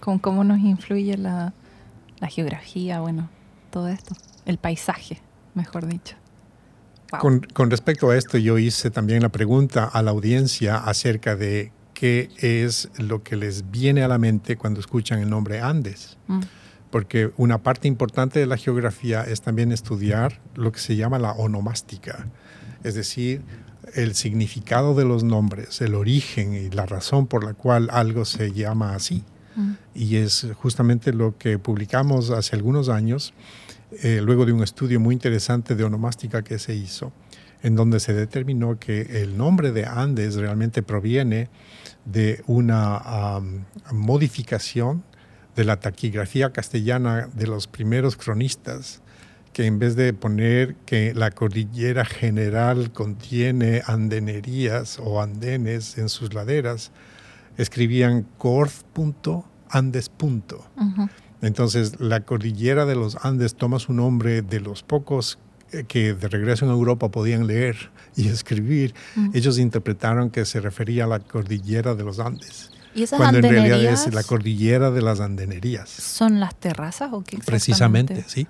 con 0.00 0.18
cómo 0.18 0.44
nos 0.44 0.58
influye 0.58 1.16
la, 1.16 1.52
geografía, 2.28 3.00
bueno, 3.00 3.28
todo 3.70 3.88
esto, 3.88 4.14
el 4.44 4.58
paisaje, 4.58 5.20
mejor 5.54 5.86
dicho. 5.86 6.16
Con, 7.20 7.40
con, 7.40 7.70
respecto 7.70 8.10
a 8.10 8.16
esto, 8.16 8.36
yo 8.36 8.58
hice 8.58 8.90
también 8.90 9.22
la 9.22 9.28
pregunta 9.28 9.84
a 9.84 10.02
la 10.02 10.10
audiencia 10.10 10.76
acerca 10.76 11.36
de 11.36 11.70
qué 11.98 12.28
es 12.36 12.90
lo 12.98 13.22
que 13.22 13.36
les 13.36 13.70
viene 13.70 14.02
a 14.02 14.08
la 14.08 14.18
mente 14.18 14.56
cuando 14.56 14.80
escuchan 14.80 15.20
el 15.20 15.30
nombre 15.30 15.60
Andes. 15.60 16.18
Mm 16.28 16.42
porque 16.90 17.30
una 17.36 17.62
parte 17.62 17.88
importante 17.88 18.40
de 18.40 18.46
la 18.46 18.56
geografía 18.56 19.22
es 19.22 19.42
también 19.42 19.72
estudiar 19.72 20.40
lo 20.54 20.72
que 20.72 20.78
se 20.78 20.96
llama 20.96 21.18
la 21.18 21.32
onomástica, 21.32 22.26
es 22.84 22.94
decir, 22.94 23.42
el 23.94 24.14
significado 24.14 24.94
de 24.94 25.04
los 25.04 25.22
nombres, 25.22 25.80
el 25.80 25.94
origen 25.94 26.54
y 26.54 26.70
la 26.70 26.86
razón 26.86 27.26
por 27.26 27.44
la 27.44 27.54
cual 27.54 27.88
algo 27.92 28.24
se 28.24 28.52
llama 28.52 28.94
así. 28.94 29.24
Mm. 29.56 29.72
Y 29.94 30.16
es 30.16 30.46
justamente 30.54 31.12
lo 31.12 31.36
que 31.36 31.58
publicamos 31.58 32.30
hace 32.30 32.56
algunos 32.56 32.88
años, 32.88 33.34
eh, 34.02 34.20
luego 34.22 34.46
de 34.46 34.52
un 34.52 34.62
estudio 34.62 34.98
muy 34.98 35.14
interesante 35.14 35.74
de 35.74 35.84
onomástica 35.84 36.42
que 36.42 36.58
se 36.58 36.74
hizo, 36.74 37.12
en 37.62 37.74
donde 37.74 38.00
se 38.00 38.12
determinó 38.12 38.78
que 38.78 39.22
el 39.22 39.36
nombre 39.36 39.72
de 39.72 39.86
Andes 39.86 40.36
realmente 40.36 40.82
proviene 40.82 41.48
de 42.06 42.42
una 42.46 43.40
modificación 43.92 45.04
de 45.54 45.64
la 45.64 45.78
taquigrafía 45.80 46.52
castellana 46.52 47.28
de 47.34 47.46
los 47.46 47.66
primeros 47.66 48.16
cronistas, 48.16 49.02
que 49.52 49.66
en 49.66 49.78
vez 49.78 49.96
de 49.96 50.12
poner 50.12 50.76
que 50.84 51.14
la 51.14 51.30
cordillera 51.30 52.04
general 52.04 52.92
contiene 52.92 53.82
andenerías 53.86 54.98
o 55.02 55.22
andenes 55.22 55.96
en 55.98 56.08
sus 56.08 56.34
laderas, 56.34 56.92
escribían 57.56 58.26
corf.andes. 58.36 60.10
Entonces, 61.42 62.00
la 62.00 62.20
cordillera 62.20 62.86
de 62.86 62.96
los 62.96 63.24
Andes 63.24 63.54
toma 63.54 63.78
su 63.78 63.92
nombre 63.92 64.42
de 64.42 64.60
los 64.60 64.82
pocos 64.82 65.38
que 65.84 66.14
de 66.14 66.28
regreso 66.28 66.64
en 66.64 66.70
Europa 66.70 67.10
podían 67.10 67.46
leer 67.46 67.90
y 68.16 68.28
escribir. 68.28 68.94
Ellos 69.34 69.58
interpretaron 69.58 70.30
que 70.30 70.44
se 70.44 70.60
refería 70.60 71.04
a 71.04 71.06
la 71.06 71.20
cordillera 71.20 71.94
de 71.94 72.04
los 72.04 72.18
Andes. 72.18 72.70
¿Y 72.94 73.02
esas 73.02 73.18
cuando 73.18 73.38
en 73.40 73.44
realidad 73.44 73.92
es 73.92 74.14
la 74.14 74.22
cordillera 74.22 74.90
de 74.90 75.02
las 75.02 75.20
andenerías. 75.20 75.90
¿Son 75.90 76.40
las 76.40 76.54
terrazas 76.54 77.10
o 77.12 77.22
qué 77.22 77.36
Precisamente, 77.44 78.24
sí. 78.26 78.46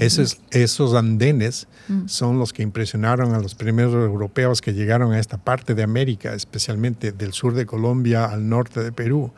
Esos, 0.00 0.40
esos 0.50 0.94
andenes 0.94 1.68
mm. 1.86 2.08
son 2.08 2.40
los 2.40 2.52
que 2.52 2.64
impresionaron 2.64 3.34
a 3.34 3.38
los 3.38 3.54
primeros 3.54 3.94
europeos 3.94 4.60
que 4.60 4.72
llegaron 4.72 5.12
a 5.12 5.20
esta 5.20 5.38
parte 5.38 5.76
de 5.76 5.84
América, 5.84 6.34
especialmente 6.34 7.12
del 7.12 7.32
sur 7.32 7.54
de 7.54 7.66
Colombia 7.66 8.24
al 8.24 8.48
norte 8.48 8.82
de 8.82 8.90
Perú, 8.90 9.32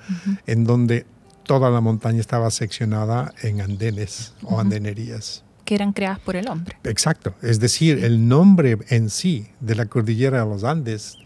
en 0.47 0.64
donde 0.64 1.05
toda 1.43 1.68
la 1.68 1.82
montaña 1.82 2.20
estaba 2.20 2.51
seccionada 2.51 3.34
en 3.43 3.61
andenes 3.61 4.32
o 4.43 4.59
andenerías 4.59 5.45
que 5.67 5.75
eran 5.75 5.93
creadas 5.93 6.19
por 6.19 6.37
el 6.37 6.49
hombre. 6.49 6.79
Exacto, 6.85 7.35
es 7.43 7.61
decir, 7.61 8.03
el 8.03 8.27
nombre 8.27 8.79
en 8.89 9.11
sí 9.11 9.49
de 9.61 9.75
la 9.75 9.85
cordillera 9.85 10.43
de 10.43 10.47
los 10.49 10.64
Andes 10.64 11.19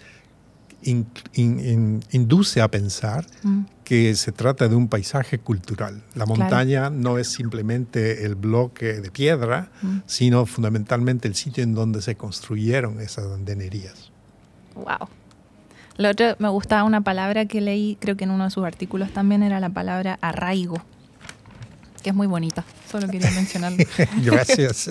induce 0.82 2.60
a 2.62 2.68
pensar 2.68 3.26
mm. 3.42 3.60
que 3.84 4.14
se 4.14 4.32
trata 4.32 4.66
de 4.66 4.74
un 4.74 4.88
paisaje 4.88 5.38
cultural. 5.38 6.02
La 6.14 6.26
montaña 6.26 6.90
no 6.90 7.18
es 7.18 7.28
simplemente 7.28 8.24
el 8.24 8.34
bloque 8.34 8.94
de 8.94 9.10
piedra, 9.10 9.70
mm. 9.82 9.98
sino 10.06 10.46
fundamentalmente 10.46 11.28
el 11.28 11.34
sitio 11.34 11.62
en 11.62 11.74
donde 11.74 12.02
se 12.02 12.16
construyeron 12.16 13.00
esas 13.00 13.26
andenerías. 13.26 14.10
Wow. 14.74 15.08
Lo 15.98 16.08
otro, 16.08 16.34
me 16.38 16.48
gustaba 16.48 16.84
una 16.84 17.02
palabra 17.02 17.44
que 17.44 17.60
leí, 17.60 17.98
creo 18.00 18.16
que 18.16 18.24
en 18.24 18.30
uno 18.30 18.44
de 18.44 18.50
sus 18.50 18.64
artículos 18.64 19.12
también 19.12 19.42
era 19.42 19.60
la 19.60 19.68
palabra 19.68 20.18
arraigo, 20.22 20.82
que 22.00 22.10
es 22.10 22.16
muy 22.16 22.26
bonita. 22.26 22.64
Solo 22.90 23.08
quería 23.08 23.30
mencionarlo. 23.34 23.84
Gracias. 24.22 24.90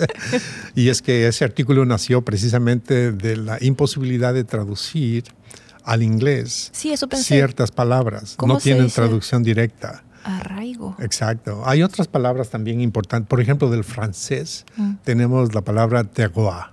y 0.74 0.88
es 0.88 1.02
que 1.02 1.26
ese 1.26 1.44
artículo 1.44 1.84
nació 1.84 2.22
precisamente 2.22 3.12
de 3.12 3.36
la 3.36 3.58
imposibilidad 3.60 4.34
de 4.34 4.44
traducir 4.44 5.24
al 5.84 6.02
inglés 6.02 6.70
ciertas 6.72 7.70
palabras. 7.70 8.36
No 8.46 8.58
tienen 8.58 8.90
traducción 8.90 9.42
directa. 9.42 10.04
Arraigo. 10.22 10.96
Exacto. 11.00 11.62
Hay 11.64 11.82
otras 11.82 12.06
palabras 12.06 12.50
también 12.50 12.80
importantes. 12.80 13.28
Por 13.28 13.40
ejemplo, 13.40 13.70
del 13.70 13.84
francés 13.84 14.66
mm. 14.76 14.96
tenemos 15.02 15.54
la 15.54 15.62
palabra 15.62 16.04
terroir. 16.04 16.66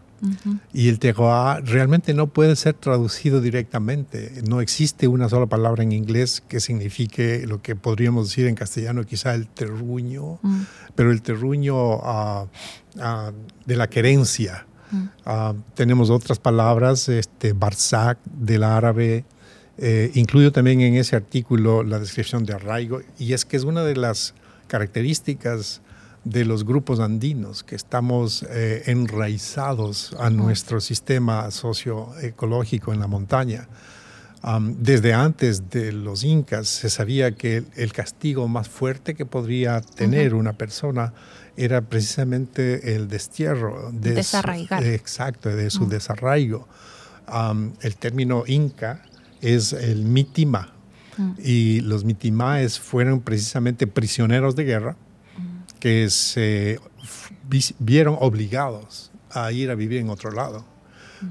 Y 0.73 0.89
el 0.89 0.99
terroir 0.99 1.63
realmente 1.65 2.13
no 2.13 2.27
puede 2.27 2.55
ser 2.55 2.73
traducido 2.73 3.41
directamente. 3.41 4.41
No 4.47 4.61
existe 4.61 5.07
una 5.07 5.29
sola 5.29 5.45
palabra 5.45 5.83
en 5.83 5.91
inglés 5.91 6.43
que 6.47 6.59
signifique 6.59 7.45
lo 7.45 7.61
que 7.61 7.75
podríamos 7.75 8.29
decir 8.29 8.47
en 8.47 8.55
castellano, 8.55 9.03
quizá 9.05 9.35
el 9.35 9.47
terruño, 9.47 10.39
mm. 10.41 10.61
pero 10.95 11.11
el 11.11 11.21
terruño 11.21 11.99
ah, 12.03 12.45
de 13.65 13.75
la 13.75 13.87
querencia 13.89 14.65
Ah, 15.25 15.53
tenemos 15.73 16.09
otras 16.09 16.39
palabras, 16.39 17.09
este, 17.09 17.53
Barzac 17.53 18.17
del 18.23 18.63
árabe, 18.63 19.25
eh, 19.77 20.11
incluyo 20.15 20.51
también 20.51 20.81
en 20.81 20.95
ese 20.95 21.15
artículo 21.15 21.83
la 21.83 21.99
descripción 21.99 22.45
de 22.45 22.53
arraigo, 22.53 23.01
y 23.19 23.33
es 23.33 23.45
que 23.45 23.57
es 23.57 23.63
una 23.63 23.83
de 23.83 23.95
las 23.95 24.33
características 24.67 25.81
de 26.29 26.45
los 26.45 26.65
grupos 26.65 26.99
andinos, 26.99 27.63
que 27.63 27.75
estamos 27.75 28.43
eh, 28.49 28.83
enraizados 28.87 30.15
a 30.19 30.29
nuestro 30.29 30.81
sistema 30.81 31.49
socioecológico 31.51 32.93
en 32.93 32.99
la 32.99 33.07
montaña. 33.07 33.67
desde 34.77 35.13
antes 35.13 35.69
de 35.69 35.91
los 35.91 36.23
incas 36.23 36.67
se 36.67 36.89
sabía 36.89 37.31
que 37.31 37.63
el, 37.75 37.91
castigo 37.91 38.47
más 38.47 38.69
fuerte 38.69 39.15
que 39.15 39.25
podría 39.25 39.81
tener 39.81 40.33
una 40.33 40.53
persona 40.53 41.13
era 41.55 41.81
precisamente 41.81 42.95
el 42.95 43.07
destierro. 43.07 43.91
De 43.91 44.13
Desarraigar. 44.13 44.83
exacto, 44.83 45.49
de 45.49 45.69
su 45.69 45.87
desarraigo. 45.87 46.67
el 47.81 47.95
término 47.97 48.43
inca 48.47 49.03
es 49.41 49.73
el 49.73 50.05
mitima. 50.05 50.73
Y 51.39 51.81
los 51.81 52.03
mitimaes 52.03 52.79
fueron 52.79 53.21
precisamente 53.21 53.87
prisioneros 53.87 54.55
de 54.55 54.65
guerra 54.65 54.95
que 55.79 56.09
se 56.09 56.79
vieron 57.79 58.17
obligados 58.19 59.11
a 59.31 59.51
ir 59.51 59.69
a 59.71 59.75
vivir 59.75 59.99
en 59.99 60.09
otro 60.09 60.31
lado. 60.31 60.65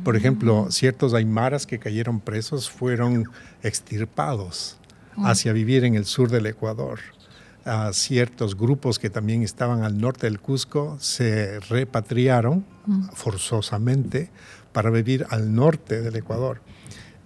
Por 0.05 0.17
ejemplo, 0.17 0.67
ciertos 0.71 1.15
aymaras 1.15 1.67
que 1.67 1.79
cayeron 1.79 2.21
presos 2.21 2.69
fueron 2.69 3.31
extirpados 3.63 4.79
hacia 5.19 5.53
vivir 5.53 5.85
en 5.85 5.95
el 5.95 6.05
sur 6.05 6.31
del 6.31 6.47
Ecuador. 6.47 7.01
ciertos 7.93 8.57
grupos 8.57 8.99
que 8.99 9.11
también 9.11 9.43
estaban 9.43 9.83
al 9.83 9.99
norte 9.99 10.27
del 10.27 10.39
Cusco 10.39 10.99
se 11.01 11.59
repatriaron 11.61 12.65
forzosamente 13.13 14.31
para 14.73 14.91
vivir 14.91 15.27
al 15.31 15.53
norte 15.55 16.01
del 16.01 16.17
Ecuador. 16.17 16.61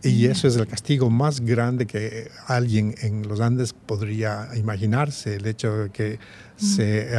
Y 0.03 0.27
eso 0.27 0.49
es 0.49 0.57
el 0.57 0.67
castigo 0.67 1.11
más 1.11 1.41
grande 1.41 1.87
que 1.87 2.31
alguien 2.47 2.95
en 3.03 3.29
los 3.29 3.41
Andes 3.41 3.75
podría 3.75 4.49
imaginarse, 4.57 5.37
el 5.37 5.47
hecho 5.47 5.77
de 5.77 5.91
que 5.91 6.19
se, 6.61 7.17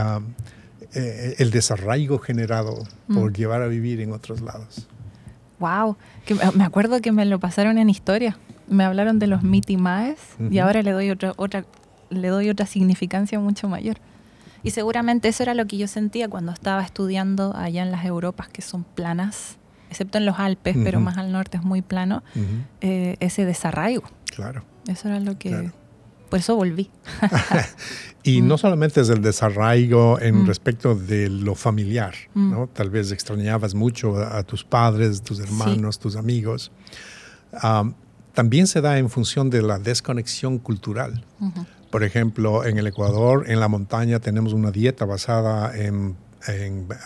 eh, 0.93 1.35
el 1.37 1.51
desarraigo 1.51 2.19
generado 2.19 2.83
por 3.13 3.33
llevar 3.33 3.61
a 3.61 3.67
vivir 3.67 4.01
en 4.01 4.11
otros 4.11 4.41
lados. 4.41 4.87
Wow, 5.59 5.95
que 6.25 6.35
me 6.55 6.63
acuerdo 6.63 7.01
que 7.01 7.11
me 7.11 7.25
lo 7.25 7.39
pasaron 7.39 7.77
en 7.77 7.89
historia. 7.89 8.37
Me 8.67 8.83
hablaron 8.83 9.19
de 9.19 9.27
los 9.27 9.43
mitimaes 9.43 10.17
y 10.49 10.59
ahora 10.59 10.81
le 10.81 10.91
doy 10.91 11.09
otra, 11.09 11.33
otra, 11.35 11.65
le 12.09 12.27
doy 12.29 12.49
otra 12.49 12.65
significancia 12.65 13.39
mucho 13.39 13.67
mayor. 13.67 13.97
Y 14.63 14.71
seguramente 14.71 15.27
eso 15.27 15.43
era 15.43 15.53
lo 15.53 15.65
que 15.65 15.77
yo 15.77 15.87
sentía 15.87 16.29
cuando 16.29 16.51
estaba 16.51 16.83
estudiando 16.83 17.55
allá 17.55 17.81
en 17.83 17.91
las 17.91 18.05
Europas, 18.05 18.47
que 18.47 18.61
son 18.61 18.83
planas, 18.83 19.57
excepto 19.89 20.17
en 20.17 20.25
los 20.25 20.39
Alpes, 20.39 20.77
pero 20.83 20.99
más 20.99 21.17
al 21.17 21.31
norte 21.31 21.57
es 21.57 21.63
muy 21.63 21.81
plano, 21.81 22.23
eh, 22.81 23.17
ese 23.19 23.45
desarraigo. 23.45 24.03
Claro. 24.33 24.63
Eso 24.87 25.09
era 25.09 25.19
lo 25.19 25.37
que... 25.37 25.71
Por 26.31 26.39
eso 26.39 26.55
volví. 26.55 26.89
y 28.23 28.39
no 28.41 28.57
solamente 28.57 29.01
es 29.01 29.09
el 29.09 29.21
desarraigo 29.21 30.17
en 30.21 30.47
respecto 30.47 30.95
de 30.95 31.27
lo 31.27 31.55
familiar, 31.55 32.13
¿no? 32.33 32.67
Tal 32.67 32.89
vez 32.89 33.11
extrañabas 33.11 33.75
mucho 33.75 34.15
a, 34.15 34.41
tus 34.43 34.63
padres, 34.63 35.21
tus 35.23 35.41
hermanos, 35.41 35.99
tus 35.99 36.15
amigos. 36.15 36.71
también 38.33 38.67
se 38.67 38.79
da 38.79 38.97
en 38.97 39.09
función 39.09 39.49
de 39.49 39.61
la 39.61 39.77
desconexión 39.77 40.57
cultural. 40.57 41.25
Por 41.89 42.05
ejemplo, 42.05 42.63
en 42.63 42.77
el 42.77 42.87
Ecuador, 42.87 43.43
en 43.49 43.59
la 43.59 43.67
montaña, 43.67 44.21
tenemos 44.21 44.53
una 44.53 44.71
dieta 44.71 45.03
basada 45.03 45.77
en, 45.77 46.15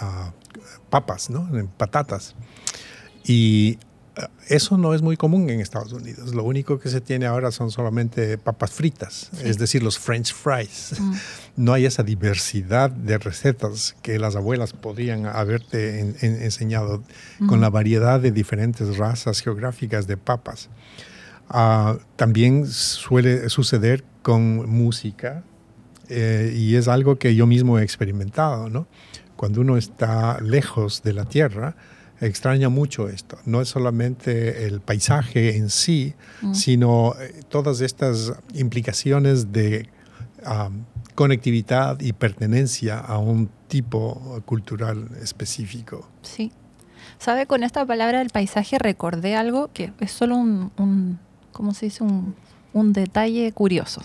ah, 0.02 0.34
papas, 0.92 1.32
¿no? 1.32 1.58
en 1.58 1.66
patatas. 1.66 2.36
Y 3.24 3.80
eso 4.48 4.78
no 4.78 4.94
es 4.94 5.02
muy 5.02 5.18
común 5.18 5.50
en 5.50 5.60
Estados 5.60 5.92
Unidos. 5.92 6.34
Lo 6.34 6.44
único 6.44 6.80
que 6.80 6.90
se 6.90 7.02
tiene 7.02 7.26
ahora 7.26 7.52
son 7.52 7.72
solamente 7.72 8.38
papas 8.38 8.72
fritas, 8.72 9.30
es 9.44 9.58
decir, 9.58 9.84
los 9.84 9.98
French 10.00 10.34
fries. 10.34 11.00
Mm. 11.00 11.14
No 11.58 11.72
hay 11.72 11.86
esa 11.86 12.04
diversidad 12.04 12.90
de 12.90 13.18
recetas 13.18 13.96
que 14.02 14.20
las 14.20 14.36
abuelas 14.36 14.74
podrían 14.74 15.26
haberte 15.26 16.02
enseñado 16.20 17.02
con 17.48 17.62
la 17.62 17.70
mm. 17.70 17.74
variedad 17.74 18.20
de 18.20 18.34
diferentes 18.34 18.98
razas 18.98 19.40
geográficas 19.40 20.06
de 20.06 20.18
papas. 20.18 20.68
Ah, 21.48 21.98
también 22.18 22.68
suele 22.68 23.48
suceder 23.48 24.04
con 24.22 24.70
música 24.70 25.44
eh, 26.10 26.54
y 26.54 26.76
es 26.76 26.90
algo 26.90 27.18
que 27.18 27.36
yo 27.36 27.48
mismo 27.48 27.80
he 27.80 27.84
experimentado. 27.84 28.70
¿no? 28.70 28.88
Cuando 29.38 29.62
uno 29.62 29.78
está 29.78 30.42
lejos 30.42 31.04
de 31.04 31.14
la 31.14 31.24
tierra, 31.24 31.78
extraña 32.22 32.70
mucho 32.70 33.10
esto. 33.10 33.38
No 33.46 33.62
es 33.62 33.70
solamente 33.70 34.66
el 34.66 34.82
paisaje 34.82 35.58
en 35.58 35.70
sí, 35.70 36.14
mm. 36.42 36.54
sino 36.54 37.14
eh, 37.20 37.42
todas 37.50 37.82
estas 37.82 38.34
implicaciones 38.54 39.52
de 39.52 39.90
conectividad 41.16 42.00
y 42.02 42.14
pertenencia 42.14 43.00
a 43.00 43.18
un 43.18 43.50
tipo 43.68 44.44
cultural 44.46 45.10
específico. 45.22 46.08
Sí. 46.22 46.52
¿Sabe? 47.18 47.48
Con 47.48 47.64
esta 47.64 47.86
palabra 47.86 48.20
del 48.20 48.30
paisaje 48.30 48.78
recordé 48.78 49.36
algo 49.36 49.72
que 49.74 49.92
es 50.00 50.12
solo 50.12 50.36
un, 50.36 51.20
¿cómo 51.52 51.74
se 51.74 51.88
dice? 51.88 52.04
Un, 52.04 52.94
detalle 52.94 53.52
curioso. 53.54 54.04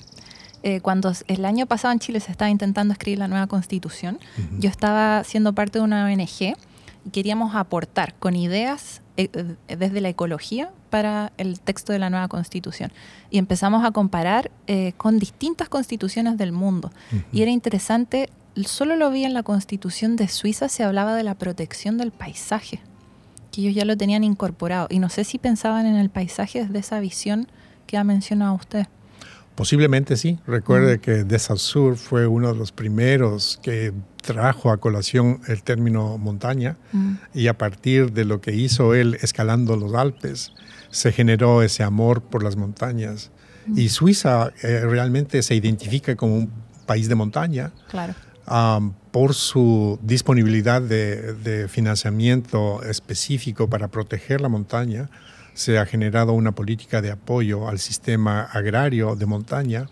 Eh, 0.63 0.81
cuando 0.81 1.13
el 1.27 1.45
año 1.45 1.67
pasado 1.67 1.93
en 1.93 1.99
Chile 1.99 2.21
se 2.21 2.31
estaba 2.31 2.51
intentando 2.51 2.93
escribir 2.93 3.19
la 3.19 3.29
nueva 3.29 3.49
constitución, 3.49 4.19
yo 4.59 4.71
estaba 4.71 5.25
siendo 5.25 5.53
parte 5.55 5.79
de 5.79 5.85
una 5.85 6.05
ONG 6.05 6.55
queríamos 7.13 7.55
aportar 7.55 8.15
con 8.15 8.37
ideas 8.37 9.03
eh, 9.17 9.29
eh, 9.33 9.77
desde 9.77 10.01
la 10.01 10.09
ecología 10.09 10.71
para 10.89 11.33
el 11.37 11.61
texto 11.61 11.93
de 11.93 11.99
la 11.99 12.11
nueva 12.11 12.29
constitución. 12.29 12.93
Y 13.31 13.39
empezamos 13.39 13.85
a 13.85 13.91
comparar 13.91 14.51
eh, 14.67 14.93
con 14.97 15.19
distintas 15.19 15.69
constituciones 15.69 16.37
del 16.37 16.53
mundo. 16.53 16.91
Y 17.33 17.43
era 17.43 17.51
interesante, 17.51 18.31
solo 18.65 18.97
lo 18.97 19.11
vi 19.11 19.25
en 19.25 19.35
la 19.35 19.43
constitución 19.43 20.17
de 20.17 20.29
Suiza, 20.29 20.69
se 20.69 20.85
hablaba 20.85 21.15
de 21.15 21.23
la 21.23 21.35
protección 21.35 21.99
del 21.99 22.13
paisaje, 22.13 22.81
que 23.53 23.63
ellos 23.63 23.75
ya 23.75 23.85
lo 23.85 23.97
tenían 23.97 24.25
incorporado. 24.25 24.87
Y 24.91 24.99
no 24.99 25.09
sé 25.09 25.25
si 25.25 25.39
pensaban 25.39 25.87
en 25.87 25.97
el 25.97 26.11
paisaje 26.11 26.65
desde 26.65 26.79
esa 26.79 27.01
visión 27.01 27.47
que 27.87 27.97
ha 27.99 28.05
mencionado 28.05 28.55
usted. 28.55 28.87
Posiblemente 29.61 30.17
sí. 30.17 30.39
Recuerde 30.47 30.97
mm. 30.97 31.01
que 31.01 31.25
de 31.25 31.39
Saussure 31.39 31.95
fue 31.95 32.27
uno 32.27 32.51
de 32.51 32.59
los 32.59 32.73
primeros 32.73 33.61
que 33.63 33.93
trajo 34.23 34.71
a 34.71 34.79
colación 34.79 35.43
el 35.49 35.63
término 35.63 36.17
montaña 36.17 36.79
mm. 36.93 37.13
y 37.35 37.47
a 37.47 37.59
partir 37.59 38.11
de 38.13 38.25
lo 38.25 38.41
que 38.41 38.53
hizo 38.53 38.95
él 38.95 39.19
escalando 39.21 39.77
los 39.77 39.93
Alpes, 39.93 40.55
se 40.89 41.13
generó 41.13 41.63
ese 41.63 41.83
amor 41.83 42.23
por 42.23 42.43
las 42.43 42.57
montañas. 42.57 43.33
Mm. 43.67 43.79
Y 43.79 43.91
Suiza 43.91 44.51
eh, 44.63 44.81
realmente 44.81 45.43
se 45.43 45.55
identifica 45.55 46.17
como 46.17 46.37
un 46.37 46.51
país 46.87 47.11
de 47.11 47.17
montaña. 47.17 47.71
por 49.11 49.35
su 49.35 49.99
disponibilidad 50.03 50.81
de, 50.81 51.67
financiamiento 51.69 52.83
específico 52.83 53.69
para 53.69 53.89
proteger 53.89 54.41
la 54.41 54.49
montaña, 54.49 55.11
se 55.61 55.79
ha 55.79 55.85
generado 55.85 56.33
una 56.33 56.53
política 56.53 57.03
de 57.03 57.11
apoyo 57.11 57.69
al 57.69 57.79
sistema 57.79 58.45
agrario 58.45 59.15
de 59.15 59.27
montaña 59.27 59.91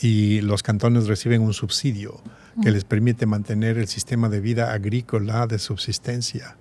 y 0.00 0.40
los 0.40 0.64
cantones 0.64 1.06
reciben 1.06 1.40
un 1.40 1.54
subsidio 1.54 2.20
que 2.64 2.72
les 2.72 2.82
permite 2.82 3.24
mantener 3.24 3.78
el 3.78 3.86
sistema 3.86 4.28
de 4.28 4.40
vida 4.40 4.72
agrícola 4.72 5.46
de 5.46 5.60
subsistencia. 5.60 6.56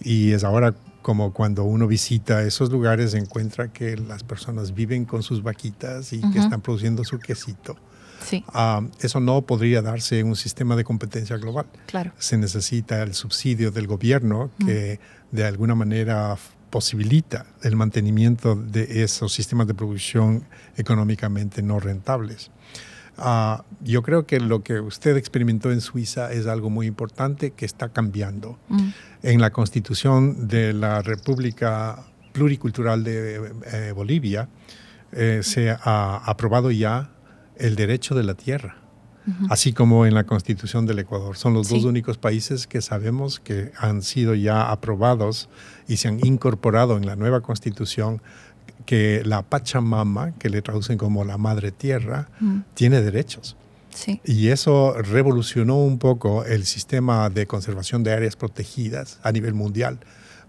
Y 0.00 0.30
es 0.30 0.44
ahora 0.44 0.76
como 1.02 1.32
cuando 1.32 1.64
uno 1.64 1.88
visita 1.88 2.44
esos 2.44 2.70
lugares 2.70 3.14
encuentra 3.14 3.72
que 3.72 3.96
las 3.96 4.22
personas 4.22 4.74
viven 4.74 5.04
con 5.04 5.24
sus 5.24 5.42
vaquitas 5.42 6.12
y 6.12 6.20
que 6.30 6.38
están 6.38 6.60
produciendo 6.60 7.02
su 7.02 7.18
quesito. 7.18 7.76
Sí. 8.24 8.44
Ah, 8.54 8.82
eso 9.00 9.18
no 9.18 9.42
podría 9.42 9.82
darse 9.82 10.20
en 10.20 10.28
un 10.28 10.36
sistema 10.36 10.76
de 10.76 10.84
competencia 10.84 11.36
global. 11.36 11.66
Claro. 11.86 12.12
Se 12.18 12.36
necesita 12.36 13.02
el 13.02 13.14
subsidio 13.14 13.72
del 13.72 13.88
gobierno 13.88 14.52
que 14.64 15.00
de 15.32 15.44
alguna 15.44 15.74
manera 15.74 16.38
posibilita 16.72 17.44
el 17.62 17.76
mantenimiento 17.76 18.56
de 18.56 19.04
esos 19.04 19.34
sistemas 19.34 19.66
de 19.66 19.74
producción 19.74 20.44
económicamente 20.76 21.62
no 21.62 21.78
rentables. 21.78 22.50
Ah, 23.18 23.62
yo 23.82 24.02
creo 24.02 24.26
que 24.26 24.40
lo 24.40 24.62
que 24.62 24.80
usted 24.80 25.18
experimentó 25.18 25.70
en 25.70 25.82
Suiza 25.82 26.32
es 26.32 26.46
algo 26.46 26.70
muy 26.70 26.86
importante 26.86 27.50
que 27.50 27.66
está 27.66 27.90
cambiando. 27.90 28.58
Mm. 28.68 28.88
En 29.22 29.40
la 29.42 29.50
constitución 29.50 30.48
de 30.48 30.72
la 30.72 31.02
República 31.02 32.06
Pluricultural 32.32 33.04
de 33.04 33.52
eh, 33.66 33.92
Bolivia 33.94 34.48
eh, 35.12 35.40
se 35.42 35.70
ha 35.70 36.22
aprobado 36.24 36.70
ya 36.70 37.10
el 37.56 37.76
derecho 37.76 38.14
de 38.14 38.22
la 38.22 38.32
tierra, 38.32 38.78
así 39.50 39.74
como 39.74 40.06
en 40.06 40.14
la 40.14 40.24
constitución 40.24 40.86
del 40.86 41.00
Ecuador. 41.00 41.36
Son 41.36 41.52
los 41.52 41.68
dos 41.68 41.84
únicos 41.84 42.16
países 42.16 42.66
que 42.66 42.80
sabemos 42.80 43.38
que 43.38 43.72
han 43.78 44.00
sido 44.00 44.34
ya 44.34 44.70
aprobados 44.70 45.50
y 45.88 45.96
se 45.96 46.08
han 46.08 46.24
incorporado 46.24 46.96
en 46.96 47.06
la 47.06 47.16
nueva 47.16 47.40
constitución 47.40 48.20
que 48.86 49.22
la 49.24 49.42
Pachamama, 49.42 50.32
que 50.38 50.50
le 50.50 50.62
traducen 50.62 50.98
como 50.98 51.24
la 51.24 51.38
Madre 51.38 51.70
Tierra, 51.70 52.28
mm. 52.40 52.60
tiene 52.74 53.00
derechos. 53.00 53.56
Sí. 53.90 54.20
Y 54.24 54.48
eso 54.48 54.94
revolucionó 54.94 55.76
un 55.76 55.98
poco 55.98 56.44
el 56.44 56.64
sistema 56.64 57.28
de 57.30 57.46
conservación 57.46 58.02
de 58.02 58.12
áreas 58.12 58.36
protegidas 58.36 59.18
a 59.22 59.32
nivel 59.32 59.54
mundial, 59.54 59.98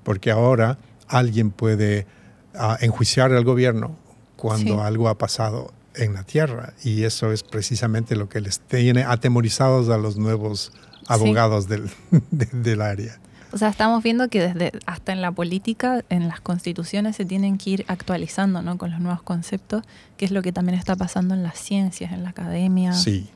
porque 0.04 0.32
ahora 0.32 0.78
alguien 1.08 1.52
puede 1.52 2.08
ah, 2.56 2.78
enjuiciar 2.82 3.34
al 3.34 3.44
gobierno 3.44 3.98
cuando 4.36 4.82
algo 4.82 5.10
ha 5.10 5.18
pasado 5.18 5.74
en 5.96 6.14
la 6.14 6.24
tierra 6.24 6.74
y 6.84 7.04
eso 7.04 7.32
es 7.32 7.44
precisamente 7.44 8.16
lo 8.16 8.30
que 8.30 8.42
les 8.42 8.60
tiene 8.60 9.04
atemorizados 9.04 9.90
a 9.90 9.98
los 9.98 10.18
nuevos 10.18 10.74
abogados 11.08 11.68
del, 11.68 11.90
del 12.32 12.82
área. 12.82 13.20
O 13.54 13.58
sea, 13.60 13.70
estamos 13.70 14.02
viendo 14.02 14.30
que 14.30 14.42
desde 14.42 14.72
hasta 14.88 15.12
en 15.12 15.22
la 15.22 15.32
política, 15.32 16.04
en 16.10 16.28
las 16.28 16.42
constituciones 16.42 17.16
se 17.16 17.24
tienen 17.24 17.60
que 17.60 17.70
ir 17.70 17.86
actualizando, 17.88 18.64
¿no? 18.64 18.80
Con 18.80 18.90
los 18.90 19.00
nuevos 19.00 19.22
conceptos, 19.22 19.84
que 20.18 20.26
es 20.26 20.32
lo 20.32 20.42
que 20.42 20.52
también 20.52 20.78
está 20.78 20.96
pasando 20.96 21.36
en 21.36 21.44
las 21.44 21.60
ciencias, 21.60 22.12
en 22.14 22.24
la 22.24 22.30
academia. 22.30 22.94
Sí. 22.94 23.30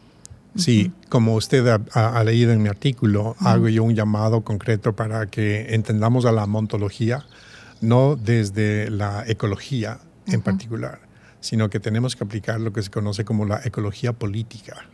Sí, 0.55 0.91
como 1.09 1.35
usted 1.35 1.67
ha, 1.93 2.23
leído 2.23 2.51
en 2.51 2.63
mi 2.63 2.67
artículo, 2.67 3.35
hago 3.41 3.69
yo 3.69 3.83
un 3.83 3.93
llamado 3.93 4.41
concreto 4.41 4.95
para 4.95 5.27
que 5.27 5.75
entendamos 5.75 6.25
a 6.25 6.31
la 6.31 6.47
montología, 6.47 7.23
no 7.79 8.15
desde 8.15 8.89
la 8.89 9.23
ecología 9.27 9.99
en 10.25 10.41
particular, 10.41 10.99
sino 11.41 11.69
que 11.69 11.79
tenemos 11.79 12.15
que 12.15 12.23
aplicar 12.23 12.59
lo 12.59 12.73
que 12.73 12.81
se 12.81 12.89
conoce 12.89 13.23
como 13.23 13.45
la 13.45 13.61
ecología 13.65 14.13
política. 14.13 14.87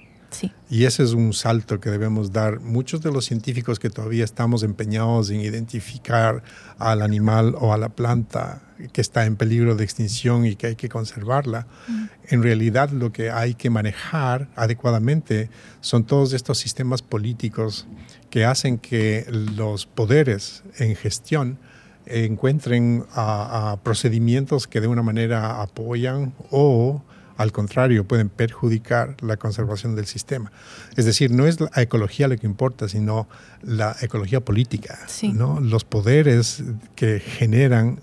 Y 0.69 0.85
ese 0.85 1.03
es 1.03 1.13
un 1.13 1.33
salto 1.33 1.79
que 1.79 1.89
debemos 1.89 2.31
dar. 2.31 2.59
Muchos 2.59 3.01
de 3.01 3.11
los 3.11 3.25
científicos 3.25 3.79
que 3.79 3.89
todavía 3.89 4.23
estamos 4.23 4.63
empeñados 4.63 5.29
en 5.29 5.41
identificar 5.41 6.43
al 6.79 7.01
animal 7.01 7.55
o 7.59 7.73
a 7.73 7.77
la 7.77 7.89
planta 7.89 8.61
que 8.91 9.01
está 9.01 9.25
en 9.25 9.35
peligro 9.35 9.75
de 9.75 9.83
extinción 9.83 10.45
y 10.45 10.55
que 10.55 10.67
hay 10.67 10.75
que 10.75 10.89
conservarla, 10.89 11.67
en 12.27 12.43
realidad 12.43 12.89
lo 12.89 13.11
que 13.11 13.29
hay 13.31 13.53
que 13.53 13.69
manejar 13.69 14.49
adecuadamente 14.55 15.49
son 15.79 16.03
todos 16.03 16.33
estos 16.33 16.57
sistemas 16.57 17.01
políticos 17.01 17.87
que 18.29 18.45
hacen 18.45 18.77
que 18.77 19.25
los 19.29 19.85
poderes 19.85 20.63
en 20.77 20.95
gestión 20.95 21.59
encuentren 22.05 23.05
a 23.13 23.77
procedimientos 23.83 24.67
que 24.67 24.81
de 24.81 24.87
una 24.87 25.03
manera 25.03 25.61
apoyan 25.61 26.33
o 26.49 27.01
al 27.37 27.51
contrario, 27.51 28.05
pueden 28.05 28.29
perjudicar 28.29 29.15
la 29.21 29.37
conservación 29.37 29.95
del 29.95 30.05
sistema. 30.05 30.51
Es 30.95 31.05
decir, 31.05 31.31
no 31.31 31.47
es 31.47 31.59
la 31.59 31.69
ecología 31.81 32.27
lo 32.27 32.37
que 32.37 32.45
importa, 32.45 32.87
sino 32.87 33.27
la 33.61 33.95
ecología 34.01 34.39
política, 34.41 34.99
¿no? 35.33 35.59
los 35.59 35.83
poderes 35.83 36.63
que 36.95 37.19
generan 37.19 37.99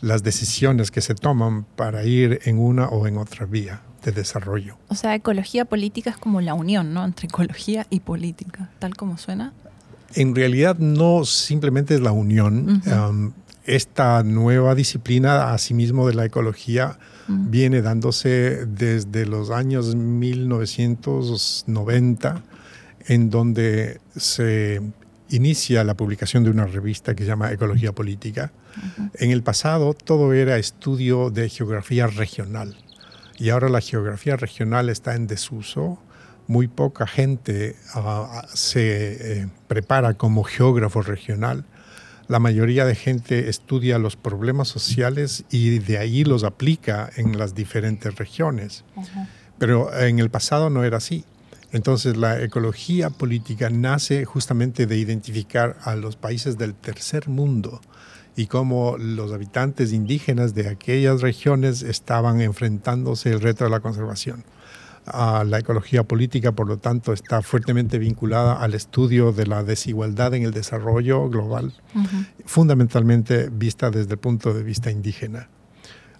las 0.00 0.22
decisiones 0.22 0.90
que 0.90 1.00
se 1.00 1.14
toman 1.14 1.64
para 1.64 2.04
ir 2.04 2.40
en 2.44 2.58
una 2.58 2.88
o 2.88 3.06
en 3.06 3.16
otra 3.16 3.46
vía 3.46 3.80
de 4.04 4.12
desarrollo. 4.12 4.76
O 4.88 4.94
sea, 4.94 5.14
ecología 5.14 5.64
política 5.64 6.10
es 6.10 6.18
como 6.18 6.42
la 6.42 6.52
unión, 6.52 6.92
¿no? 6.92 7.04
Entre 7.04 7.26
ecología 7.26 7.86
y 7.88 8.00
política, 8.00 8.70
tal 8.78 8.96
como 8.96 9.16
suena. 9.16 9.54
En 10.14 10.34
realidad 10.34 10.76
no 10.78 11.24
simplemente 11.24 11.94
es 11.94 12.00
la 12.00 12.12
unión. 12.12 12.82
Um, 12.86 13.32
esta 13.64 14.22
nueva 14.22 14.74
disciplina, 14.74 15.52
asimismo 15.54 16.06
de 16.06 16.14
la 16.14 16.26
ecología, 16.26 16.98
viene 17.28 17.82
dándose 17.82 18.64
desde 18.66 19.26
los 19.26 19.50
años 19.50 19.94
1990, 19.94 22.42
en 23.06 23.30
donde 23.30 24.00
se 24.16 24.80
inicia 25.30 25.84
la 25.84 25.94
publicación 25.94 26.44
de 26.44 26.50
una 26.50 26.66
revista 26.66 27.14
que 27.14 27.24
se 27.24 27.28
llama 27.28 27.52
Ecología 27.52 27.92
Política. 27.92 28.52
En 29.14 29.30
el 29.30 29.42
pasado 29.42 29.94
todo 29.94 30.32
era 30.32 30.58
estudio 30.58 31.30
de 31.30 31.48
geografía 31.48 32.06
regional 32.06 32.76
y 33.38 33.50
ahora 33.50 33.68
la 33.68 33.80
geografía 33.80 34.36
regional 34.36 34.88
está 34.88 35.14
en 35.14 35.26
desuso. 35.26 35.98
Muy 36.46 36.68
poca 36.68 37.06
gente 37.06 37.74
ah, 37.94 38.46
se 38.52 39.42
eh, 39.42 39.48
prepara 39.66 40.14
como 40.14 40.44
geógrafo 40.44 41.02
regional 41.02 41.64
la 42.28 42.38
mayoría 42.38 42.84
de 42.84 42.94
gente 42.94 43.48
estudia 43.48 43.98
los 43.98 44.16
problemas 44.16 44.68
sociales 44.68 45.44
y 45.50 45.78
de 45.78 45.98
ahí 45.98 46.24
los 46.24 46.44
aplica 46.44 47.10
en 47.16 47.38
las 47.38 47.54
diferentes 47.54 48.14
regiones. 48.16 48.84
Pero 49.58 49.94
en 49.98 50.18
el 50.18 50.30
pasado 50.30 50.70
no 50.70 50.84
era 50.84 50.98
así. 50.98 51.24
Entonces 51.72 52.16
la 52.16 52.40
ecología 52.42 53.10
política 53.10 53.68
nace 53.68 54.24
justamente 54.24 54.86
de 54.86 54.96
identificar 54.96 55.76
a 55.82 55.96
los 55.96 56.16
países 56.16 56.56
del 56.56 56.74
tercer 56.74 57.28
mundo 57.28 57.80
y 58.36 58.46
cómo 58.46 58.96
los 58.96 59.32
habitantes 59.32 59.92
indígenas 59.92 60.54
de 60.54 60.68
aquellas 60.68 61.20
regiones 61.20 61.82
estaban 61.82 62.40
enfrentándose 62.40 63.30
el 63.30 63.40
reto 63.40 63.64
de 63.64 63.70
la 63.70 63.80
conservación 63.80 64.44
la 65.06 65.58
ecología 65.58 66.04
política, 66.04 66.52
por 66.52 66.66
lo 66.68 66.78
tanto, 66.78 67.12
está 67.12 67.42
fuertemente 67.42 67.98
vinculada 67.98 68.54
al 68.54 68.74
estudio 68.74 69.32
de 69.32 69.46
la 69.46 69.62
desigualdad 69.62 70.34
en 70.34 70.44
el 70.44 70.52
desarrollo 70.52 71.28
global, 71.28 71.74
fundamentalmente 72.46 73.48
vista 73.50 73.90
desde 73.90 74.12
el 74.12 74.18
punto 74.18 74.54
de 74.54 74.62
vista 74.62 74.90
indígena. 74.90 75.48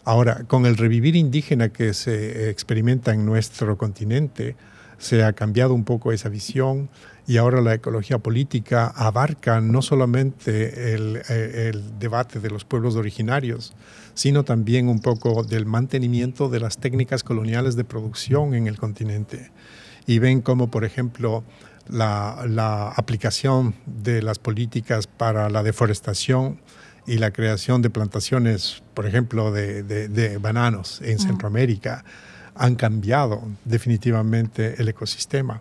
Ahora, 0.05 0.45
con 0.47 0.67
el 0.67 0.77
revivir 0.77 1.17
indígena 1.17 1.71
que 1.71 1.95
se 1.95 2.51
experimenta 2.51 3.15
en 3.15 3.25
nuestro 3.25 3.79
continente, 3.79 4.55
se 4.99 5.25
ha 5.25 5.33
cambiado 5.33 5.75
un 5.75 5.85
poco 5.85 6.13
esa 6.13 6.29
visión 6.29 6.91
y 7.27 7.39
ahora 7.39 7.61
la 7.61 7.75
ecología 7.75 8.19
política 8.19 8.87
abarca 8.87 9.61
no 9.61 9.83
solamente 9.83 10.95
el, 10.95 11.23
eh, 11.29 11.71
el, 11.73 11.99
debate 11.99 12.39
de 12.39 12.51
los 12.51 12.65
pueblos 12.65 12.97
originarios, 12.97 13.75
sino 14.15 14.45
también 14.45 14.89
un 14.89 15.01
poco 15.01 15.43
del 15.43 15.67
mantenimiento 15.67 16.49
de 16.49 16.61
las 16.61 16.79
técnicas 16.79 17.23
coloniales 17.23 17.77
de 17.77 17.85
producción 17.85 18.55
en 18.55 18.67
el 18.67 18.79
continente. 18.79 19.51
Y 20.07 20.19
ven 20.19 20.41
como, 20.41 20.71
por 20.71 20.85
ejemplo, 20.85 21.45
la, 21.89 22.45
la 22.49 22.89
aplicación 22.89 23.75
de 23.87 24.23
las 24.23 24.39
políticas 24.39 25.07
para 25.07 25.51
la 25.51 25.63
deforestación 25.63 26.61
y 27.07 27.19
la 27.19 27.33
creación 27.33 27.83
de 27.83 27.91
plantaciones, 27.91 28.83
por 28.95 29.07
ejemplo, 29.07 29.53
de, 29.53 29.83
de, 29.83 30.09
de 30.09 30.39
bananos 30.39 31.01
en 31.03 31.19
Centroamérica, 31.19 32.05
han 32.55 32.77
cambiado 32.77 33.43
definitivamente 33.65 34.81
el 34.81 34.89
ecosistema 34.89 35.61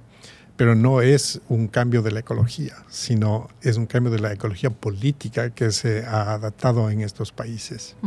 pero 0.63 0.75
no 0.75 1.01
es 1.01 1.41
un 1.49 1.67
cambio 1.67 2.01
de 2.01 2.11
la 2.11 2.21
ecología, 2.21 2.85
sino 2.87 3.49
es 3.63 3.75
un 3.75 3.85
cambio 3.85 4.13
de 4.13 4.19
la 4.19 4.31
ecología 4.31 4.69
política 4.69 5.49
que 5.49 5.73
se 5.73 6.05
ha 6.05 6.35
adaptado 6.35 6.89
en 6.89 7.01
estos 7.01 7.33
países. 7.33 7.97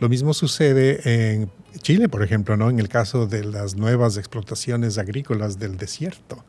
Lo 0.00 0.08
mismo 0.08 0.34
sucede 0.34 1.00
en 1.04 1.48
Chile, 1.80 2.08
por 2.08 2.24
ejemplo, 2.24 2.56
¿no? 2.56 2.70
en 2.70 2.80
el 2.80 2.88
caso 2.88 3.28
de 3.28 3.44
las 3.44 3.76
nuevas 3.76 4.16
explotaciones 4.16 4.98
agrícolas 4.98 5.60
del 5.60 5.76
desierto. 5.76 6.44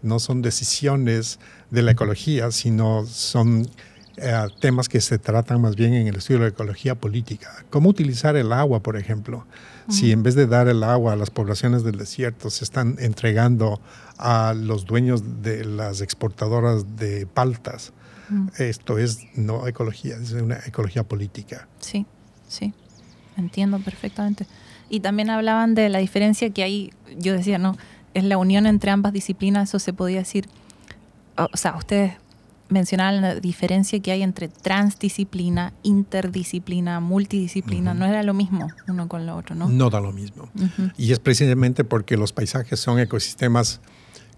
No 0.00 0.18
son 0.20 0.40
decisiones 0.40 1.38
de 1.70 1.82
la 1.82 1.90
ecología, 1.90 2.50
sino 2.50 3.04
son 3.04 3.68
eh, 4.16 4.46
temas 4.58 4.88
que 4.88 5.02
se 5.02 5.18
tratan 5.18 5.60
más 5.60 5.76
bien 5.76 5.92
en 5.92 6.06
el 6.06 6.16
estudio 6.16 6.38
de 6.38 6.46
la 6.46 6.52
ecología 6.52 6.94
política. 6.94 7.66
Cómo 7.68 7.90
utilizar 7.90 8.36
el 8.36 8.54
agua, 8.54 8.82
por 8.82 8.96
ejemplo. 8.96 9.44
Si 9.88 10.12
en 10.12 10.22
vez 10.22 10.34
de 10.34 10.46
dar 10.46 10.68
el 10.68 10.82
agua 10.82 11.12
a 11.12 11.16
las 11.16 11.30
poblaciones 11.30 11.84
del 11.84 11.98
desierto, 11.98 12.48
se 12.48 12.64
están 12.64 12.96
entregando 12.98 13.80
a 14.18 14.54
los 14.54 14.86
dueños 14.86 15.42
de 15.42 15.64
las 15.64 16.00
exportadoras 16.00 16.96
de 16.96 17.26
paltas, 17.26 17.92
esto 18.58 18.98
es 18.98 19.18
no 19.36 19.66
ecología, 19.66 20.16
es 20.16 20.32
una 20.32 20.58
ecología 20.66 21.04
política. 21.04 21.68
Sí, 21.80 22.06
sí, 22.48 22.72
entiendo 23.36 23.78
perfectamente. 23.78 24.46
Y 24.88 25.00
también 25.00 25.30
hablaban 25.30 25.74
de 25.74 25.88
la 25.88 25.98
diferencia 25.98 26.50
que 26.50 26.62
hay, 26.62 26.92
yo 27.18 27.34
decía, 27.34 27.58
no, 27.58 27.76
es 28.14 28.24
la 28.24 28.38
unión 28.38 28.66
entre 28.66 28.90
ambas 28.90 29.12
disciplinas, 29.12 29.68
eso 29.68 29.78
se 29.78 29.92
podía 29.92 30.18
decir, 30.18 30.48
o 31.36 31.56
sea, 31.56 31.76
ustedes 31.76 32.14
mencionaban 32.68 33.20
la 33.20 33.34
diferencia 33.36 34.00
que 34.00 34.10
hay 34.10 34.22
entre 34.22 34.48
transdisciplina, 34.48 35.72
interdisciplina, 35.82 37.00
multidisciplina. 37.00 37.94
No 37.94 38.06
era 38.06 38.22
lo 38.22 38.34
mismo 38.34 38.68
uno 38.88 39.08
con 39.08 39.26
lo 39.26 39.36
otro, 39.36 39.54
¿no? 39.54 39.68
No 39.68 39.90
da 39.90 40.00
lo 40.00 40.12
mismo. 40.12 40.48
Y 40.96 41.12
es 41.12 41.18
precisamente 41.18 41.84
porque 41.84 42.16
los 42.16 42.32
paisajes 42.32 42.80
son 42.80 42.98
ecosistemas 42.98 43.80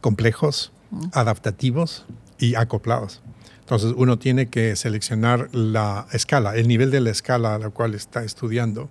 complejos, 0.01 0.73
adaptativos 1.13 2.05
y 2.39 2.55
acoplados. 2.55 3.23
Entonces 3.61 3.95
uno 3.97 4.19
tiene 4.19 4.47
que 4.47 4.77
seleccionar 4.77 5.49
la 5.53 6.07
escala, 6.13 6.55
el 6.55 6.69
nivel 6.69 6.91
de 6.91 7.01
la 7.01 7.11
escala 7.11 7.57
a 7.57 7.59
la 7.59 7.71
cual 7.71 7.95
está 7.95 8.23
estudiando. 8.23 8.89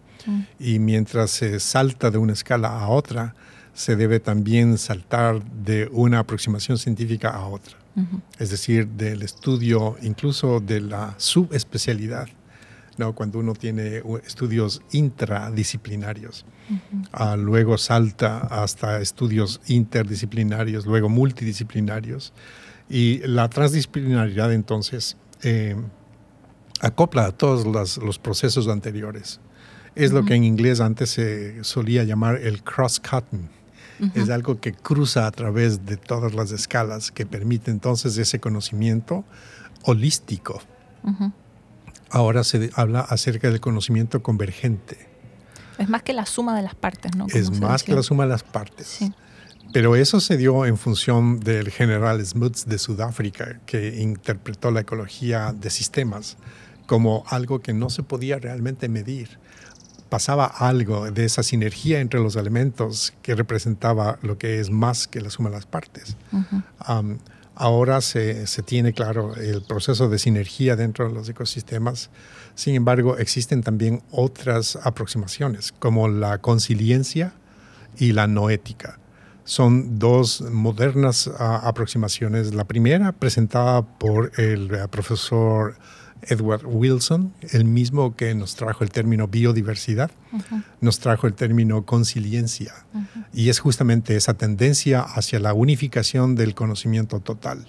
Y 0.59 0.79
mientras 0.79 1.31
se 1.31 1.59
salta 1.59 2.09
de 2.09 2.17
una 2.17 2.33
escala 2.33 2.79
a 2.79 2.87
otra, 2.87 3.35
se 3.73 3.95
debe 3.95 4.19
también 4.19 4.77
saltar 4.77 5.43
de 5.43 5.89
una 5.91 6.19
aproximación 6.19 6.77
científica 6.77 7.29
a 7.29 7.45
otra 7.47 7.84
es 8.39 8.49
decir, 8.49 8.87
del 8.87 9.21
estudio 9.21 9.95
incluso 10.01 10.59
de 10.59 10.81
la 10.81 11.15
subespecialidad, 11.17 12.27
¿no? 12.97 13.13
cuando 13.13 13.39
uno 13.39 13.53
tiene 13.53 14.01
estudios 14.25 14.81
intradisciplinarios. 14.91 16.45
Ah, 17.11 17.35
luego 17.37 17.77
salta 17.77 18.39
hasta 18.39 18.99
estudios 18.99 19.61
interdisciplinarios, 19.67 20.85
luego 20.85 21.09
multidisciplinarios. 21.09 22.33
Y 22.89 23.19
la 23.19 23.49
transdisciplinaridad 23.49 24.53
entonces 24.53 25.17
eh, 25.43 25.75
acopla 26.81 27.25
a 27.25 27.31
todos 27.31 27.65
los, 27.65 28.19
procesos 28.19 28.67
anteriores. 28.67 29.39
Es 29.95 30.11
lo 30.11 30.25
que 30.25 30.35
en 30.35 30.43
inglés 30.43 30.81
antes 30.81 31.11
se 31.11 31.63
solía 31.63 32.03
llamar 32.03 32.35
el 32.35 32.63
cross-cutting 32.63 33.47
es 34.13 34.29
algo 34.29 34.59
que 34.59 34.73
cruza 34.73 35.27
a 35.27 35.31
través 35.31 35.85
de 35.85 35.97
todas 35.97 36.33
las 36.33 36.51
escalas, 36.51 37.11
que 37.11 37.25
permite 37.25 37.71
entonces 37.71 38.17
ese 38.17 38.39
conocimiento 38.39 39.23
holístico. 39.83 40.61
Ahora 42.09 42.43
se 42.43 42.71
habla 42.75 43.01
acerca 43.01 43.49
del 43.49 43.59
conocimiento 43.59 44.21
convergente. 44.21 45.09
Es 45.77 45.89
más 45.89 46.03
que 46.03 46.13
la 46.13 46.25
suma 46.25 46.55
de 46.55 46.63
las 46.63 46.75
partes, 46.75 47.15
¿no? 47.15 47.27
Es 47.27 47.59
más 47.59 47.83
que 47.83 47.93
la 47.93 48.03
suma 48.03 48.23
de 48.23 48.29
las 48.29 48.43
partes. 48.43 48.99
Pero 49.73 49.95
eso 49.95 50.21
se 50.21 50.37
dio 50.37 50.65
en 50.65 50.77
función 50.77 51.39
del 51.39 51.69
general 51.69 52.25
Smuts 52.25 52.65
de 52.65 52.77
Sudáfrica, 52.77 53.59
que 53.65 54.01
interpretó 54.01 54.71
la 54.71 54.81
ecología 54.81 55.53
de 55.53 55.69
sistemas 55.69 56.37
como 56.85 57.25
algo 57.27 57.59
que 57.59 57.73
no 57.73 57.89
se 57.89 58.03
podía 58.03 58.39
realmente 58.39 58.87
medir. 58.87 59.37
Pasaba 60.09 60.45
algo 60.45 61.11
de 61.11 61.25
esa 61.25 61.43
sinergia 61.43 61.99
entre 61.99 62.19
los 62.19 62.35
elementos 62.35 63.13
que 63.21 63.35
representaba 63.35 64.19
lo 64.21 64.37
que 64.37 64.59
es 64.59 64.69
más 64.69 65.07
que 65.07 65.21
la 65.21 65.29
suma 65.29 65.49
de 65.49 65.55
las 65.55 65.65
partes. 65.65 66.15
ahora 67.55 68.01
se, 68.01 68.47
se, 68.47 68.63
tiene 68.63 68.93
claro 68.93 69.35
el 69.35 69.61
proceso 69.61 70.09
de 70.09 70.19
sinergia 70.19 70.75
dentro 70.75 71.07
de 71.07 71.13
los 71.13 71.29
ecosistemas. 71.29 72.09
Sin 72.53 72.75
embargo, 72.75 73.17
existen 73.17 73.63
también 73.63 74.03
otras 74.11 74.77
aproximaciones, 74.83 75.71
como 75.71 76.07
la 76.07 76.37
conciliencia 76.39 77.33
y 77.97 78.11
la 78.11 78.27
noética 78.27 78.99
son 79.45 79.99
dos 79.99 80.41
modernas 80.41 81.29
ah, 81.39 81.61
aproximaciones. 81.63 82.53
La 82.53 82.65
primera 82.65 83.11
presentada 83.11 83.83
por 83.83 84.31
el 84.37 84.73
eh, 84.73 84.87
profesor 84.89 85.77
Edward 86.21 86.65
Wilson, 86.65 87.33
el 87.51 87.65
mismo 87.65 88.15
que 88.15 88.33
nos 88.33 88.55
trajo 88.55 88.83
el 88.83 88.89
término 88.89 89.27
biodiversidad, 89.27 90.11
nos 90.81 90.99
trajo 90.99 91.27
el 91.27 91.33
término 91.33 91.85
conciliencia. 91.85 92.73
Y 93.33 93.49
es 93.49 93.59
justamente 93.59 94.15
esa 94.15 94.33
tendencia 94.33 95.01
hacia 95.01 95.39
la 95.39 95.53
unificación 95.53 96.35
del 96.35 96.55
conocimiento 96.55 97.19
total. 97.19 97.65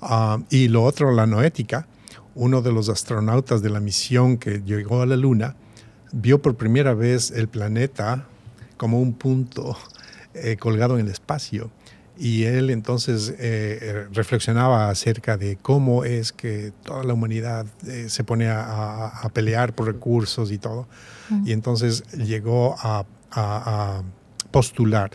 Ah, 0.00 0.38
y 0.50 0.68
lo 0.68 0.82
otro, 0.82 1.12
la 1.12 1.26
noética, 1.26 1.86
uno 2.34 2.62
de 2.62 2.72
los 2.72 2.88
astronautas 2.88 3.62
de 3.62 3.70
la 3.70 3.80
misión 3.80 4.38
que 4.38 4.62
llegó 4.64 5.02
a 5.02 5.06
la 5.06 5.16
Luna, 5.16 5.56
vio 6.12 6.40
por 6.40 6.56
primera 6.56 6.94
vez 6.94 7.30
el 7.30 7.48
planeta 7.48 8.26
como 8.76 9.00
un 9.00 9.14
punto 9.14 9.76
eh, 10.34 10.56
colgado 10.56 10.98
en 10.98 11.06
el 11.06 11.12
espacio. 11.12 11.70
Y 12.16 12.44
él 12.44 12.70
entonces 12.70 13.30
eh, 13.30 13.36
eh, 13.40 14.06
reflexionaba 14.12 14.88
acerca 14.88 15.36
de 15.36 15.56
cómo 15.56 16.04
es 16.04 16.32
que 16.32 16.72
toda 16.84 17.02
la 17.02 17.14
humanidad 17.14 17.66
se 18.06 18.22
pone 18.22 18.48
a, 18.48 19.28
pelear 19.32 19.74
por 19.74 19.86
recursos 19.86 20.52
y 20.52 20.58
todo. 20.58 20.86
Y 21.44 21.52
entonces 21.52 22.04
llegó 22.12 22.76
a, 22.78 23.04
postular 24.52 25.10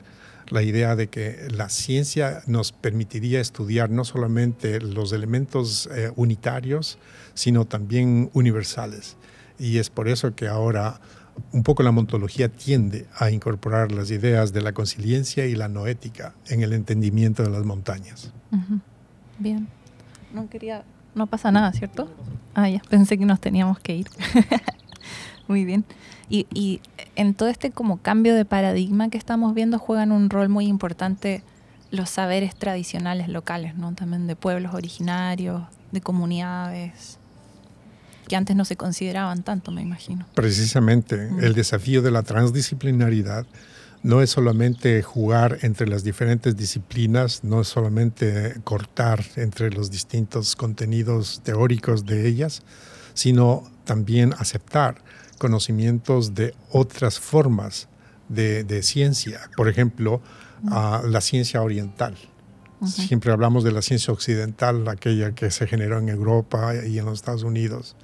la 0.49 0.61
idea 0.61 0.97
de 0.97 1.07
que 1.07 1.47
la 1.49 1.69
ciencia 1.69 2.41
nos 2.47 2.73
permitiría 2.73 3.39
estudiar 3.39 3.89
no 3.89 4.03
solamente 4.03 4.81
los 4.81 5.13
elementos 5.13 5.87
unitarios, 6.17 6.97
sino 7.33 7.63
también 7.63 8.29
universales. 8.33 9.15
Y 9.57 9.77
es 9.77 9.89
por 9.89 10.09
eso 10.09 10.35
que 10.35 10.49
ahora 10.49 10.99
un 11.51 11.63
poco 11.63 11.83
la 11.83 11.91
montología 11.91 12.49
tiende 12.49 13.07
a 13.17 13.31
incorporar 13.31 13.91
las 13.91 14.11
ideas 14.11 14.53
de 14.53 14.61
la 14.61 14.73
conciliencia 14.73 15.45
y 15.45 15.55
la 15.55 15.67
noética 15.67 16.33
en 16.47 16.61
el 16.61 16.73
entendimiento 16.73 17.43
de 17.43 17.49
las 17.49 17.65
montañas. 17.65 18.31
Bien. 19.37 19.67
No 20.33 20.49
quería, 20.49 20.83
no 21.15 21.27
pasa 21.27 21.51
nada, 21.51 21.71
¿cierto? 21.73 22.09
Ah, 22.53 22.69
ya, 22.69 22.81
pensé 22.89 23.17
que 23.17 23.25
nos 23.25 23.39
teníamos 23.39 23.79
que 23.79 23.95
ir. 23.95 24.07
muy 25.47 25.65
bien. 25.65 25.85
Y, 26.29 26.47
y, 26.53 26.81
en 27.15 27.33
todo 27.33 27.49
este 27.49 27.71
como 27.71 27.97
cambio 27.97 28.35
de 28.35 28.45
paradigma 28.45 29.09
que 29.09 29.17
estamos 29.17 29.53
viendo 29.53 29.79
juegan 29.79 30.11
un 30.11 30.29
rol 30.29 30.49
muy 30.49 30.67
importante 30.67 31.43
los 31.91 32.09
saberes 32.09 32.55
tradicionales 32.55 33.29
locales, 33.29 33.75
¿no? 33.75 33.93
También 33.93 34.27
de 34.27 34.35
pueblos 34.35 34.75
originarios, 34.75 35.63
de 35.91 36.01
comunidades 36.01 37.18
que 38.29 38.37
antes 38.37 38.55
no 38.55 38.63
se 38.63 38.77
consideraban 38.77 39.43
tanto, 39.43 39.71
me 39.71 39.81
imagino. 39.81 40.25
Precisamente, 40.35 41.17
mm. 41.17 41.43
el 41.43 41.53
desafío 41.53 42.01
de 42.01 42.11
la 42.11 42.23
transdisciplinaridad 42.23 43.45
no 44.03 44.21
es 44.21 44.29
solamente 44.29 45.01
jugar 45.01 45.57
entre 45.63 45.87
las 45.87 46.05
diferentes 46.05 46.55
disciplinas, 46.55 47.43
no 47.43 47.59
es 47.59 47.67
solamente 47.67 48.55
cortar 48.63 49.25
entre 49.35 49.71
los 49.71 49.91
distintos 49.91 50.55
contenidos 50.55 51.41
teóricos 51.43 52.05
de 52.05 52.25
ellas, 52.25 52.61
sino 53.13 53.69
también 53.83 54.33
aceptar 54.37 55.01
conocimientos 55.37 56.35
de 56.35 56.53
otras 56.71 57.19
formas 57.19 57.89
de, 58.29 58.83
ciencia. 58.83 59.41
Por 59.57 59.67
ejemplo, 59.67 60.21
mm. 60.61 61.07
la 61.07 61.19
ciencia 61.19 61.61
oriental. 61.61 62.15
Siempre 62.85 63.31
hablamos 63.31 63.63
de 63.63 63.71
la 63.71 63.81
ciencia 63.81 64.13
occidental, 64.13 64.87
aquella 64.87 65.33
que 65.33 65.51
se 65.51 65.67
generó 65.67 65.99
en 65.99 66.09
Europa 66.09 66.73
y 66.75 66.97
en 66.97 67.05
los 67.05 67.15
Estados 67.15 67.43
Unidos. 67.43 67.95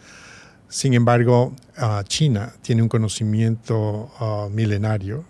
Sin 0.68 0.94
embargo, 0.94 1.54
ah, 1.78 2.04
China 2.06 2.54
tiene 2.62 2.82
un 2.82 2.90
conocimiento 2.90 4.12
ah, 4.20 4.48
milenario 4.52 5.24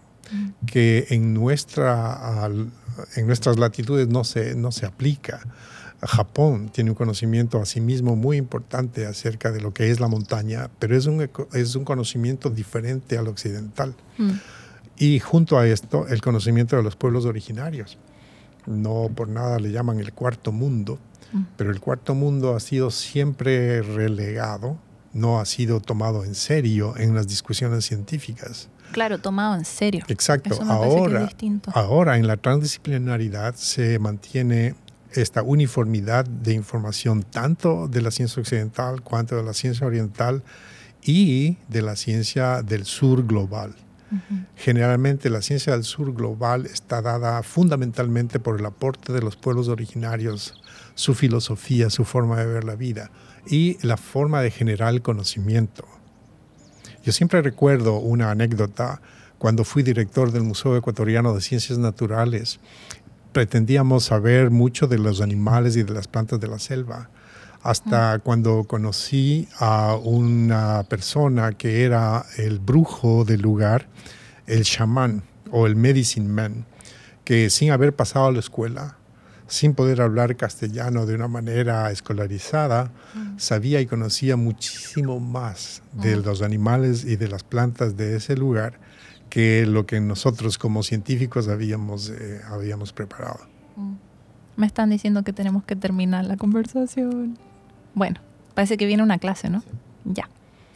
que 0.66 1.06
en, 1.10 1.36
nuestra, 1.36 2.50
en 3.16 3.28
nuestras 3.28 3.60
latitudes 3.60 4.08
no 4.08 4.24
se, 4.24 4.56
no 4.56 4.72
se 4.72 4.88
aplica. 4.88 5.42
Japón 6.02 6.70
tiene 6.70 6.90
un 6.90 6.96
conocimiento 6.96 7.62
a 7.62 7.66
sí 7.66 7.80
mismo 7.80 8.16
muy 8.16 8.38
importante 8.38 9.06
acerca 9.06 9.52
de 9.52 9.62
lo 9.62 9.74
que 9.74 9.92
es 9.92 10.00
la 10.00 10.08
montaña, 10.08 10.70
pero 10.80 10.98
es 10.98 11.06
un, 11.06 11.30
es 11.54 11.76
un 11.76 11.86
conocimiento 11.86 12.50
diferente 12.50 13.18
al 13.18 13.28
occidental. 13.28 13.94
Mm. 14.18 14.32
Y 14.98 15.20
junto 15.20 15.60
a 15.60 15.68
esto, 15.68 16.08
el 16.08 16.22
conocimiento 16.22 16.76
de 16.76 16.84
los 16.84 16.96
pueblos 16.96 17.26
originarios 17.26 17.98
no 18.68 19.10
por 19.14 19.28
nada 19.28 19.60
le 19.60 19.72
llaman 19.72 20.00
el 20.00 20.14
cuarto 20.14 20.52
mundo, 20.52 21.00
mm. 21.32 21.42
pero 21.58 21.72
el 21.72 21.80
cuarto 21.80 22.16
mundo 22.16 22.56
ha 22.56 22.60
sido 22.60 22.92
siempre 22.92 23.82
relegado, 23.82 24.78
no 25.14 25.40
ha 25.40 25.46
sido 25.46 25.80
tomado 25.80 26.26
en 26.26 26.36
serio 26.36 26.96
en 26.98 27.16
las 27.16 27.28
discusiones 27.28 27.86
científicas. 27.86 28.70
Claro, 28.92 29.18
tomado 29.18 29.56
en 29.56 29.66
serio. 29.66 30.06
Exacto. 30.08 30.56
ahora, 30.64 31.30
ahora 31.74 32.18
en 32.18 32.28
la 32.28 32.38
transdisciplinaridad 32.38 33.56
se 33.56 34.00
mantiene 34.00 34.76
esta 35.12 35.44
uniformidad 35.44 36.26
de 36.26 36.54
información 36.54 37.24
tanto 37.24 37.88
de 37.88 38.02
la 38.02 38.12
ciencia 38.12 38.42
occidental 38.42 39.02
cuanto 39.02 39.36
de 39.36 39.44
la 39.44 39.54
ciencia 39.54 39.88
oriental 39.88 40.44
y 41.02 41.58
de 41.70 41.82
la 41.82 41.96
ciencia 41.96 42.62
del 42.62 42.86
sur 42.86 43.26
global. 43.26 43.76
Generalmente 44.56 45.30
la 45.30 45.42
ciencia 45.42 45.74
del 45.74 45.84
sur 45.84 46.14
global 46.14 46.66
está 46.66 47.02
dada 47.02 47.42
fundamentalmente 47.44 48.40
por 48.40 48.60
el 48.60 48.66
aporte 48.66 49.12
de 49.14 49.22
los 49.22 49.36
pueblos 49.36 49.68
originarios, 49.68 50.62
su 50.94 51.16
filosofía, 51.16 51.90
su 51.90 52.06
forma 52.06 52.38
de 52.38 52.46
ver 52.46 52.64
la 52.64 52.76
vida 52.76 53.12
y 53.48 53.78
la 53.86 53.98
forma 53.98 54.42
de 54.42 54.52
generar 54.52 54.94
el 54.94 55.02
conocimiento. 55.02 55.86
Yo 57.04 57.12
siempre 57.12 57.42
recuerdo 57.42 57.98
una 57.98 58.32
anécdota 58.32 59.02
cuando 59.38 59.64
fui 59.64 59.84
director 59.84 60.32
del 60.32 60.44
Museo 60.44 60.76
Ecuatoriano 60.78 61.34
de 61.34 61.42
Ciencias 61.42 61.78
Naturales. 61.78 62.60
Pretendíamos 63.32 64.06
saber 64.06 64.50
mucho 64.50 64.88
de 64.88 64.98
los 64.98 65.22
animales 65.22 65.76
y 65.76 65.84
de 65.84 65.94
las 65.94 66.08
plantas 66.08 66.40
de 66.40 66.48
la 66.48 66.60
selva 66.60 67.10
hasta 67.66 68.20
cuando 68.20 68.66
conocí 68.66 69.48
a 69.58 69.96
una 69.96 70.84
persona 70.84 71.54
que 71.54 71.84
era 71.84 72.24
el 72.38 72.60
brujo 72.60 73.26
del 73.26 73.42
lugar, 73.42 73.88
el 74.46 74.64
chamán 74.66 75.24
o 75.50 75.66
el 75.66 75.76
medicine 75.76 76.30
man, 76.30 76.66
que 77.24 77.50
sin 77.50 77.72
haber 77.72 77.96
pasado 77.96 78.28
a 78.28 78.32
la 78.32 78.38
escuela, 78.38 78.98
sin 79.48 79.74
poder 79.74 80.02
hablar 80.02 80.36
castellano 80.36 81.08
de 81.08 81.16
una 81.16 81.28
manera 81.28 81.90
escolarizada, 81.90 82.92
sabía 83.38 83.82
y 83.82 83.88
conocía 83.88 84.36
muchísimo 84.36 85.20
más 85.20 85.82
de 85.92 86.18
los 86.18 86.44
animales 86.44 87.04
y 87.04 87.16
de 87.16 87.30
las 87.30 87.44
plantas 87.44 87.98
de 87.98 88.18
ese 88.18 88.38
lugar 88.38 88.80
que 89.32 89.66
lo 89.66 89.88
que 89.88 90.00
nosotros 90.00 90.60
como 90.60 90.84
científicos 90.84 91.48
habíamos, 91.48 92.12
eh, 92.12 92.42
habíamos 92.48 92.94
preparado. 92.94 93.40
Mm. 93.76 93.94
Me 94.56 94.68
están 94.68 94.92
diciendo 94.92 95.24
que 95.24 95.34
tenemos 95.34 95.64
que 95.64 95.76
terminar 95.76 96.26
la 96.26 96.38
conversación. 96.38 97.40
Bueno, 97.96 98.20
parece 98.54 98.78
que 98.78 98.86
viene 98.86 99.02
una 99.02 99.18
clase, 99.18 99.50
¿no? 99.50 99.64
Ya. 100.04 100.30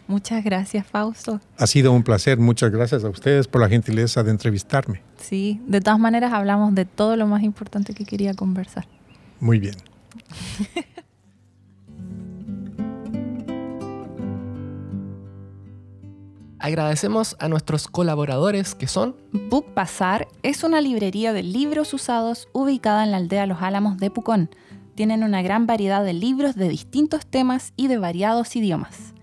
Muchas 0.08 0.44
gracias, 0.44 0.88
Fausto. 0.88 1.40
Ha 1.58 1.68
sido 1.68 1.92
un 1.94 2.02
placer. 2.02 2.40
Muchas 2.40 2.72
gracias 2.72 3.04
a 3.04 3.10
ustedes 3.10 3.48
por 3.48 3.62
la 3.62 3.70
gentileza 3.70 4.24
de 4.24 4.32
entrevistarme. 4.32 5.04
Sí, 5.18 5.62
de 5.68 5.82
todas 5.82 6.00
maneras 6.00 6.34
hablamos 6.34 6.74
de 6.74 6.86
todo 6.86 7.16
lo 7.16 7.28
más 7.28 7.44
importante 7.44 7.94
que 7.94 8.06
quería 8.06 8.34
conversar. 8.34 8.88
Muy 9.40 9.60
bien. 9.60 9.76
Agradecemos 16.60 17.38
a 17.40 17.48
nuestros 17.48 17.88
colaboradores 17.88 18.76
que 18.76 18.88
son 18.88 19.16
Book 19.32 19.74
Bazar 19.74 20.28
es 20.44 20.64
una 20.66 20.82
librería 20.82 21.32
de 21.32 21.42
libros 21.42 21.94
usados 21.94 22.50
ubicada 22.52 23.06
en 23.06 23.12
la 23.12 23.18
aldea 23.18 23.46
Los 23.46 23.62
Álamos 23.62 23.98
de 23.98 24.10
Pucón 24.12 24.50
tienen 25.00 25.24
una 25.24 25.42
gran 25.42 25.66
variedad 25.66 26.04
de 26.04 26.12
libros 26.12 26.58
de 26.58 26.68
distintos 26.68 27.26
temas 27.26 27.72
y 27.78 27.88
de 27.88 27.98
variados 27.98 28.58
idiomas. 28.58 29.14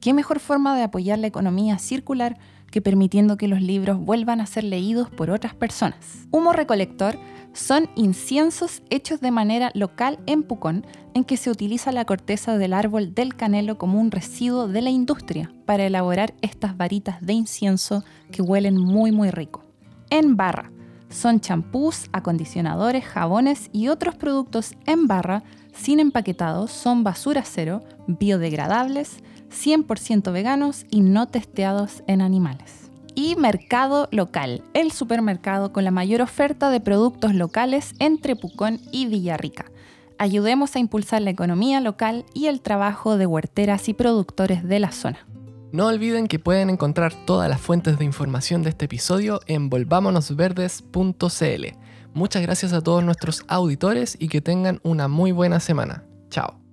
¿Qué 0.00 0.14
mejor 0.14 0.38
forma 0.38 0.76
de 0.76 0.84
apoyar 0.84 1.18
la 1.18 1.26
economía 1.26 1.80
circular 1.80 2.38
que 2.70 2.80
permitiendo 2.80 3.36
que 3.36 3.48
los 3.48 3.60
libros 3.60 3.98
vuelvan 3.98 4.40
a 4.40 4.46
ser 4.46 4.62
leídos 4.62 5.10
por 5.10 5.30
otras 5.30 5.52
personas? 5.52 6.28
Humo 6.30 6.52
recolector 6.52 7.18
son 7.52 7.90
inciensos 7.96 8.80
hechos 8.90 9.20
de 9.20 9.32
manera 9.32 9.72
local 9.74 10.20
en 10.26 10.44
Pucón, 10.44 10.86
en 11.14 11.24
que 11.24 11.36
se 11.36 11.50
utiliza 11.50 11.90
la 11.90 12.04
corteza 12.04 12.56
del 12.56 12.72
árbol 12.72 13.12
del 13.12 13.34
canelo 13.34 13.76
como 13.76 14.00
un 14.00 14.12
residuo 14.12 14.68
de 14.68 14.82
la 14.82 14.90
industria 14.90 15.52
para 15.66 15.84
elaborar 15.84 16.32
estas 16.42 16.76
varitas 16.76 17.20
de 17.20 17.32
incienso 17.32 18.04
que 18.30 18.40
huelen 18.40 18.76
muy 18.76 19.10
muy 19.10 19.32
rico. 19.32 19.64
En 20.10 20.36
barra 20.36 20.70
Son 21.14 21.38
champús, 21.38 22.08
acondicionadores, 22.10 23.04
jabones 23.04 23.70
y 23.72 23.86
otros 23.86 24.16
productos 24.16 24.74
en 24.84 25.06
barra, 25.06 25.44
sin 25.72 26.00
empaquetados, 26.00 26.72
son 26.72 27.04
basura 27.04 27.44
cero, 27.44 27.84
biodegradables, 28.08 29.18
100% 29.48 30.32
veganos 30.32 30.86
y 30.90 31.02
no 31.02 31.28
testeados 31.28 32.02
en 32.08 32.20
animales. 32.20 32.90
Y 33.14 33.36
Mercado 33.36 34.08
Local, 34.10 34.64
el 34.74 34.90
supermercado 34.90 35.72
con 35.72 35.84
la 35.84 35.92
mayor 35.92 36.20
oferta 36.20 36.68
de 36.70 36.80
productos 36.80 37.32
locales 37.32 37.94
entre 38.00 38.34
Pucón 38.34 38.80
y 38.90 39.06
Villarrica. 39.06 39.66
Ayudemos 40.18 40.74
a 40.74 40.80
impulsar 40.80 41.22
la 41.22 41.30
economía 41.30 41.80
local 41.80 42.24
y 42.34 42.46
el 42.46 42.60
trabajo 42.60 43.16
de 43.16 43.26
huerteras 43.26 43.88
y 43.88 43.94
productores 43.94 44.64
de 44.64 44.80
la 44.80 44.90
zona. 44.90 45.24
No 45.74 45.88
olviden 45.88 46.28
que 46.28 46.38
pueden 46.38 46.70
encontrar 46.70 47.12
todas 47.26 47.50
las 47.50 47.60
fuentes 47.60 47.98
de 47.98 48.04
información 48.04 48.62
de 48.62 48.70
este 48.70 48.84
episodio 48.84 49.40
en 49.48 49.70
volvámonosverdes.cl. 49.70 51.64
Muchas 52.12 52.42
gracias 52.42 52.72
a 52.72 52.80
todos 52.80 53.02
nuestros 53.02 53.42
auditores 53.48 54.16
y 54.20 54.28
que 54.28 54.40
tengan 54.40 54.78
una 54.84 55.08
muy 55.08 55.32
buena 55.32 55.58
semana. 55.58 56.04
Chao. 56.30 56.63